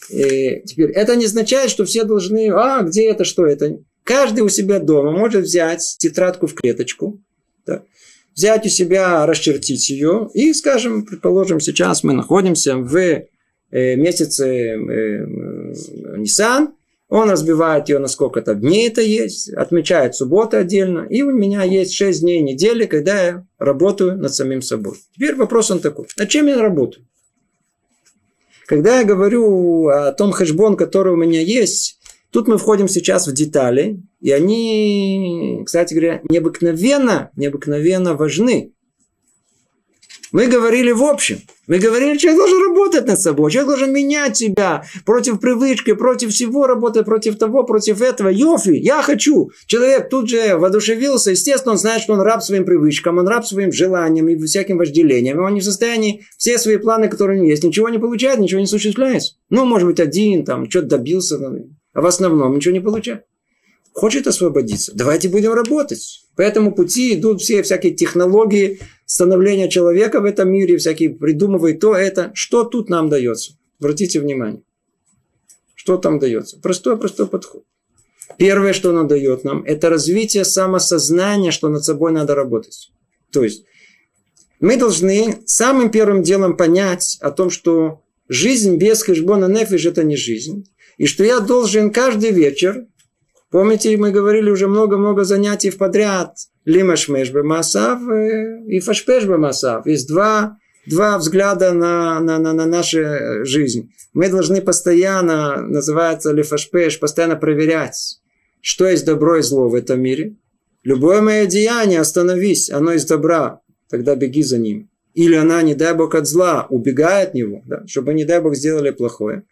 И 0.09 0.61
теперь, 0.65 0.91
это 0.91 1.15
не 1.15 1.25
означает, 1.25 1.69
что 1.69 1.85
все 1.85 2.03
должны, 2.03 2.49
а, 2.51 2.81
где 2.81 3.09
это, 3.09 3.25
что 3.25 3.45
это? 3.45 3.77
Каждый 4.03 4.41
у 4.41 4.49
себя 4.49 4.79
дома 4.79 5.11
может 5.11 5.43
взять 5.43 5.97
тетрадку 5.99 6.47
в 6.47 6.53
клеточку, 6.53 7.21
да, 7.65 7.83
взять 8.33 8.65
у 8.65 8.69
себя, 8.69 9.25
расчертить 9.25 9.89
ее, 9.89 10.29
и, 10.33 10.53
скажем, 10.53 11.05
предположим, 11.05 11.59
сейчас 11.59 12.03
мы 12.03 12.13
находимся 12.13 12.77
в 12.77 12.95
э, 12.95 13.25
месяце 13.71 14.47
э, 14.47 15.25
Nissan, 16.17 16.69
он 17.09 17.29
разбивает 17.29 17.89
ее 17.89 17.99
на 17.99 18.07
сколько-то 18.07 18.53
дней 18.53 18.87
это 18.87 19.01
есть, 19.01 19.53
отмечает 19.53 20.15
субботы 20.15 20.57
отдельно, 20.57 21.05
и 21.09 21.21
у 21.21 21.31
меня 21.31 21.63
есть 21.63 21.93
6 21.93 22.21
дней 22.21 22.41
недели, 22.41 22.85
когда 22.85 23.23
я 23.23 23.45
работаю 23.57 24.17
над 24.17 24.33
самим 24.33 24.61
собой. 24.61 24.95
Теперь 25.15 25.35
вопрос 25.35 25.71
он 25.71 25.79
такой, 25.79 26.07
над 26.17 26.29
чем 26.29 26.47
я 26.47 26.61
работаю? 26.61 27.05
Когда 28.65 28.99
я 28.99 29.05
говорю 29.05 29.87
о 29.87 30.11
том 30.11 30.31
хэшбон, 30.31 30.75
который 30.75 31.13
у 31.13 31.17
меня 31.17 31.39
есть, 31.39 31.99
тут 32.31 32.49
мы 32.49 32.57
входим 32.57 32.89
сейчас 32.89 33.25
в 33.25 33.33
детали, 33.33 34.01
и 34.19 34.31
они, 34.31 35.61
кстати 35.65 35.93
говоря, 35.93 36.21
необыкновенно, 36.29 37.31
необыкновенно 37.37 38.15
важны. 38.15 38.73
Мы 40.31 40.47
говорили 40.47 40.91
в 40.91 41.03
общем. 41.03 41.39
Мы 41.67 41.79
говорили, 41.79 42.17
человек 42.17 42.39
должен 42.39 42.63
работать 42.63 43.07
над 43.07 43.19
собой, 43.19 43.51
человек 43.51 43.67
должен 43.67 43.93
менять 43.93 44.37
себя 44.37 44.83
против 45.05 45.39
привычки, 45.39 45.93
против 45.93 46.31
всего 46.31 46.65
работать, 46.65 47.05
против 47.05 47.37
того, 47.37 47.63
против 47.63 48.01
этого. 48.01 48.29
Йофи, 48.29 48.71
я 48.71 49.01
хочу. 49.01 49.51
Человек 49.65 50.09
тут 50.09 50.29
же 50.29 50.57
воодушевился, 50.57 51.31
естественно, 51.31 51.73
он 51.73 51.77
знает, 51.77 52.01
что 52.01 52.13
он 52.13 52.21
раб 52.21 52.41
своим 52.41 52.63
привычкам, 52.63 53.17
он 53.17 53.27
раб 53.27 53.45
своим 53.45 53.71
желаниям 53.71 54.29
и 54.29 54.37
всяким 54.45 54.77
вожделениям. 54.77 55.39
Он 55.39 55.53
не 55.53 55.61
в 55.61 55.65
состоянии 55.65 56.25
все 56.37 56.57
свои 56.57 56.77
планы, 56.77 57.09
которые 57.09 57.37
у 57.37 57.41
него 57.41 57.51
есть, 57.51 57.63
ничего 57.63 57.89
не 57.89 57.99
получает, 57.99 58.39
ничего 58.39 58.59
не 58.59 58.65
осуществляется. 58.65 59.35
Ну, 59.49 59.65
может 59.65 59.87
быть, 59.87 59.99
один, 59.99 60.45
там, 60.45 60.69
что-то 60.69 60.87
добился, 60.87 61.37
а 61.93 62.01
в 62.01 62.05
основном 62.05 62.55
ничего 62.55 62.73
не 62.73 62.81
получает 62.81 63.23
хочет 63.97 64.27
освободиться, 64.27 64.91
давайте 64.93 65.27
будем 65.27 65.53
работать. 65.53 66.21
По 66.35 66.43
этому 66.43 66.71
пути 66.71 67.15
идут 67.15 67.41
все 67.41 67.63
всякие 67.63 67.95
технологии 67.95 68.79
становления 69.07 69.69
человека 69.69 70.19
в 70.21 70.25
этом 70.25 70.51
мире, 70.51 70.77
всякие 70.77 71.09
придумывают 71.09 71.79
то, 71.79 71.95
это. 71.95 72.31
Что 72.35 72.63
тут 72.63 72.89
нам 72.89 73.09
дается? 73.09 73.53
Обратите 73.79 74.19
внимание. 74.19 74.61
Что 75.73 75.97
там 75.97 76.19
дается? 76.19 76.59
Простой-простой 76.59 77.27
подход. 77.27 77.63
Первое, 78.37 78.73
что 78.73 78.89
оно 78.89 79.05
дает 79.05 79.45
нам, 79.45 79.63
это 79.63 79.89
развитие 79.89 80.43
самосознания, 80.43 81.51
что 81.51 81.69
над 81.69 81.83
собой 81.83 82.11
надо 82.11 82.35
работать. 82.35 82.91
То 83.31 83.43
есть, 83.43 83.63
мы 84.59 84.75
должны 84.75 85.37
самым 85.45 85.89
первым 85.89 86.21
делом 86.21 86.57
понять 86.57 87.17
о 87.21 87.31
том, 87.31 87.49
что 87.49 88.01
жизнь 88.27 88.75
без 88.75 89.01
хэшбона 89.01 89.45
нефиш– 89.45 89.85
это 89.87 90.03
не 90.03 90.17
жизнь. 90.17 90.69
И 90.97 91.05
что 91.05 91.23
я 91.23 91.39
должен 91.39 91.91
каждый 91.91 92.31
вечер 92.31 92.85
Помните, 93.49 93.95
мы 93.95 94.11
говорили 94.11 94.49
уже 94.49 94.67
много-много 94.67 95.23
занятий 95.23 95.71
подряд. 95.71 96.35
Лимашмеш 96.67 97.31
масав 97.33 98.09
э, 98.09 98.65
и 98.67 98.79
фашпеш 98.81 99.25
масав. 99.25 99.87
Есть 99.87 100.07
два, 100.09 100.57
два 100.85 101.17
взгляда 101.17 101.71
на, 101.71 102.19
на, 102.19 102.39
на, 102.39 102.53
на 102.53 102.65
нашу 102.65 103.45
жизнь. 103.45 103.89
Мы 104.13 104.29
должны 104.29 104.61
постоянно, 104.61 105.61
называется 105.61 106.33
лифашпеш, 106.33 106.99
постоянно 106.99 107.37
проверять, 107.37 108.19
что 108.61 108.85
есть 108.85 109.05
добро 109.05 109.37
и 109.37 109.41
зло 109.41 109.69
в 109.69 109.75
этом 109.75 110.01
мире. 110.01 110.35
Любое 110.83 111.21
мое 111.21 111.45
деяние, 111.45 112.01
остановись, 112.01 112.69
оно 112.69 112.91
из 112.91 113.05
добра, 113.05 113.61
тогда 113.89 114.15
беги 114.15 114.43
за 114.43 114.57
ним. 114.57 114.89
Или 115.13 115.35
она, 115.35 115.61
не 115.61 115.73
дай 115.73 115.93
Бог, 115.93 116.15
от 116.15 116.27
зла, 116.27 116.67
убегай 116.69 117.23
от 117.23 117.33
него, 117.33 117.61
да, 117.65 117.83
чтобы, 117.87 118.13
не 118.13 118.25
дай 118.25 118.41
Бог, 118.41 118.55
сделали 118.55 118.91
плохое. 118.91 119.43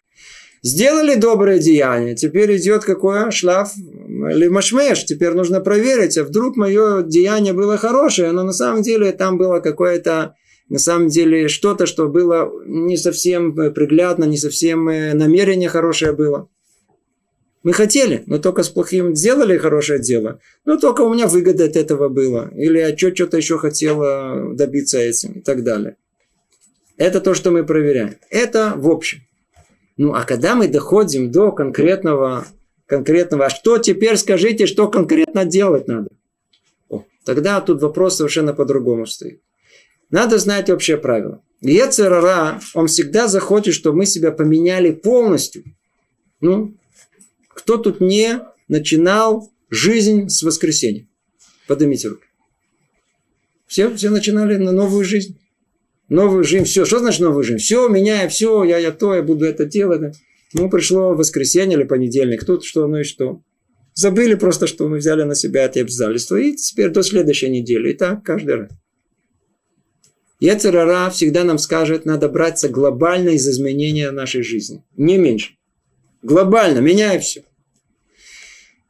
Сделали 0.66 1.14
доброе 1.14 1.60
деяние, 1.60 2.16
теперь 2.16 2.56
идет 2.56 2.82
какое? 2.82 3.30
Шлаф 3.30 3.70
лимашмеш. 3.76 5.04
Теперь 5.04 5.30
нужно 5.30 5.60
проверить, 5.60 6.18
а 6.18 6.24
вдруг 6.24 6.56
мое 6.56 7.04
деяние 7.04 7.52
было 7.52 7.76
хорошее, 7.76 8.32
но 8.32 8.42
на 8.42 8.52
самом 8.52 8.82
деле 8.82 9.12
там 9.12 9.38
было 9.38 9.60
какое-то, 9.60 10.34
на 10.68 10.80
самом 10.80 11.06
деле 11.06 11.46
что-то, 11.46 11.86
что 11.86 12.08
было 12.08 12.50
не 12.66 12.96
совсем 12.96 13.54
приглядно, 13.54 14.24
не 14.24 14.38
совсем 14.38 14.88
э, 14.88 15.14
намерение 15.14 15.68
хорошее 15.68 16.10
было. 16.10 16.48
Мы 17.62 17.72
хотели, 17.72 18.24
но 18.26 18.38
только 18.38 18.64
с 18.64 18.68
плохим 18.68 19.14
сделали 19.14 19.56
хорошее 19.58 20.00
дело. 20.00 20.40
Но 20.64 20.78
только 20.78 21.02
у 21.02 21.14
меня 21.14 21.28
выгода 21.28 21.66
от 21.66 21.76
этого 21.76 22.08
была. 22.08 22.50
Или 22.56 22.78
я 22.78 22.98
что-то 22.98 23.36
еще 23.36 23.56
хотела 23.58 24.52
добиться 24.52 24.98
этим 24.98 25.34
и 25.34 25.40
так 25.42 25.62
далее. 25.62 25.94
Это 26.96 27.20
то, 27.20 27.34
что 27.34 27.52
мы 27.52 27.64
проверяем. 27.64 28.16
Это 28.30 28.72
в 28.76 28.90
общем. 28.90 29.20
Ну, 29.96 30.12
а 30.12 30.24
когда 30.24 30.54
мы 30.54 30.68
доходим 30.68 31.30
до 31.30 31.52
конкретного, 31.52 32.46
конкретного, 32.86 33.46
а 33.46 33.50
что 33.50 33.78
теперь 33.78 34.16
скажите, 34.16 34.66
что 34.66 34.88
конкретно 34.88 35.44
делать 35.44 35.88
надо? 35.88 36.10
О, 36.88 37.04
тогда 37.24 37.60
тут 37.60 37.80
вопрос 37.80 38.16
совершенно 38.16 38.52
по-другому 38.52 39.06
стоит. 39.06 39.40
Надо 40.10 40.38
знать 40.38 40.70
общее 40.70 40.98
правило. 40.98 41.42
Ецерара, 41.62 42.60
он 42.74 42.86
всегда 42.86 43.26
захочет, 43.28 43.74
чтобы 43.74 43.98
мы 43.98 44.06
себя 44.06 44.30
поменяли 44.30 44.92
полностью. 44.92 45.64
Ну, 46.40 46.74
кто 47.48 47.78
тут 47.78 48.00
не 48.00 48.40
начинал 48.68 49.50
жизнь 49.70 50.28
с 50.28 50.42
воскресенья? 50.42 51.06
Поднимите 51.66 52.08
руки. 52.08 52.26
Все, 53.66 53.92
все 53.94 54.10
начинали 54.10 54.56
на 54.56 54.72
новую 54.72 55.04
жизнь. 55.04 55.38
Новую 56.08 56.44
жизнь, 56.44 56.64
все. 56.64 56.84
Что 56.84 57.00
значит 57.00 57.20
новую 57.20 57.42
жизнь? 57.42 57.58
Все, 57.58 57.88
меняю, 57.88 58.30
все, 58.30 58.62
я, 58.64 58.78
я 58.78 58.92
то, 58.92 59.14
я 59.14 59.22
буду 59.22 59.44
это 59.44 59.64
делать. 59.64 60.16
Ну, 60.52 60.70
пришло 60.70 61.14
воскресенье 61.14 61.76
или 61.76 61.84
понедельник, 61.84 62.44
тут 62.44 62.64
что, 62.64 62.86
ну 62.86 62.98
и 62.98 63.02
что. 63.02 63.42
Забыли 63.94 64.34
просто, 64.34 64.66
что 64.66 64.88
мы 64.88 64.98
взяли 64.98 65.22
на 65.22 65.34
себя 65.34 65.64
это 65.64 65.80
обязательство. 65.80 66.36
И 66.36 66.54
теперь 66.54 66.90
до 66.90 67.02
следующей 67.02 67.48
недели. 67.48 67.90
И 67.90 67.94
так 67.94 68.22
каждый 68.22 68.54
раз. 68.54 68.70
Ецерара 70.38 71.08
всегда 71.10 71.44
нам 71.44 71.58
скажет, 71.58 72.04
надо 72.04 72.28
браться 72.28 72.68
глобально 72.68 73.30
из 73.30 73.48
изменения 73.48 74.10
нашей 74.10 74.42
жизни. 74.42 74.84
Не 74.96 75.16
меньше. 75.16 75.54
Глобально, 76.22 76.80
меняй 76.80 77.18
все. 77.20 77.42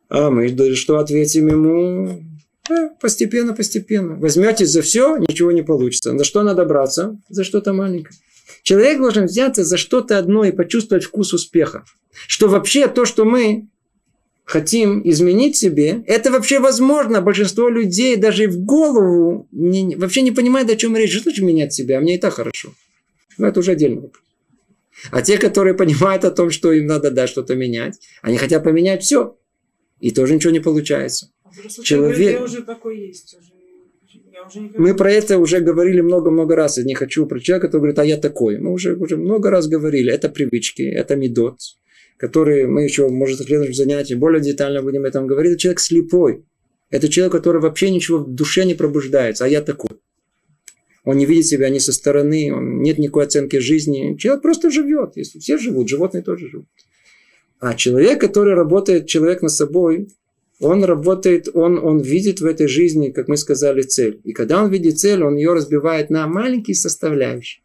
А 0.09 0.31
мы 0.31 0.49
что 0.75 0.99
ответим 0.99 1.49
ему? 1.49 2.26
Да, 2.69 2.91
постепенно, 3.01 3.55
постепенно. 3.55 4.17
Возьмете 4.17 4.67
за 4.67 4.83
все, 4.83 5.17
ничего 5.17 5.53
не 5.53 5.63
получится. 5.63 6.17
За 6.17 6.25
что 6.25 6.43
надо 6.43 6.65
браться? 6.65 7.19
За 7.29 7.45
что-то 7.45 7.73
маленькое. 7.73 8.15
Человек 8.63 8.99
должен 8.99 9.27
взяться 9.27 9.65
за 9.65 9.77
что-то 9.77 10.19
одно 10.19 10.45
и 10.45 10.53
почувствовать 10.53 11.05
вкус 11.05 11.33
успеха. 11.33 11.85
Что 12.27 12.49
вообще 12.49 12.89
то, 12.89 13.05
что 13.05 13.25
мы 13.25 13.69
хотим 14.45 15.03
изменить 15.09 15.57
себе, 15.57 16.03
это 16.07 16.31
вообще 16.31 16.59
возможно. 16.59 17.21
Большинство 17.21 17.69
людей 17.69 18.17
даже 18.17 18.49
в 18.49 18.59
голову 18.65 19.49
не, 19.53 19.97
вообще 19.97 20.23
не 20.23 20.31
понимает, 20.31 20.71
о 20.71 20.77
чем 20.77 20.97
речь. 20.97 21.13
Что 21.13 21.25
значит 21.25 21.45
менять 21.45 21.75
себя? 21.75 21.99
А 21.99 22.01
мне 22.01 22.17
и 22.17 22.19
так 22.19 22.35
хорошо. 22.35 22.73
Но 23.39 23.49
это 23.49 23.61
уже 23.61 23.73
отдельный 23.73 24.01
вопрос. 24.01 24.23
А 25.11 25.23
те, 25.23 25.37
которые 25.37 25.75
понимают 25.75 26.25
о 26.25 26.31
том, 26.31 26.51
что 26.51 26.73
им 26.73 26.87
надо 26.87 27.11
да, 27.11 27.27
что-то 27.27 27.55
менять, 27.55 28.01
они 28.23 28.39
хотят 28.39 28.65
поменять 28.65 29.03
все. 29.03 29.37
И 30.01 30.11
тоже 30.11 30.35
ничего 30.35 30.53
не 30.53 30.61
получается. 30.61 31.31
Человек... 31.83 32.43
Уже 32.43 32.63
такой 32.63 32.99
есть. 32.99 33.37
Уже... 33.39 34.71
Мы 34.77 34.95
про 34.95 35.11
это 35.11 35.39
уже 35.39 35.61
говорили 35.61 36.01
много-много 36.01 36.55
раз. 36.57 36.79
Я 36.79 36.85
не 36.85 36.95
хочу 36.95 37.27
про 37.27 37.41
человека, 37.41 37.69
который 37.69 37.81
говорит, 37.81 37.99
а 37.99 38.05
я 38.05 38.17
такой. 38.17 38.59
Мы 38.59 38.73
уже, 38.73 38.95
уже 38.95 39.17
много 39.17 39.51
раз 39.51 39.67
говорили. 39.67 40.13
Это 40.13 40.29
привычки, 40.29 40.83
это 40.83 41.17
медот 41.17 41.59
который 42.17 42.67
мы 42.67 42.85
еще, 42.85 43.09
может, 43.09 43.41
в 43.41 43.45
следующем 43.45 43.75
занятии 43.75 44.15
более 44.15 44.43
детально 44.43 44.83
будем 44.83 45.01
об 45.01 45.07
этом 45.07 45.27
говорить, 45.27 45.53
это 45.53 45.61
человек 45.61 45.81
слепой. 45.81 46.45
Это 46.89 47.09
человек, 47.09 47.33
который 47.33 47.61
вообще 47.61 47.91
ничего 47.91 48.19
в 48.19 48.35
душе 48.35 48.65
не 48.65 48.75
пробуждается, 48.75 49.45
а 49.45 49.49
я 49.49 49.61
такой. 49.61 49.91
Он 51.05 51.17
не 51.17 51.27
видит 51.27 51.47
себя 51.47 51.69
ни 51.69 51.79
со 51.79 51.93
стороны, 51.93 52.53
он, 52.55 52.81
нет 52.81 52.99
никакой 52.99 53.25
оценки 53.25 53.57
жизни. 53.57 54.17
Человек 54.17 54.43
просто 54.43 54.71
живет. 54.71 55.13
Если 55.17 55.39
все 55.39 55.59
живут, 55.59 55.89
животные 55.89 56.23
тоже 56.23 56.49
живут. 56.49 56.67
А 57.61 57.75
человек, 57.75 58.21
который 58.21 58.55
работает, 58.55 59.07
человек 59.07 59.43
над 59.43 59.53
собой, 59.53 60.09
он 60.61 60.85
работает, 60.85 61.49
он, 61.53 61.79
он 61.79 61.99
видит 62.01 62.41
в 62.41 62.47
этой 62.47 62.67
жизни, 62.67 63.11
как 63.11 63.29
мы 63.29 63.37
сказали, 63.37 63.83
цель. 63.83 64.21
И 64.25 64.33
когда 64.33 64.63
он 64.63 64.71
видит 64.71 64.99
цель, 64.99 65.23
он 65.23 65.37
ее 65.37 65.53
разбивает 65.53 66.11
на 66.11 66.27
маленькие 66.27 66.75
составляющие. 66.75 67.63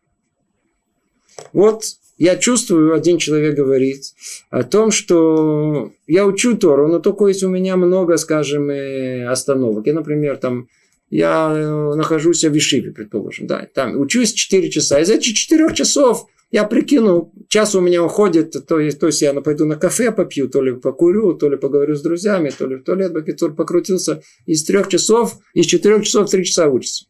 Вот 1.53 1.83
я 2.17 2.35
чувствую, 2.35 2.93
один 2.93 3.17
человек 3.17 3.55
говорит 3.55 4.13
о 4.49 4.63
том, 4.63 4.91
что 4.91 5.91
я 6.05 6.25
учу 6.25 6.55
Тору, 6.57 6.87
но 6.87 6.99
только 6.99 7.27
есть 7.27 7.43
у 7.43 7.49
меня 7.49 7.77
много, 7.77 8.17
скажем, 8.17 8.69
э, 8.69 9.25
остановок. 9.25 9.87
Я, 9.87 9.93
например, 9.93 10.37
там 10.37 10.67
я 11.09 11.51
э, 11.51 11.95
нахожусь 11.95 12.43
в 12.43 12.53
Вишиве, 12.53 12.91
предположим, 12.91 13.47
да, 13.47 13.67
там 13.73 13.99
учусь 13.99 14.33
4 14.33 14.69
часа. 14.69 14.99
Из 14.99 15.09
этих 15.09 15.33
4 15.33 15.73
часов 15.73 16.27
я 16.51 16.65
прикину, 16.65 17.31
час 17.47 17.75
у 17.75 17.81
меня 17.81 18.03
уходит, 18.03 18.51
то 18.51 18.61
то 18.61 18.79
есть 18.79 19.21
я 19.21 19.33
пойду 19.41 19.65
на 19.65 19.77
кафе 19.77 20.11
попью, 20.11 20.49
то 20.49 20.61
ли 20.61 20.73
покурю, 20.73 21.33
то 21.33 21.49
ли 21.49 21.57
поговорю 21.57 21.95
с 21.95 22.01
друзьями, 22.01 22.51
то 22.55 22.67
ли 22.67 22.75
в 22.75 22.83
туалет 22.83 23.13
Бакитур 23.13 23.55
покрутился. 23.55 24.21
Из 24.45 24.63
трех 24.65 24.89
часов, 24.89 25.37
из 25.53 25.65
четырех 25.65 26.03
часов 26.03 26.29
три 26.29 26.43
часа 26.43 26.67
учится. 26.67 27.05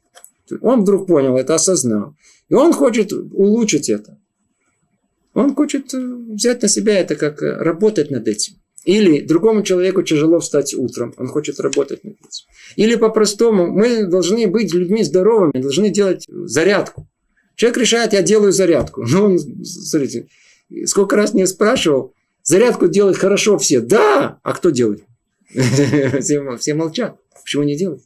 Он 0.62 0.82
вдруг 0.82 1.08
понял 1.08 1.38
это, 1.38 1.56
осознал. 1.56 2.16
И 2.50 2.54
он 2.54 2.74
хочет 2.74 3.12
улучшить 3.14 3.90
это. 3.90 4.20
Он 5.34 5.56
хочет 5.56 5.94
э, 5.94 5.98
взять 5.98 6.62
на 6.62 6.68
себя 6.68 7.00
это, 7.00 7.16
как 7.16 7.42
э, 7.42 7.56
работать 7.56 8.12
над 8.12 8.28
этим. 8.28 8.56
Или 8.84 9.22
другому 9.22 9.64
человеку 9.64 10.02
тяжело 10.02 10.40
встать 10.40 10.74
утром, 10.74 11.14
он 11.18 11.28
хочет 11.28 11.60
работать 11.60 12.04
над 12.04 12.16
этим. 12.16 12.46
Или 12.76 12.96
по-простому, 12.96 13.68
мы 13.68 14.06
должны 14.06 14.48
быть 14.48 14.74
людьми 14.74 15.04
здоровыми, 15.04 15.62
должны 15.62 15.90
делать 15.90 16.26
зарядку. 16.28 17.08
Человек 17.56 17.78
решает, 17.78 18.14
я 18.14 18.22
делаю 18.22 18.52
зарядку. 18.52 19.04
Ну, 19.08 19.26
он, 19.26 19.40
смотрите, 19.40 20.28
сколько 20.86 21.16
раз 21.16 21.34
не 21.34 21.46
спрашивал, 21.46 22.14
зарядку 22.44 22.88
делают 22.88 23.18
хорошо 23.18 23.58
все. 23.58 23.82
Да, 23.82 24.40
а 24.44 24.54
кто 24.54 24.70
делает? 24.70 25.04
Все, 26.22 26.74
молчат. 26.74 27.18
Почему 27.44 27.64
не 27.64 27.76
делают? 27.76 28.04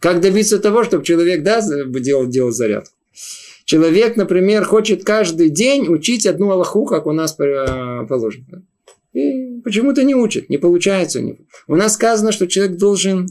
Как 0.00 0.20
добиться 0.20 0.58
того, 0.58 0.84
чтобы 0.84 1.02
человек 1.02 1.42
да, 1.42 1.62
делал, 1.62 2.26
делал 2.26 2.50
зарядку? 2.50 2.92
Человек, 3.64 4.16
например, 4.16 4.64
хочет 4.64 5.04
каждый 5.04 5.48
день 5.48 5.88
учить 5.88 6.26
одну 6.26 6.50
Аллаху, 6.50 6.84
как 6.84 7.06
у 7.06 7.12
нас 7.12 7.34
э, 7.40 8.06
положено. 8.06 8.66
И 9.14 9.60
почему-то 9.62 10.04
не 10.04 10.14
учит, 10.14 10.50
не 10.50 10.58
получается 10.58 11.20
у 11.20 11.22
него. 11.22 11.38
У 11.68 11.76
нас 11.76 11.94
сказано, 11.94 12.32
что 12.32 12.46
человек 12.46 12.76
должен 12.76 13.28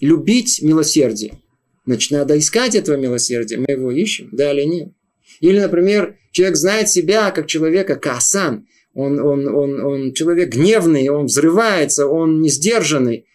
любить 0.00 0.60
милосердие. 0.62 1.41
Значит, 1.84 2.10
надо 2.12 2.38
искать 2.38 2.74
этого 2.74 2.96
милосердия. 2.96 3.56
Мы 3.56 3.66
его 3.68 3.90
ищем, 3.90 4.28
да 4.32 4.52
или 4.52 4.62
нет. 4.62 4.92
Или, 5.40 5.58
например, 5.58 6.16
человек 6.30 6.56
знает 6.56 6.88
себя 6.88 7.30
как 7.30 7.46
человека 7.46 7.96
касан. 7.96 8.66
Он, 8.94 9.18
он, 9.20 9.48
он, 9.48 9.80
он 9.80 10.12
человек 10.12 10.50
гневный, 10.50 11.08
он 11.08 11.26
взрывается, 11.26 12.06
он 12.06 12.40
не 12.40 12.50
сдержанный. 12.50 13.26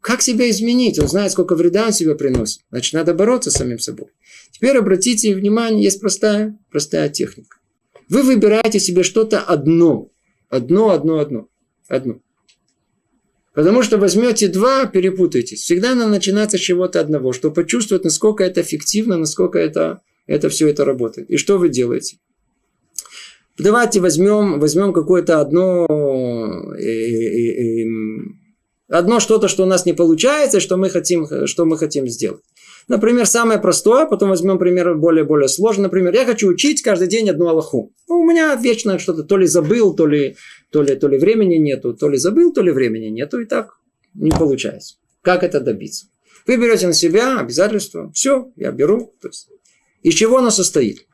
Как 0.00 0.22
себя 0.22 0.48
изменить? 0.50 0.98
Он 1.00 1.08
знает, 1.08 1.32
сколько 1.32 1.56
вреда 1.56 1.86
он 1.86 1.92
себе 1.92 2.14
приносит. 2.14 2.62
Значит, 2.70 2.94
надо 2.94 3.14
бороться 3.14 3.50
с 3.50 3.54
самим 3.54 3.78
собой. 3.78 4.08
Теперь 4.52 4.76
обратите 4.76 5.34
внимание, 5.34 5.82
есть 5.82 6.00
простая, 6.00 6.56
простая 6.70 7.08
техника. 7.08 7.56
Вы 8.08 8.22
выбираете 8.22 8.78
себе 8.78 9.02
что-то 9.02 9.40
одно. 9.40 10.12
Одно, 10.48 10.90
одно, 10.90 11.18
одно. 11.18 11.48
Одно. 11.88 12.20
Потому 13.56 13.82
что 13.82 13.96
возьмете 13.96 14.48
два, 14.48 14.84
перепутаетесь. 14.84 15.62
Всегда 15.62 15.94
надо 15.94 16.10
начинаться 16.10 16.58
с 16.58 16.60
чего-то 16.60 17.00
одного, 17.00 17.32
чтобы 17.32 17.54
почувствовать, 17.54 18.04
насколько 18.04 18.44
это 18.44 18.60
эффективно, 18.60 19.16
насколько 19.16 19.58
это, 19.58 20.02
это 20.26 20.50
все 20.50 20.68
это 20.68 20.84
работает. 20.84 21.30
И 21.30 21.38
что 21.38 21.56
вы 21.56 21.70
делаете? 21.70 22.18
Давайте 23.56 24.00
возьмем, 24.00 24.60
возьмем 24.60 24.92
какое-то 24.92 25.40
одно, 25.40 25.86
э, 26.78 26.82
э, 26.82 27.82
э, 27.82 27.88
одно 28.90 29.20
что-то, 29.20 29.48
что 29.48 29.62
у 29.62 29.66
нас 29.66 29.86
не 29.86 29.94
получается, 29.94 30.60
что 30.60 30.76
мы 30.76 30.90
хотим, 30.90 31.26
что 31.46 31.64
мы 31.64 31.78
хотим 31.78 32.06
сделать. 32.08 32.42
Например, 32.88 33.26
самое 33.26 33.58
простое, 33.58 34.06
потом 34.06 34.28
возьмем 34.28 34.58
пример 34.58 34.94
более-более 34.94 35.48
сложный. 35.48 35.84
Например, 35.84 36.14
я 36.14 36.24
хочу 36.24 36.48
учить 36.48 36.82
каждый 36.82 37.08
день 37.08 37.28
одну 37.28 37.48
Аллаху. 37.48 37.92
Ну, 38.08 38.20
у 38.20 38.24
меня 38.24 38.54
вечно 38.54 38.98
что-то 38.98 39.24
то 39.24 39.36
ли 39.36 39.46
забыл, 39.46 39.94
то 39.94 40.06
ли, 40.06 40.36
то, 40.70 40.82
ли, 40.82 40.94
то 40.94 41.08
ли 41.08 41.18
времени 41.18 41.56
нету, 41.56 41.94
то 41.94 42.08
ли 42.08 42.16
забыл, 42.16 42.52
то 42.52 42.62
ли 42.62 42.70
времени 42.70 43.06
нету, 43.06 43.40
и 43.40 43.44
так 43.44 43.70
не 44.14 44.30
получается. 44.30 44.96
Как 45.22 45.42
это 45.42 45.60
добиться? 45.60 46.06
Вы 46.46 46.58
берете 46.58 46.86
на 46.86 46.92
себя 46.92 47.40
обязательства. 47.40 48.12
Все, 48.12 48.52
я 48.54 48.70
беру. 48.70 49.12
То 49.20 49.28
есть, 49.28 49.48
из 50.02 50.14
чего 50.14 50.38
оно 50.38 50.50
состоит? 50.50 51.06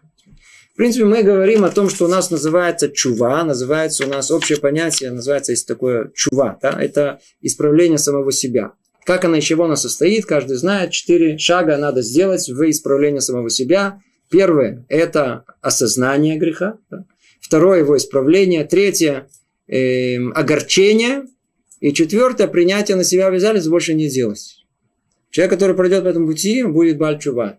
В 0.74 0.76
принципе, 0.76 1.04
мы 1.04 1.22
говорим 1.22 1.64
о 1.64 1.70
том, 1.70 1.88
что 1.88 2.04
у 2.06 2.08
нас 2.08 2.30
называется 2.30 2.90
чува, 2.90 3.44
называется 3.44 4.06
у 4.06 4.08
нас 4.08 4.30
общее 4.30 4.58
понятие, 4.58 5.10
называется 5.10 5.52
есть 5.52 5.66
такое 5.66 6.10
чува. 6.14 6.58
Да? 6.60 6.76
Это 6.80 7.20
исправление 7.40 7.98
самого 7.98 8.32
себя. 8.32 8.72
Как 9.04 9.24
она, 9.24 9.38
из 9.38 9.44
чего 9.44 9.64
она 9.64 9.76
состоит, 9.76 10.26
каждый 10.26 10.56
знает. 10.56 10.92
Четыре 10.92 11.36
шага 11.38 11.76
надо 11.76 12.02
сделать 12.02 12.48
в 12.48 12.70
исправлении 12.70 13.18
самого 13.18 13.50
себя. 13.50 14.00
Первое– 14.30 14.84
это 14.88 15.44
осознание 15.60 16.38
греха. 16.38 16.78
Да? 16.90 17.04
Второе– 17.40 17.78
его 17.80 17.96
исправление. 17.96 18.64
Третье 18.64 19.28
э,– 19.66 20.16
огорчение. 20.34 21.24
И 21.80 21.92
четвертое– 21.92 22.46
принятие 22.48 22.96
на 22.96 23.04
себя 23.04 23.26
обязательств 23.26 23.70
больше 23.70 23.94
не 23.94 24.08
делать. 24.08 24.64
Человек, 25.30 25.52
который 25.52 25.74
пройдет 25.74 26.04
по 26.04 26.08
этому 26.08 26.28
пути, 26.28 26.62
будет 26.62 26.98
бальчува. 26.98 27.58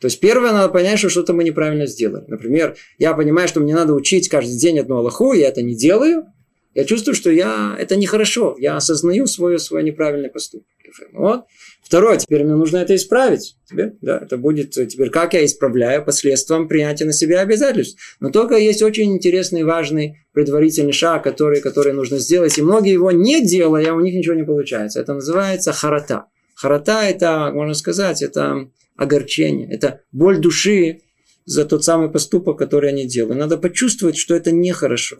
То 0.00 0.06
есть 0.06 0.20
первое, 0.20 0.52
надо 0.52 0.72
понять, 0.72 0.98
что 0.98 1.10
что-то 1.10 1.34
мы 1.34 1.44
неправильно 1.44 1.86
сделали. 1.86 2.24
Например, 2.28 2.76
я 2.98 3.12
понимаю, 3.14 3.48
что 3.48 3.60
мне 3.60 3.74
надо 3.74 3.94
учить 3.94 4.28
каждый 4.28 4.56
день 4.56 4.78
одну 4.78 4.96
Аллаху, 4.96 5.32
я 5.34 5.48
это 5.48 5.60
не 5.60 5.74
делаю– 5.74 6.26
я 6.78 6.84
чувствую, 6.84 7.16
что 7.16 7.32
я, 7.32 7.74
это 7.76 7.96
нехорошо. 7.96 8.54
Я 8.56 8.76
осознаю 8.76 9.26
свой, 9.26 9.58
свой 9.58 9.82
неправильный 9.82 10.28
поступок. 10.28 10.68
Вот. 11.12 11.42
Второе, 11.82 12.18
теперь 12.18 12.44
мне 12.44 12.54
нужно 12.54 12.76
это 12.76 12.94
исправить. 12.94 13.56
Теперь, 13.68 13.94
да, 14.00 14.18
это 14.18 14.36
будет 14.36 14.70
теперь, 14.70 15.10
как 15.10 15.34
я 15.34 15.44
исправляю 15.44 16.04
последствием 16.04 16.68
принятия 16.68 17.04
на 17.04 17.12
себя 17.12 17.40
обязательств. 17.40 17.98
Но 18.20 18.30
только 18.30 18.54
есть 18.54 18.80
очень 18.80 19.12
интересный, 19.12 19.64
важный 19.64 20.18
предварительный 20.32 20.92
шаг, 20.92 21.24
который, 21.24 21.60
который 21.60 21.92
нужно 21.94 22.18
сделать. 22.18 22.56
И 22.58 22.62
многие 22.62 22.92
его 22.92 23.10
не 23.10 23.44
делая, 23.44 23.92
у 23.92 23.98
них 23.98 24.14
ничего 24.14 24.36
не 24.36 24.44
получается. 24.44 25.00
Это 25.00 25.14
называется 25.14 25.72
харата. 25.72 26.26
Харата– 26.54 27.02
это, 27.02 27.50
можно 27.52 27.74
сказать, 27.74 28.22
это 28.22 28.70
огорчение, 28.96 29.68
это 29.68 30.02
боль 30.12 30.38
души 30.38 31.00
за 31.44 31.64
тот 31.64 31.82
самый 31.82 32.08
поступок, 32.08 32.56
который 32.56 32.90
они 32.90 33.08
делают. 33.08 33.36
Надо 33.36 33.58
почувствовать, 33.58 34.16
что 34.16 34.36
это 34.36 34.52
нехорошо. 34.52 35.16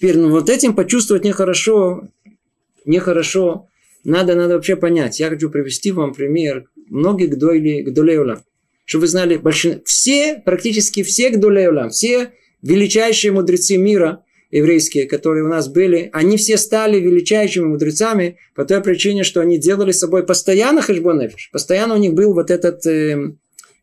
Теперь, 0.00 0.16
ну 0.16 0.30
вот 0.30 0.48
этим 0.48 0.74
почувствовать 0.74 1.24
нехорошо, 1.24 2.08
нехорошо, 2.86 3.68
надо, 4.02 4.34
надо 4.34 4.54
вообще 4.54 4.74
понять. 4.74 5.20
Я 5.20 5.28
хочу 5.28 5.50
привести 5.50 5.92
вам 5.92 6.14
пример 6.14 6.64
многих 6.88 7.28
гдолей, 7.28 7.82
гдолей 7.82 8.18
Чтобы 8.86 9.02
вы 9.02 9.08
знали, 9.08 9.36
большин... 9.36 9.82
все, 9.84 10.40
практически 10.42 11.02
все 11.02 11.28
гдолей 11.28 11.90
все 11.90 12.32
величайшие 12.62 13.32
мудрецы 13.32 13.76
мира, 13.76 14.24
еврейские, 14.50 15.04
которые 15.04 15.44
у 15.44 15.48
нас 15.48 15.68
были, 15.68 16.08
они 16.14 16.38
все 16.38 16.56
стали 16.56 16.98
величайшими 16.98 17.66
мудрецами 17.66 18.38
по 18.54 18.64
той 18.64 18.80
причине, 18.80 19.22
что 19.22 19.42
они 19.42 19.58
делали 19.58 19.92
с 19.92 19.98
собой 19.98 20.24
постоянно 20.24 20.80
хэшбонефиш. 20.80 21.50
Постоянно 21.52 21.94
у 21.94 21.98
них 21.98 22.14
был 22.14 22.32
вот 22.32 22.50
этот 22.50 22.86
э, 22.86 23.34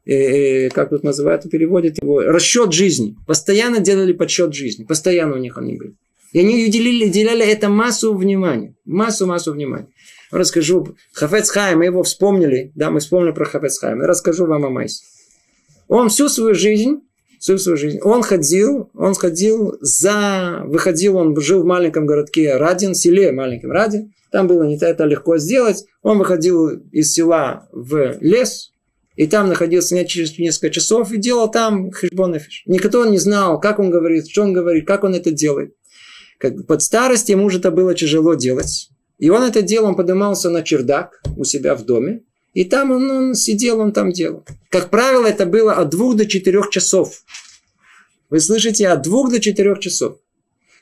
э, 0.07 0.13
э, 0.13 0.69
как 0.69 0.89
тут 0.89 1.03
называют, 1.03 1.47
переводит 1.47 2.01
его, 2.01 2.21
расчет 2.21 2.73
жизни. 2.73 3.15
Постоянно 3.27 3.81
делали 3.81 4.13
подсчет 4.13 4.55
жизни. 4.55 4.83
Постоянно 4.83 5.35
у 5.35 5.39
них 5.39 5.59
они 5.59 5.77
были. 5.77 5.93
И 6.37 6.39
они 6.39 6.67
уделили, 6.67 7.05
уделяли 7.05 7.43
это 7.43 7.67
массу 7.67 8.15
внимания. 8.15 8.75
Массу-массу 8.85 9.53
внимания. 9.53 9.87
Расскажу. 10.29 10.95
Хафец 11.11 11.49
Хайм, 11.49 11.79
мы 11.79 11.85
его 11.85 12.03
вспомнили. 12.03 12.71
Да, 12.75 12.91
мы 12.91 12.99
вспомнили 12.99 13.31
про 13.31 13.45
Хафец 13.45 13.79
Хайм. 13.79 14.01
Расскажу 14.01 14.45
вам 14.45 14.63
о 14.63 14.69
Майсе. 14.69 15.03
Он 15.87 16.09
всю 16.09 16.29
свою 16.29 16.53
жизнь 16.53 17.01
всю 17.39 17.57
свою 17.57 17.75
жизнь. 17.75 17.99
Он 18.03 18.21
ходил, 18.21 18.91
он 18.93 19.15
ходил 19.15 19.77
за, 19.81 20.61
выходил, 20.65 21.17
он 21.17 21.39
жил 21.39 21.63
в 21.63 21.65
маленьком 21.65 22.05
городке 22.05 22.57
Радин, 22.57 22.93
селе 22.93 23.31
маленьком 23.31 23.71
Радин. 23.71 24.13
Там 24.31 24.45
было 24.45 24.61
не 24.63 24.77
это 24.79 25.05
легко 25.05 25.39
сделать. 25.39 25.85
Он 26.03 26.19
выходил 26.19 26.67
из 26.91 27.13
села 27.13 27.67
в 27.71 28.17
лес, 28.21 28.71
и 29.15 29.25
там 29.25 29.49
находился 29.49 30.05
через 30.05 30.37
несколько 30.37 30.69
часов 30.69 31.11
и 31.11 31.17
делал 31.17 31.49
там 31.49 31.91
хешбонефиш. 31.91 32.63
Никто 32.67 33.05
не 33.05 33.17
знал, 33.17 33.59
как 33.59 33.79
он 33.79 33.89
говорит, 33.89 34.29
что 34.29 34.43
он 34.43 34.53
говорит, 34.53 34.85
как 34.85 35.03
он 35.03 35.15
это 35.15 35.31
делает. 35.31 35.73
Как, 36.37 36.65
под 36.65 36.81
старость 36.81 37.29
ему 37.29 37.49
же 37.49 37.59
это 37.59 37.71
было 37.71 37.93
тяжело 37.93 38.35
делать. 38.35 38.89
И 39.17 39.29
он 39.29 39.43
это 39.43 39.61
делал, 39.61 39.89
он 39.89 39.95
поднимался 39.95 40.49
на 40.49 40.61
чердак 40.61 41.21
у 41.35 41.43
себя 41.43 41.75
в 41.75 41.85
доме, 41.85 42.21
и 42.53 42.63
там 42.63 42.91
он, 42.91 43.09
он 43.09 43.35
сидел, 43.35 43.79
он 43.79 43.91
там 43.91 44.11
делал. 44.11 44.43
Как 44.69 44.89
правило, 44.89 45.25
это 45.25 45.45
было 45.45 45.73
от 45.73 45.89
двух 45.89 46.15
до 46.15 46.25
четырех 46.25 46.69
часов. 46.69 47.23
Вы 48.29 48.39
слышите, 48.39 48.87
от 48.87 49.03
двух 49.03 49.31
до 49.31 49.39
четырех 49.39 49.79
часов. 49.79 50.17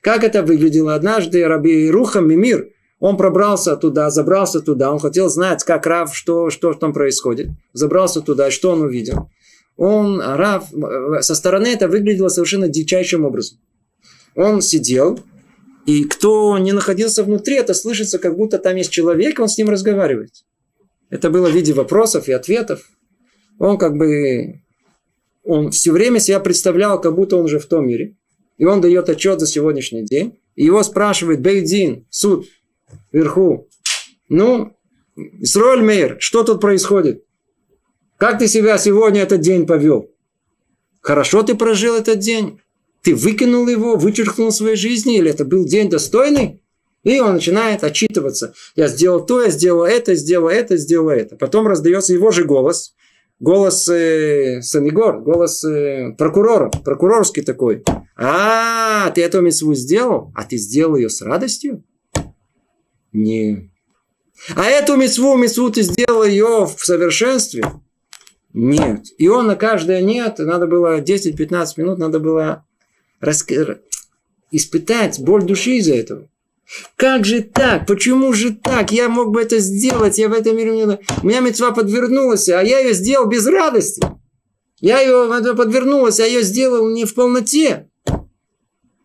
Как 0.01 0.24
это 0.24 0.43
выглядело? 0.43 0.95
Однажды 0.95 1.45
Раби 1.47 1.89
Руха 1.89 2.20
Мимир, 2.20 2.70
он 2.99 3.18
пробрался 3.18 3.76
туда, 3.76 4.10
забрался 4.10 4.62
туда, 4.62 4.91
он 4.91 4.99
хотел 4.99 5.30
знать, 5.30 5.64
как 5.64 5.86
Рав, 5.86 6.16
что, 6.16 6.49
что 6.49 6.74
там 6.74 6.93
происходит. 6.93 7.49
Забрался 7.74 8.22
туда, 8.22 8.51
что 8.51 8.72
он 8.72 8.82
увидел. 8.82 9.30
Он, 9.78 10.22
Рав, 10.22 10.70
со 11.22 11.36
стороны 11.36 11.68
это 11.68 11.88
выглядело 11.88 12.30
совершенно 12.30 12.68
дичайшим 12.68 13.26
образом. 13.26 13.60
Он 14.36 14.62
сидел, 14.62 15.20
и 15.86 16.04
кто 16.06 16.58
не 16.58 16.72
находился 16.72 17.24
внутри, 17.24 17.56
это 17.56 17.74
слышится, 17.74 18.18
как 18.18 18.36
будто 18.36 18.58
там 18.58 18.76
есть 18.76 18.92
человек, 18.92 19.40
он 19.40 19.48
с 19.48 19.58
ним 19.58 19.70
разговаривает. 19.70 20.32
Это 21.10 21.30
было 21.30 21.50
в 21.50 21.54
виде 21.54 21.74
вопросов 21.74 22.28
и 22.28 22.32
ответов. 22.32 22.90
Он 23.60 23.78
как 23.78 23.96
бы 23.96 24.62
он 25.44 25.70
все 25.70 25.92
время 25.92 26.20
себя 26.20 26.40
представлял, 26.40 27.00
как 27.00 27.16
будто 27.16 27.38
он 27.38 27.46
уже 27.46 27.60
в 27.60 27.68
том 27.68 27.88
мире. 27.88 28.16
И 28.58 28.66
он 28.66 28.82
дает 28.82 29.10
отчет 29.10 29.40
за 29.40 29.46
сегодняшний 29.46 30.04
день. 30.04 30.40
И 30.56 30.66
его 30.66 30.82
спрашивает 30.82 31.42
Бейдин, 31.42 32.08
суд, 32.10 32.48
вверху. 33.12 33.68
Ну, 34.28 34.76
Исроэль 35.16 35.82
Мейер, 35.82 36.18
что 36.20 36.44
тут 36.44 36.62
происходит? 36.62 37.24
Как 38.18 38.40
ты 38.40 38.48
себя 38.48 38.78
сегодня 38.78 39.22
этот 39.22 39.42
день 39.42 39.68
повел? 39.68 40.10
Хорошо 41.02 41.44
ты 41.44 41.54
прожил 41.54 41.96
этот 41.96 42.20
день? 42.20 42.60
Ты 43.06 43.16
выкинул 43.16 43.68
его, 43.68 43.95
вычеркнул 43.95 44.51
своей 44.51 44.76
жизни? 44.76 45.18
Или 45.18 45.30
это 45.30 45.45
был 45.45 45.64
день 45.64 45.89
достойный? 45.89 46.62
И 47.03 47.20
он 47.20 47.36
начинает 47.36 47.84
отчитываться. 47.84 48.53
Я 48.76 48.88
сделал 48.88 49.26
то, 49.26 49.43
я 49.43 49.51
сделал 49.51 49.86
это, 49.86 50.16
сделал 50.16 50.49
это, 50.49 50.76
сделал 50.76 51.10
это. 51.10 51.38
Потом 51.38 51.68
раздается 51.68 52.14
его 52.14 52.32
же 52.32 52.43
голос 52.43 52.95
голос 53.39 53.88
э, 53.89 54.62
Санигор, 54.62 55.22
голос 55.22 55.64
э, 55.64 56.14
прокурора, 56.18 56.70
прокурорский 56.70 57.43
такой. 57.43 57.84
А, 58.18 59.10
ты 59.12 59.22
эту 59.24 59.41
митцву 59.41 59.74
сделал? 59.74 60.32
А 60.36 60.43
ты 60.43 60.58
сделал 60.58 60.95
ее 60.95 61.10
с 61.10 61.22
радостью? 61.22 61.84
Не. 63.12 63.72
А 64.56 64.66
эту 64.66 64.95
митцву, 64.95 65.36
митцву 65.36 65.70
ты 65.70 65.82
сделал 65.82 66.24
ее 66.24 66.66
в 66.66 66.84
совершенстве? 66.84 67.64
Нет. 68.53 69.08
И 69.18 69.28
он 69.28 69.47
на 69.47 69.56
каждое 69.56 70.01
нет, 70.01 70.39
надо 70.39 70.66
было 70.66 71.01
10-15 71.01 71.68
минут, 71.78 71.99
надо 71.99 72.20
было 72.20 72.66
рас... 73.26 73.45
испытать 74.51 75.19
боль 75.19 75.43
души 75.43 75.78
из-за 75.78 75.95
этого. 75.95 76.30
Как 76.95 77.26
же 77.26 77.41
так? 77.41 77.86
Почему 77.86 78.34
же 78.34 78.53
так? 78.53 78.91
Я 78.91 79.09
мог 79.09 79.32
бы 79.32 79.41
это 79.41 79.59
сделать, 79.59 80.17
я 80.17 80.30
в 80.30 80.34
этом 80.34 80.57
мире... 80.57 80.99
У 81.21 81.28
меня 81.28 81.39
мецва 81.41 81.71
подвернулась, 81.71 82.49
а 82.49 82.61
я 82.61 82.80
ее 82.80 82.93
сделал 82.93 83.28
без 83.28 83.45
радости. 83.45 84.01
Я 84.80 84.99
ее 84.99 85.28
подвернулась, 85.55 86.19
а 86.19 86.23
я 86.23 86.34
ее 86.34 86.43
сделал 86.43 86.89
не 86.89 87.05
в 87.05 87.13
полноте. 87.13 87.88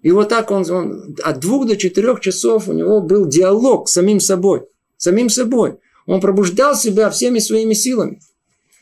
И 0.03 0.11
вот 0.11 0.31
так 0.31 0.51
он, 0.51 0.69
он 0.71 1.17
от 1.23 1.41
двух 1.41 1.67
до 1.67 1.77
четырех 1.77 2.21
часов 2.21 2.69
у 2.69 2.73
него 2.73 3.01
был 3.01 3.27
диалог 3.27 3.89
с 3.89 3.93
самим 3.93 4.21
собой. 4.21 4.63
Самим 4.97 5.29
собой. 5.29 5.77
Он 6.07 6.21
пробуждал 6.21 6.75
себя 6.75 7.11
всеми 7.11 7.39
своими 7.39 7.75
силами. 7.75 8.21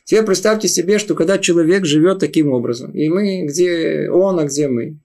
Теперь 0.05 0.25
представьте 0.25 0.69
себе, 0.69 0.99
что 0.99 1.15
когда 1.15 1.39
человек 1.39 1.85
живет 1.85 2.21
таким 2.21 2.53
образом, 2.53 2.93
и 2.93 3.09
мы, 3.09 3.45
где 3.47 4.09
он, 4.11 4.39
а 4.39 4.45
где 4.45 4.69
мы. 4.69 4.99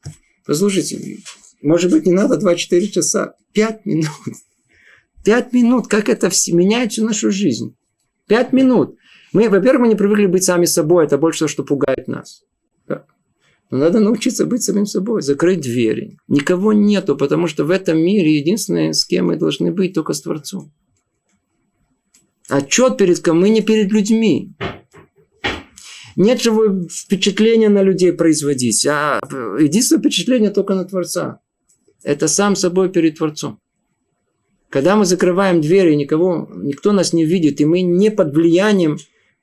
Послушайте, 0.45 1.19
может 1.61 1.91
быть, 1.91 2.05
не 2.05 2.13
надо 2.13 2.37
2-4 2.37 2.87
часа. 2.87 3.35
5 3.53 3.85
минут. 3.85 4.09
5 5.23 5.53
минут. 5.53 5.87
Как 5.87 6.09
это 6.09 6.29
меняет 6.51 6.91
всю 6.91 7.05
нашу 7.05 7.31
жизнь? 7.31 7.75
5 8.27 8.53
минут. 8.53 8.97
Мы, 9.31 9.49
во-первых, 9.49 9.81
мы 9.81 9.87
не 9.87 9.95
привыкли 9.95 10.25
быть 10.27 10.43
сами 10.43 10.65
собой. 10.65 11.05
Это 11.05 11.17
больше 11.17 11.39
то, 11.39 11.47
что 11.47 11.63
пугает 11.63 12.07
нас. 12.07 12.43
Но 13.73 13.79
надо 13.79 13.99
научиться 13.99 14.45
быть 14.45 14.61
самим 14.61 14.85
собой. 14.85 15.23
Закрыть 15.23 15.61
двери. 15.61 16.19
Никого 16.27 16.73
нету, 16.73 17.17
потому 17.17 17.47
что 17.47 17.65
в 17.65 17.71
этом 17.71 17.97
мире 17.97 18.37
единственное, 18.37 18.93
с 18.93 19.03
кем 19.03 19.27
мы 19.27 19.35
должны 19.35 19.71
быть, 19.71 19.93
только 19.93 20.13
с 20.13 20.21
Творцом. 20.21 20.71
Отчет 22.49 22.97
перед 22.97 23.19
кем? 23.23 23.39
Мы 23.39 23.49
не 23.49 23.61
перед 23.61 23.91
людьми. 23.91 24.53
Нет 26.15 26.41
же 26.41 26.51
впечатления 26.89 27.69
на 27.69 27.81
людей 27.81 28.13
производить, 28.13 28.85
а 28.85 29.19
единственное 29.59 30.01
впечатление 30.01 30.51
только 30.51 30.75
на 30.75 30.85
Творца 30.85 31.39
это 32.03 32.27
сам 32.27 32.55
собой 32.55 32.91
перед 32.91 33.17
Творцом. 33.17 33.59
Когда 34.69 34.95
мы 34.95 35.05
закрываем 35.05 35.61
двери, 35.61 35.93
никого, 35.95 36.49
никто 36.55 36.91
нас 36.91 37.13
не 37.13 37.25
видит, 37.25 37.61
и 37.61 37.65
мы 37.65 37.81
не 37.81 38.11
под 38.11 38.35
влиянием 38.35 38.97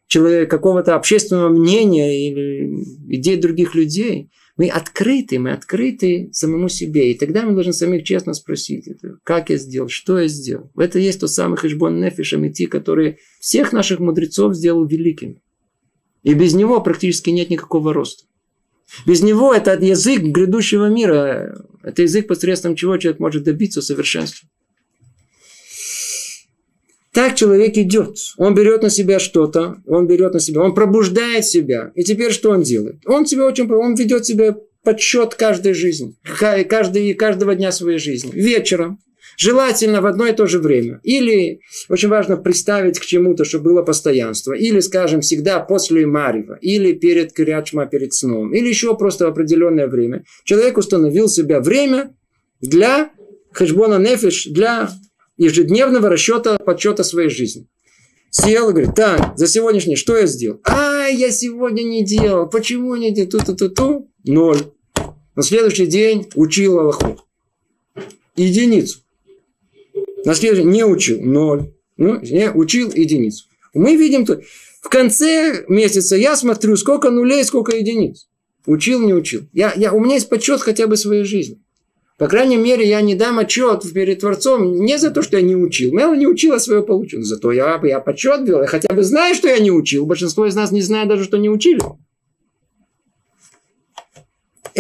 какого-то 0.09 0.97
общественного 0.97 1.51
мнения 1.51 2.29
или 2.29 2.85
идей 3.09 3.37
других 3.37 3.75
людей, 3.75 4.31
мы 4.57 4.68
открыты, 4.68 5.39
мы 5.39 5.53
открыты 5.53 6.31
самому 6.33 6.68
себе. 6.68 7.12
И 7.12 7.18
тогда 7.18 7.47
мы 7.47 7.55
должны 7.55 7.73
самих 7.73 8.05
честно 8.05 8.35
спросить, 8.35 8.89
как 9.23 9.51
я 9.51 9.57
сделал, 9.57 9.89
что 9.89 10.18
я 10.18 10.27
сделал. 10.27 10.71
Это 10.77 10.99
есть 10.99 11.21
тот 11.21 11.31
самый 11.31 11.57
хешбон 11.57 12.01
нефиш 12.01 12.35
амити, 12.35 12.66
который 12.66 13.18
всех 13.41 13.73
наших 13.73 14.01
мудрецов 14.01 14.55
сделал 14.55 14.85
великим. 14.85 15.41
И 16.23 16.35
без 16.35 16.55
него 16.55 16.81
практически 16.81 17.31
нет 17.31 17.51
никакого 17.51 17.93
роста. 17.93 18.25
Без 19.07 19.23
него 19.23 19.55
это 19.55 19.73
язык 19.75 20.23
грядущего 20.23 20.89
мира. 20.89 21.64
Это 21.83 22.03
язык, 22.03 22.27
посредством 22.27 22.75
чего 22.75 22.97
человек 22.97 23.21
может 23.21 23.45
добиться 23.45 23.83
совершенства. 23.83 24.49
Так 27.12 27.35
человек 27.35 27.77
идет. 27.77 28.16
Он 28.37 28.55
берет 28.55 28.83
на 28.83 28.91
себя 28.91 29.18
что-то, 29.18 29.83
он 29.87 30.07
берет 30.07 30.33
на 30.33 30.41
себя, 30.41 30.62
он 30.62 30.75
пробуждает 30.75 31.45
себя. 31.45 31.91
И 31.97 32.05
теперь 32.05 32.33
что 32.33 32.51
он 32.51 32.62
делает? 32.62 33.01
Он 33.07 33.27
себя 33.27 33.47
очень, 33.47 33.71
он 33.73 33.95
ведет 33.95 34.27
себя 34.27 34.57
подсчет 34.85 35.35
каждой 35.35 35.75
жизни, 35.75 36.14
каждый, 36.68 37.14
каждого 37.14 37.55
дня 37.55 37.73
своей 37.73 37.99
жизни. 37.99 38.31
Вечером 38.33 39.01
Желательно 39.41 40.03
в 40.03 40.07
одно 40.07 40.26
и 40.26 40.34
то 40.34 40.47
же 40.47 40.59
время. 40.59 41.01
Или 41.03 41.61
очень 41.88 42.11
важно 42.11 42.36
представить 42.36 42.99
к 42.99 43.07
чему-то, 43.07 43.47
чтобы 43.47 43.70
было 43.70 43.82
постоянство. 43.82 44.53
Или, 44.53 44.80
скажем, 44.80 45.22
всегда 45.22 45.61
после 45.61 46.05
Марива. 46.05 46.59
Или 46.61 46.93
перед 46.93 47.32
Кирячма, 47.32 47.86
перед 47.86 48.12
сном. 48.12 48.53
Или 48.53 48.68
еще 48.68 48.95
просто 48.99 49.24
в 49.24 49.28
определенное 49.28 49.86
время. 49.86 50.24
Человек 50.45 50.76
установил 50.76 51.26
себе 51.26 51.61
время 51.61 52.14
для 52.61 53.12
хешбона 53.55 53.99
нефиш, 53.99 54.45
для 54.45 54.91
ежедневного 55.38 56.11
расчета, 56.11 56.59
подсчета 56.59 57.03
своей 57.03 57.30
жизни. 57.30 57.66
Сел 58.28 58.68
и 58.68 58.72
говорит, 58.72 58.95
так, 58.95 59.38
за 59.38 59.47
сегодняшний 59.47 59.97
что 59.97 60.18
я 60.18 60.26
сделал? 60.26 60.61
А, 60.64 61.07
я 61.07 61.30
сегодня 61.30 61.82
не 61.82 62.05
делал. 62.05 62.47
Почему 62.47 62.95
не 62.95 63.11
делал? 63.11 63.30
Ту-ту-ту-ту. 63.30 64.07
Ноль. 64.22 64.61
На 65.34 65.43
следующий 65.43 65.86
день 65.86 66.28
учил 66.34 66.78
Аллаху. 66.78 67.18
Единицу. 68.36 68.99
На 70.25 70.35
следующий 70.35 70.64
не 70.64 70.85
учил– 70.85 71.21
ноль. 71.23 71.73
Ну, 71.97 72.21
не 72.21 72.51
учил 72.51 72.91
единицу. 72.93 73.47
Мы 73.75 73.97
видим 73.97 74.25
тут, 74.25 74.43
в 74.81 74.89
конце 74.89 75.64
месяца 75.68 76.16
я 76.16 76.37
смотрю, 76.37 76.77
сколько 76.77 77.11
нулей, 77.11 77.45
сколько 77.45 77.77
единиц. 77.77 78.27
Учил, 78.66 79.01
не 79.01 79.14
учил. 79.14 79.43
Я, 79.53 79.73
я, 79.77 79.93
у 79.93 80.01
меня 80.01 80.14
есть 80.14 80.29
подсчет 80.29 80.61
хотя 80.61 80.87
бы 80.87 80.97
своей 80.97 81.25
жизни. 81.25 81.61
По 82.18 82.29
крайней 82.29 82.57
мере, 82.57 82.87
я 82.87 83.01
не 83.01 83.14
дам 83.14 83.39
отчет 83.39 83.83
перед 83.95 84.21
Творцом 84.21 84.85
не 84.85 84.99
за 84.99 85.11
то, 85.11 85.23
что 85.23 85.39
я 85.39 85.43
не 85.43 85.57
учил. 85.57 85.97
Я 85.99 86.14
не 86.14 86.27
учил, 86.27 86.53
а 86.53 86.59
свое 86.59 86.83
получил. 86.83 87.23
Зато 87.23 87.51
я, 87.51 87.81
я 87.83 88.01
подсчет 88.01 88.47
вел. 88.47 88.61
Я 88.61 88.66
хотя 88.66 88.93
бы 88.95 89.03
знаю, 89.03 89.35
что 89.35 89.49
я 89.49 89.59
не 89.59 89.71
учил. 89.71 90.05
Большинство 90.05 90.45
из 90.47 90.55
нас 90.55 90.71
не 90.71 90.83
знает 90.83 91.09
даже, 91.09 91.25
что 91.25 91.39
не 91.39 91.49
учили. 91.49 91.81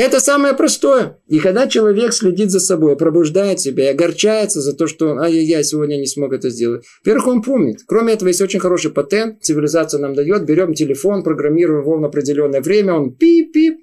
Это 0.00 0.18
самое 0.18 0.54
простое. 0.54 1.18
И 1.28 1.40
когда 1.40 1.66
человек 1.66 2.14
следит 2.14 2.50
за 2.50 2.58
собой, 2.58 2.96
пробуждает 2.96 3.60
себя 3.60 3.84
и 3.84 3.92
огорчается 3.92 4.62
за 4.62 4.74
то, 4.74 4.86
что 4.86 5.18
ай-яй-яй, 5.18 5.62
сегодня 5.62 5.96
не 5.96 6.06
смог 6.06 6.32
это 6.32 6.48
сделать. 6.48 6.86
Во-первых, 7.04 7.26
он 7.26 7.42
помнит. 7.42 7.80
Кроме 7.86 8.14
этого, 8.14 8.28
есть 8.28 8.40
очень 8.40 8.60
хороший 8.60 8.92
патент, 8.92 9.42
цивилизация 9.42 10.00
нам 10.00 10.14
дает. 10.14 10.46
Берем 10.46 10.72
телефон, 10.72 11.22
программируем 11.22 11.82
его 11.82 11.98
на 11.98 12.06
определенное 12.06 12.62
время, 12.62 12.94
он 12.94 13.10
пип-пип, 13.10 13.80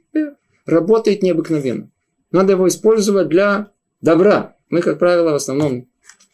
работает 0.66 1.22
необыкновенно. 1.22 1.92
Надо 2.32 2.54
его 2.54 2.68
использовать 2.68 3.30
для 3.30 3.70
добра. 4.02 4.56
Мы, 4.72 4.82
как 4.82 4.98
правило, 4.98 5.34
в 5.34 5.36
основном 5.36 5.88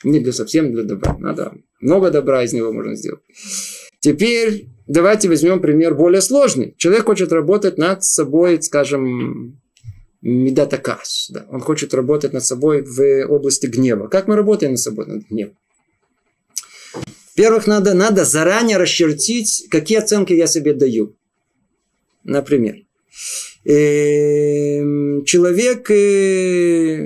не 0.06 0.22
для 0.22 0.32
совсем 0.32 0.72
для 0.72 0.84
добра. 0.84 1.18
Надо 1.20 1.56
много 1.82 2.10
добра 2.10 2.42
из 2.44 2.54
него 2.54 2.72
можно 2.72 2.96
сделать. 2.96 3.20
Теперь 4.00 4.68
давайте 4.88 5.28
возьмем 5.28 5.60
пример 5.60 5.94
более 5.94 6.22
сложный. 6.22 6.74
Человек 6.78 7.04
хочет 7.04 7.34
работать 7.34 7.78
над 7.78 8.06
собой, 8.06 8.62
скажем, 8.62 9.60
медатакас. 10.24 11.28
Да. 11.30 11.46
Он 11.50 11.60
хочет 11.60 11.94
работать 11.94 12.34
над 12.34 12.44
собой 12.44 12.82
в 12.82 13.26
области 13.28 13.68
гнева. 13.68 14.08
Как 14.08 14.28
мы 14.28 14.36
работаем 14.36 14.72
над 14.72 14.80
собой 14.80 15.06
над 15.06 15.28
гневом? 15.28 15.56
Во-первых, 17.36 17.68
надо, 17.68 17.94
надо 17.94 18.26
заранее 18.26 18.78
расчертить, 18.78 19.68
какие 19.70 19.98
оценки 19.98 20.34
я 20.34 20.48
себе 20.48 20.74
даю. 20.74 21.16
Например, 22.24 22.76
эм, 23.66 25.26
человек 25.26 25.90
э, 25.92 27.06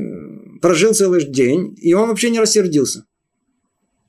прожил 0.62 0.94
целый 0.94 1.26
день, 1.26 1.76
и 1.82 1.94
он 1.94 2.10
вообще 2.10 2.30
не 2.30 2.40
рассердился. 2.40 3.06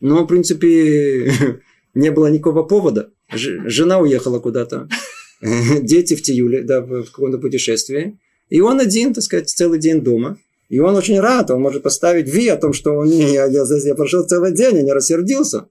Но, 0.00 0.24
в 0.24 0.26
принципе, 0.26 1.32
не 1.94 2.10
было 2.10 2.26
никакого 2.26 2.64
повода. 2.64 3.10
Жена 3.32 4.00
уехала 4.00 4.38
куда-то, 4.40 4.88
дети 5.40 6.14
в 6.14 6.22
Тиюле, 6.22 6.62
да, 6.62 6.82
в 6.82 7.04
каком-то 7.04 7.38
путешествии. 7.38 8.18
И 8.48 8.60
он 8.60 8.80
один, 8.80 9.14
так 9.14 9.24
сказать, 9.24 9.50
целый 9.50 9.78
день 9.78 10.00
дома. 10.00 10.38
И 10.68 10.80
он 10.80 10.94
очень 10.96 11.18
рад, 11.20 11.50
он 11.50 11.62
может 11.62 11.82
поставить 11.82 12.28
Ви 12.28 12.48
о 12.48 12.56
том, 12.56 12.72
что 12.72 12.92
он, 12.92 13.10
я, 13.10 13.46
я, 13.46 13.64
я 13.64 13.94
прошел 13.94 14.24
целый 14.24 14.52
день, 14.52 14.76
я 14.76 14.82
не 14.82 14.92
рассердился. 14.92 15.68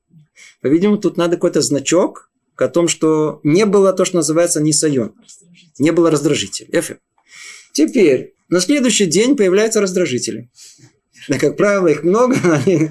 По-видимому, 0.62 0.98
тут 0.98 1.18
надо 1.18 1.36
какой-то 1.36 1.62
значок 1.62 2.32
о 2.56 2.68
том, 2.68 2.88
что 2.88 3.40
не 3.44 3.66
было 3.66 3.94
то, 3.94 4.06
что 4.06 4.18
называется 4.18 4.62
нисайон. 4.62 5.14
Не 5.78 5.92
было 5.92 6.10
раздражителя. 6.10 6.68
Эфе. 6.72 6.98
Теперь, 7.74 8.34
на 8.50 8.60
следующий 8.60 9.06
день 9.06 9.36
появляются 9.36 9.82
раздражители. 9.82 10.50
Да, 11.28 11.38
как 11.38 11.58
правило, 11.58 11.88
их 11.88 12.04
много. 12.04 12.36
Они, 12.44 12.90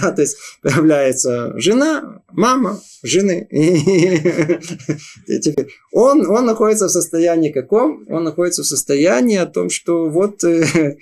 да, 0.00 0.12
то 0.12 0.22
есть 0.22 0.36
появляется 0.62 1.52
жена, 1.58 2.22
мама, 2.30 2.80
жены. 3.02 3.48
И 3.50 5.38
теперь 5.40 5.68
он, 5.90 6.26
он 6.30 6.46
находится 6.46 6.86
в 6.86 6.92
состоянии 6.92 7.50
каком? 7.50 8.06
Он 8.08 8.24
находится 8.24 8.62
в 8.62 8.66
состоянии 8.66 9.36
о 9.36 9.46
том, 9.46 9.70
что 9.70 10.08
вот 10.08 10.44
э, 10.44 10.96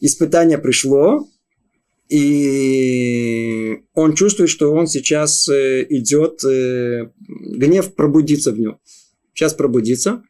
испытание 0.00 0.58
пришло, 0.58 1.28
и 2.08 3.82
он 3.94 4.14
чувствует, 4.14 4.50
что 4.50 4.72
он 4.72 4.86
сейчас 4.86 5.48
э, 5.48 5.84
идет, 5.88 6.44
э, 6.44 7.10
гнев 7.28 7.94
пробудится 7.94 8.52
в 8.52 8.58
нем. 8.58 8.78
Сейчас 9.34 9.54
пробудится. 9.54 10.22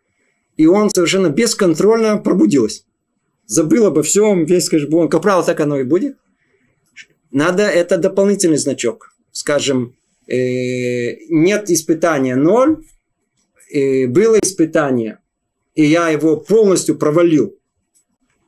И 0.56 0.66
он 0.66 0.90
совершенно 0.90 1.28
бесконтрольно 1.30 2.18
пробудилась 2.18 2.84
забыл 3.46 3.86
обо 3.86 4.02
всем, 4.02 4.44
весь 4.44 4.68
кэшбон. 4.68 5.08
Как 5.08 5.22
правило, 5.22 5.44
так 5.44 5.60
оно 5.60 5.78
и 5.78 5.84
будет. 5.84 6.16
Надо, 7.30 7.62
это 7.62 7.98
дополнительный 7.98 8.58
значок. 8.58 9.14
Скажем, 9.32 9.96
э, 10.28 11.16
нет 11.28 11.70
испытания 11.70 12.36
ноль, 12.36 12.84
э, 13.72 14.06
было 14.06 14.38
испытание, 14.38 15.18
и 15.74 15.84
я 15.84 16.10
его 16.10 16.36
полностью 16.36 16.96
провалил. 16.96 17.58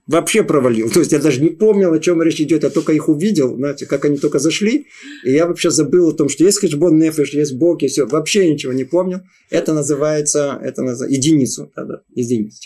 Вообще 0.07 0.45
провалил. 0.45 0.89
То 0.89 1.01
есть 1.01 1.11
я 1.11 1.19
даже 1.19 1.43
не 1.43 1.49
помнил, 1.49 1.93
о 1.93 1.99
чем 1.99 2.23
речь 2.23 2.41
идет. 2.41 2.63
Я 2.63 2.71
только 2.71 2.93
их 2.93 3.09
увидел, 3.09 3.57
знаете, 3.57 3.87
как 3.87 4.05
они 4.05 4.19
только 4.19 4.39
зашли. 4.39 4.87
И 5.25 5.33
я 5.33 5.47
вообще 5.47 5.71
забыл 5.71 6.11
о 6.11 6.13
том, 6.13 6.29
что 6.29 6.45
есть 6.45 6.61
хэшбон 6.61 6.97
нефиш, 6.97 7.35
есть 7.35 7.55
бог, 7.55 7.83
и 7.83 7.89
все. 7.89 8.07
Вообще 8.07 8.49
ничего 8.49 8.73
не 8.73 8.85
помнил. 8.85 9.23
Это 9.51 9.75
называется, 9.75 10.61
это 10.63 10.83
называется 10.83 11.13
единицу. 11.13 11.73
Да, 11.75 11.85
да, 11.85 12.03
единицу. 12.15 12.61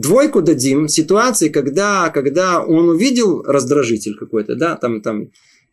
Двойку 0.00 0.40
дадим 0.40 0.88
ситуации, 0.88 1.50
когда, 1.50 2.08
когда 2.08 2.62
он 2.62 2.88
увидел 2.88 3.42
раздражитель 3.42 4.16
какой-то, 4.16 4.54
да, 4.54 4.76
там, 4.76 5.02
там 5.02 5.28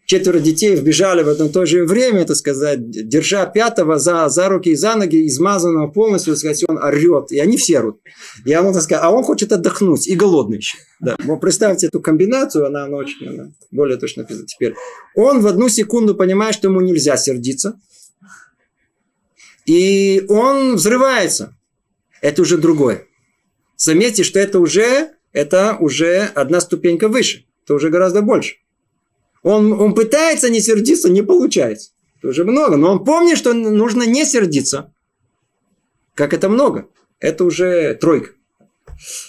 четверо 0.05 0.39
детей 0.39 0.75
вбежали 0.75 1.23
в 1.23 1.29
одно 1.29 1.45
и 1.45 1.49
то 1.49 1.65
же 1.65 1.85
время, 1.85 2.21
это 2.23 2.35
сказать, 2.35 2.89
держа 2.89 3.45
пятого 3.45 3.99
за, 3.99 4.27
за 4.27 4.49
руки 4.49 4.69
и 4.71 4.75
за 4.75 4.95
ноги, 4.95 5.25
измазанного 5.27 5.87
полностью, 5.87 6.33
так 6.33 6.39
сказать, 6.39 6.65
он 6.67 6.77
орет, 6.77 7.31
и 7.31 7.39
они 7.39 7.55
все 7.55 7.79
орут. 7.79 8.01
И 8.43 8.53
он, 8.53 8.73
так 8.73 8.83
сказать, 8.83 9.01
а 9.01 9.11
он 9.11 9.23
хочет 9.23 9.53
отдохнуть, 9.53 10.07
и 10.07 10.15
голодный 10.15 10.57
еще. 10.57 10.77
Да. 10.99 11.15
Вот 11.23 11.39
представьте 11.39 11.87
эту 11.87 12.01
комбинацию, 12.01 12.65
она, 12.65 12.83
она 12.83 12.97
очень 12.97 13.27
она 13.27 13.51
более 13.71 13.97
точно 13.97 14.23
написана. 14.23 14.45
Теперь 14.45 14.75
он 15.15 15.39
в 15.39 15.47
одну 15.47 15.69
секунду 15.69 16.15
понимает, 16.15 16.53
что 16.53 16.67
ему 16.67 16.81
нельзя 16.81 17.15
сердиться, 17.15 17.79
и 19.65 20.25
он 20.27 20.75
взрывается. 20.75 21.55
Это 22.21 22.41
уже 22.41 22.57
другое. 22.57 23.06
Заметьте, 23.77 24.23
что 24.23 24.39
это 24.39 24.59
уже, 24.59 25.11
это 25.31 25.77
уже 25.79 26.31
одна 26.35 26.59
ступенька 26.59 27.07
выше. 27.07 27.45
Это 27.63 27.75
уже 27.75 27.89
гораздо 27.89 28.21
больше. 28.21 28.55
Он, 29.43 29.71
он 29.73 29.93
пытается 29.93 30.49
не 30.49 30.59
сердиться, 30.61 31.09
не 31.09 31.21
получается. 31.21 31.91
Это 32.17 32.29
уже 32.29 32.43
много. 32.43 32.75
Но 32.75 32.91
он 32.91 33.05
помнит, 33.05 33.37
что 33.37 33.53
нужно 33.53 34.03
не 34.03 34.25
сердиться. 34.25 34.93
Как 36.15 36.33
это 36.33 36.49
много. 36.49 36.89
Это 37.19 37.45
уже 37.45 37.93
тройка. 37.95 38.31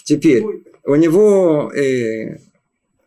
Теперь 0.04 0.42
у 0.84 0.94
него 0.94 1.70
э, 1.74 2.38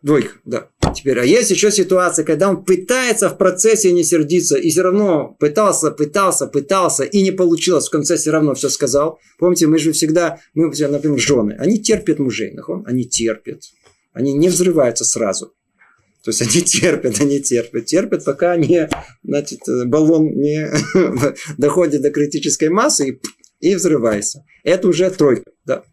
двойка, 0.02 0.34
да. 0.44 0.68
Теперь, 0.94 1.18
а 1.18 1.24
есть 1.24 1.50
еще 1.50 1.70
ситуация, 1.70 2.24
когда 2.24 2.50
он 2.50 2.64
пытается 2.64 3.30
в 3.30 3.38
процессе 3.38 3.92
не 3.92 4.04
сердиться, 4.04 4.56
и 4.56 4.70
все 4.70 4.82
равно 4.82 5.36
пытался, 5.38 5.90
пытался, 5.90 6.46
пытался, 6.46 7.04
и 7.04 7.22
не 7.22 7.30
получилось, 7.30 7.88
в 7.88 7.90
конце 7.90 8.16
все 8.16 8.30
равно 8.30 8.54
все 8.54 8.68
сказал. 8.68 9.18
Помните, 9.38 9.66
мы 9.66 9.78
же 9.78 9.92
всегда, 9.92 10.40
мы, 10.54 10.68
например, 10.68 11.18
жены, 11.18 11.56
они 11.58 11.80
терпят 11.80 12.18
мужей, 12.18 12.54
они 12.84 13.04
терпят, 13.06 13.62
они 14.12 14.34
не 14.34 14.48
взрываются 14.48 15.04
сразу. 15.04 15.54
То 16.24 16.30
есть 16.30 16.42
они 16.42 16.62
терпят, 16.62 17.20
они 17.20 17.40
терпят, 17.40 17.86
терпят, 17.86 18.24
пока 18.24 18.56
не, 18.56 18.88
значит, 19.24 19.60
баллон 19.86 20.26
не 20.26 20.70
доходит 21.58 22.02
до 22.02 22.10
критической 22.10 22.68
массы 22.68 23.08
и, 23.08 23.70
и 23.70 23.74
взрывается. 23.74 24.44
Это 24.62 24.88
уже 24.88 25.10
тройка, 25.10 25.50
да. 25.64 25.84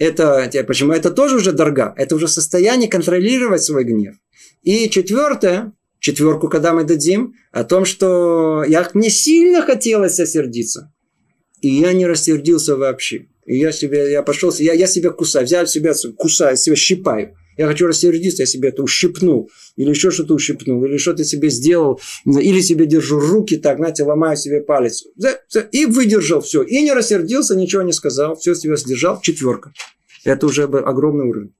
Это, 0.00 0.50
почему 0.66 0.94
это 0.94 1.10
тоже 1.10 1.36
уже 1.36 1.52
дорога? 1.52 1.92
Это 1.94 2.16
уже 2.16 2.26
состояние 2.26 2.88
контролировать 2.88 3.62
свой 3.62 3.84
гнев. 3.84 4.14
И 4.62 4.88
четвертое, 4.88 5.74
четверку, 5.98 6.48
когда 6.48 6.72
мы 6.72 6.84
дадим, 6.84 7.34
о 7.52 7.64
том, 7.64 7.84
что 7.84 8.64
я, 8.66 8.88
мне 8.94 9.10
сильно 9.10 9.60
хотелось 9.60 10.18
осердиться. 10.18 10.90
И 11.60 11.68
я 11.68 11.92
не 11.92 12.06
рассердился 12.06 12.76
вообще. 12.76 13.26
И 13.44 13.58
я 13.58 13.72
себе, 13.72 14.10
я 14.10 14.22
пошел, 14.22 14.50
я, 14.58 14.72
я 14.72 14.86
себя 14.86 15.10
кусаю, 15.10 15.44
взял 15.44 15.66
себя, 15.66 15.92
кусаю, 16.16 16.56
себя 16.56 16.76
щипаю. 16.76 17.36
Я 17.56 17.66
хочу 17.66 17.86
рассердиться, 17.86 18.42
я 18.42 18.46
себе 18.46 18.70
это 18.70 18.82
ущипнул. 18.82 19.50
Или 19.76 19.90
еще 19.90 20.10
что-то 20.10 20.34
ущипнул. 20.34 20.84
Или 20.84 20.96
что-то 20.96 21.24
себе 21.24 21.50
сделал. 21.50 22.00
Или 22.24 22.60
себе 22.60 22.86
держу 22.86 23.20
руки 23.20 23.56
так, 23.56 23.78
знаете, 23.78 24.04
ломаю 24.04 24.36
себе 24.36 24.60
палец. 24.60 25.04
И 25.72 25.86
выдержал 25.86 26.40
все. 26.40 26.62
И 26.62 26.80
не 26.82 26.92
рассердился, 26.92 27.56
ничего 27.56 27.82
не 27.82 27.92
сказал. 27.92 28.36
Все 28.36 28.54
себя 28.54 28.76
сдержал. 28.76 29.20
Четверка. 29.20 29.72
Это 30.24 30.46
уже 30.46 30.64
огромный 30.64 31.26
уровень. 31.26 31.54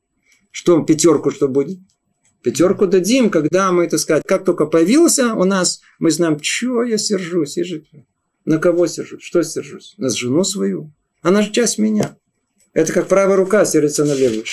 Что 0.51 0.81
пятерку 0.83 1.31
что 1.31 1.49
будет? 1.49 1.79
Пятерку 2.43 2.87
дадим, 2.87 3.31
когда 3.31 3.71
мы, 3.71 3.87
так 3.87 4.01
сказать, 4.01 4.25
как 4.27 4.45
только 4.45 4.67
появился 4.67 5.35
у 5.35 5.45
нас, 5.45 5.81
мы 5.99 6.11
знаем, 6.11 6.41
чего 6.41 6.83
я 6.83 6.97
сержусь. 6.97 7.57
Я 7.57 7.65
же... 7.65 7.85
На 8.47 8.59
кого 8.59 8.87
сержусь? 8.87 9.23
Что 9.23 9.43
сержусь? 9.43 9.95
На 9.99 10.09
жену 10.09 10.45
свою. 10.45 10.93
Она 11.21 11.43
же 11.43 11.53
часть 11.53 11.79
меня. 11.79 12.17
Это 12.73 12.93
как 12.93 13.09
правая 13.09 13.37
рука 13.37 13.65
сердится 13.65 14.05
на 14.05 14.15
левую. 14.15 14.45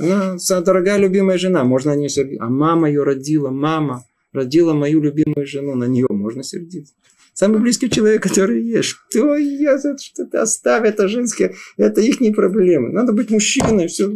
Она 0.00 0.60
дорогая 0.62 0.98
любимая 0.98 1.38
жена, 1.38 1.64
можно 1.64 1.92
на 1.92 1.96
нее 1.96 2.08
сердиться. 2.08 2.44
А 2.44 2.48
мама 2.48 2.88
ее 2.88 3.02
родила, 3.02 3.50
мама 3.50 4.04
родила 4.32 4.74
мою 4.74 5.00
любимую 5.00 5.46
жену, 5.46 5.74
на 5.74 5.84
нее 5.84 6.06
можно 6.08 6.42
сердиться. 6.42 6.94
Самый 7.32 7.60
близкий 7.60 7.88
человек, 7.88 8.22
который 8.22 8.62
есть. 8.62 8.96
Что 9.08 9.36
я, 9.36 9.78
что 9.78 10.26
ты 10.26 10.38
оставь 10.38 10.84
это 10.84 11.08
женское, 11.08 11.54
это 11.76 12.00
их 12.00 12.20
не 12.20 12.32
проблемы. 12.32 12.90
Надо 12.90 13.12
быть 13.12 13.30
мужчиной, 13.30 13.88
все. 13.88 14.12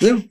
Да? 0.00 0.22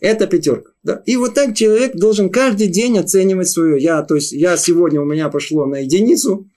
Это 0.00 0.26
пятерка. 0.26 0.72
Да? 0.82 1.02
И 1.06 1.16
вот 1.16 1.34
так 1.34 1.54
человек 1.54 1.94
должен 1.94 2.30
каждый 2.30 2.66
день 2.66 2.98
оценивать 2.98 3.48
свое. 3.48 3.82
Я, 3.82 4.02
то 4.02 4.16
есть, 4.16 4.32
я 4.32 4.56
сегодня 4.56 5.00
у 5.00 5.04
меня 5.04 5.28
пошло 5.28 5.66
на 5.66 5.76
единицу, 5.76 6.49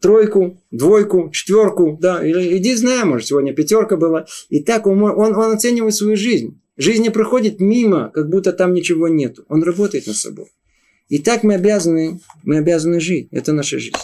тройку, 0.00 0.62
двойку, 0.70 1.30
четверку, 1.32 1.98
да, 2.00 2.24
или 2.24 2.56
иди 2.58 2.74
знай, 2.74 3.04
может, 3.04 3.26
сегодня 3.26 3.54
пятерка 3.54 3.96
была. 3.96 4.26
И 4.48 4.60
так 4.62 4.86
он, 4.86 5.02
он, 5.02 5.34
он 5.36 5.52
оценивает 5.52 5.94
свою 5.94 6.16
жизнь. 6.16 6.60
Жизнь 6.76 7.02
не 7.02 7.10
проходит 7.10 7.60
мимо, 7.60 8.10
как 8.14 8.28
будто 8.28 8.52
там 8.52 8.72
ничего 8.72 9.08
нету. 9.08 9.44
Он 9.48 9.62
работает 9.62 10.06
над 10.06 10.16
собой. 10.16 10.46
И 11.08 11.18
так 11.18 11.42
мы 11.42 11.54
обязаны, 11.54 12.20
мы 12.44 12.58
обязаны 12.58 13.00
жить. 13.00 13.28
Это 13.32 13.52
наша 13.52 13.78
жизнь. 13.78 13.96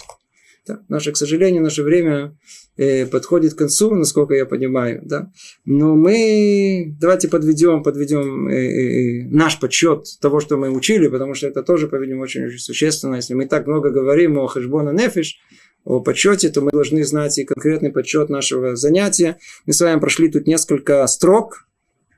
Да? 0.67 0.79
Наше, 0.89 1.11
к 1.11 1.17
сожалению, 1.17 1.61
наше 1.61 1.83
время 1.83 2.35
э, 2.77 3.05
подходит 3.05 3.53
к 3.53 3.57
концу, 3.57 3.93
насколько 3.93 4.33
я 4.33 4.45
понимаю. 4.45 5.01
Да? 5.05 5.31
Но 5.63 5.95
мы 5.95 6.95
давайте 6.99 7.27
подведем, 7.27 7.83
подведем 7.83 8.47
э, 8.47 8.55
э, 8.55 9.27
наш 9.29 9.59
подсчет 9.59 10.05
того, 10.19 10.39
что 10.39 10.57
мы 10.57 10.71
учили, 10.71 11.07
потому 11.07 11.35
что 11.35 11.47
это 11.47 11.61
тоже, 11.61 11.87
по-видимому, 11.87 12.23
очень, 12.23 12.45
очень 12.45 12.59
существенно. 12.59 13.15
Если 13.15 13.35
мы 13.35 13.45
так 13.45 13.67
много 13.67 13.91
говорим 13.91 14.37
о 14.39 14.47
хэшбона 14.47 14.89
нефиш, 14.89 15.37
о 15.85 16.01
подсчете, 16.01 16.49
то 16.49 16.61
мы 16.61 16.71
должны 16.71 17.03
знать 17.05 17.37
и 17.37 17.45
конкретный 17.45 17.91
подсчет 17.91 18.29
нашего 18.29 18.75
занятия. 18.75 19.37
Мы 19.65 19.73
с 19.73 19.79
вами 19.79 19.99
прошли 19.99 20.29
тут 20.29 20.47
несколько 20.47 21.05
строк, 21.07 21.67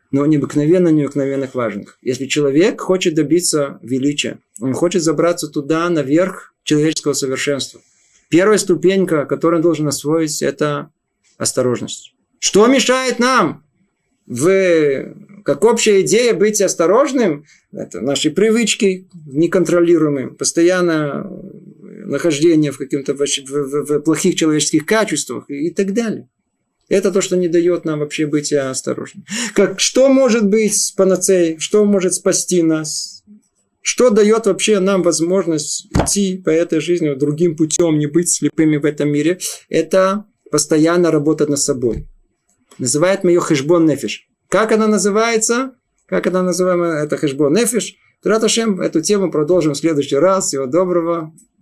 но 0.09 0.25
необыкновенно 0.25 0.87
необыкновенных 0.87 1.53
важных. 1.53 1.99
Если 2.01 2.25
человек 2.27 2.79
хочет 2.79 3.13
добиться 3.13 3.77
величия, 3.81 4.39
он 4.61 4.73
хочет 4.73 5.03
забраться 5.03 5.49
туда, 5.49 5.89
наверх 5.89 6.53
человеческого 6.63 7.13
совершенства. 7.13 7.81
Первая 8.29 8.57
ступенька, 8.57 9.25
которую 9.25 9.59
он 9.59 9.63
должен 9.63 9.87
освоить, 9.87 10.41
это 10.41 10.89
осторожность. 11.37 12.13
Что 12.39 12.67
мешает 12.67 13.19
нам 13.19 13.65
в, 14.25 15.13
как 15.43 15.63
общая 15.65 16.01
идея 16.01 16.33
быть 16.33 16.61
осторожным? 16.61 17.45
Это 17.73 17.99
наши 17.99 18.31
привычки 18.31 19.07
неконтролируемые, 19.25 20.29
постоянно 20.29 21.29
нахождение 22.07 22.71
в 22.71 22.77
каких-то 22.77 23.13
в, 23.13 23.19
в, 23.19 23.85
в 23.85 23.99
плохих 24.01 24.35
человеческих 24.35 24.85
качествах 24.85 25.49
и, 25.49 25.67
и 25.67 25.73
так 25.73 25.93
далее. 25.93 26.29
Это 26.89 27.11
то, 27.11 27.21
что 27.21 27.35
не 27.35 27.49
дает 27.49 27.83
нам 27.85 27.99
вообще 27.99 28.27
быть 28.27 28.53
осторожным. 28.53 29.25
Как, 29.53 29.79
что 29.79 30.07
может 30.07 30.47
быть 30.47 30.93
панацеей? 30.95 31.59
Что 31.59 31.83
может 31.83 32.13
спасти 32.13 32.63
нас? 32.63 33.23
Что 33.81 34.09
дает 34.09 34.45
вообще 34.45 34.79
нам 34.79 35.03
возможность 35.03 35.87
идти 35.91 36.37
по 36.37 36.49
этой 36.49 36.79
жизни 36.79 37.13
другим 37.13 37.55
путем, 37.55 37.97
не 37.97 38.07
быть 38.07 38.29
слепыми 38.29 38.77
в 38.77 38.85
этом 38.85 39.09
мире? 39.09 39.39
Это 39.69 40.25
постоянно 40.49 41.11
работать 41.11 41.49
над 41.49 41.59
собой. 41.59 42.07
Называет 42.77 43.23
мы 43.23 43.31
ее 43.31 43.41
нефиш. 43.41 44.27
Как 44.49 44.71
она 44.71 44.87
называется? 44.87 45.73
Как 46.05 46.27
она 46.27 46.41
называема? 46.41 46.85
Это 46.85 47.17
хэшбон 47.17 47.53
нефиш. 47.53 47.95
Траташем, 48.23 48.81
эту 48.81 49.01
тему 49.01 49.29
продолжим 49.31 49.73
в 49.73 49.77
следующий 49.77 50.15
раз. 50.15 50.47
Всего 50.47 50.65
доброго. 50.65 51.33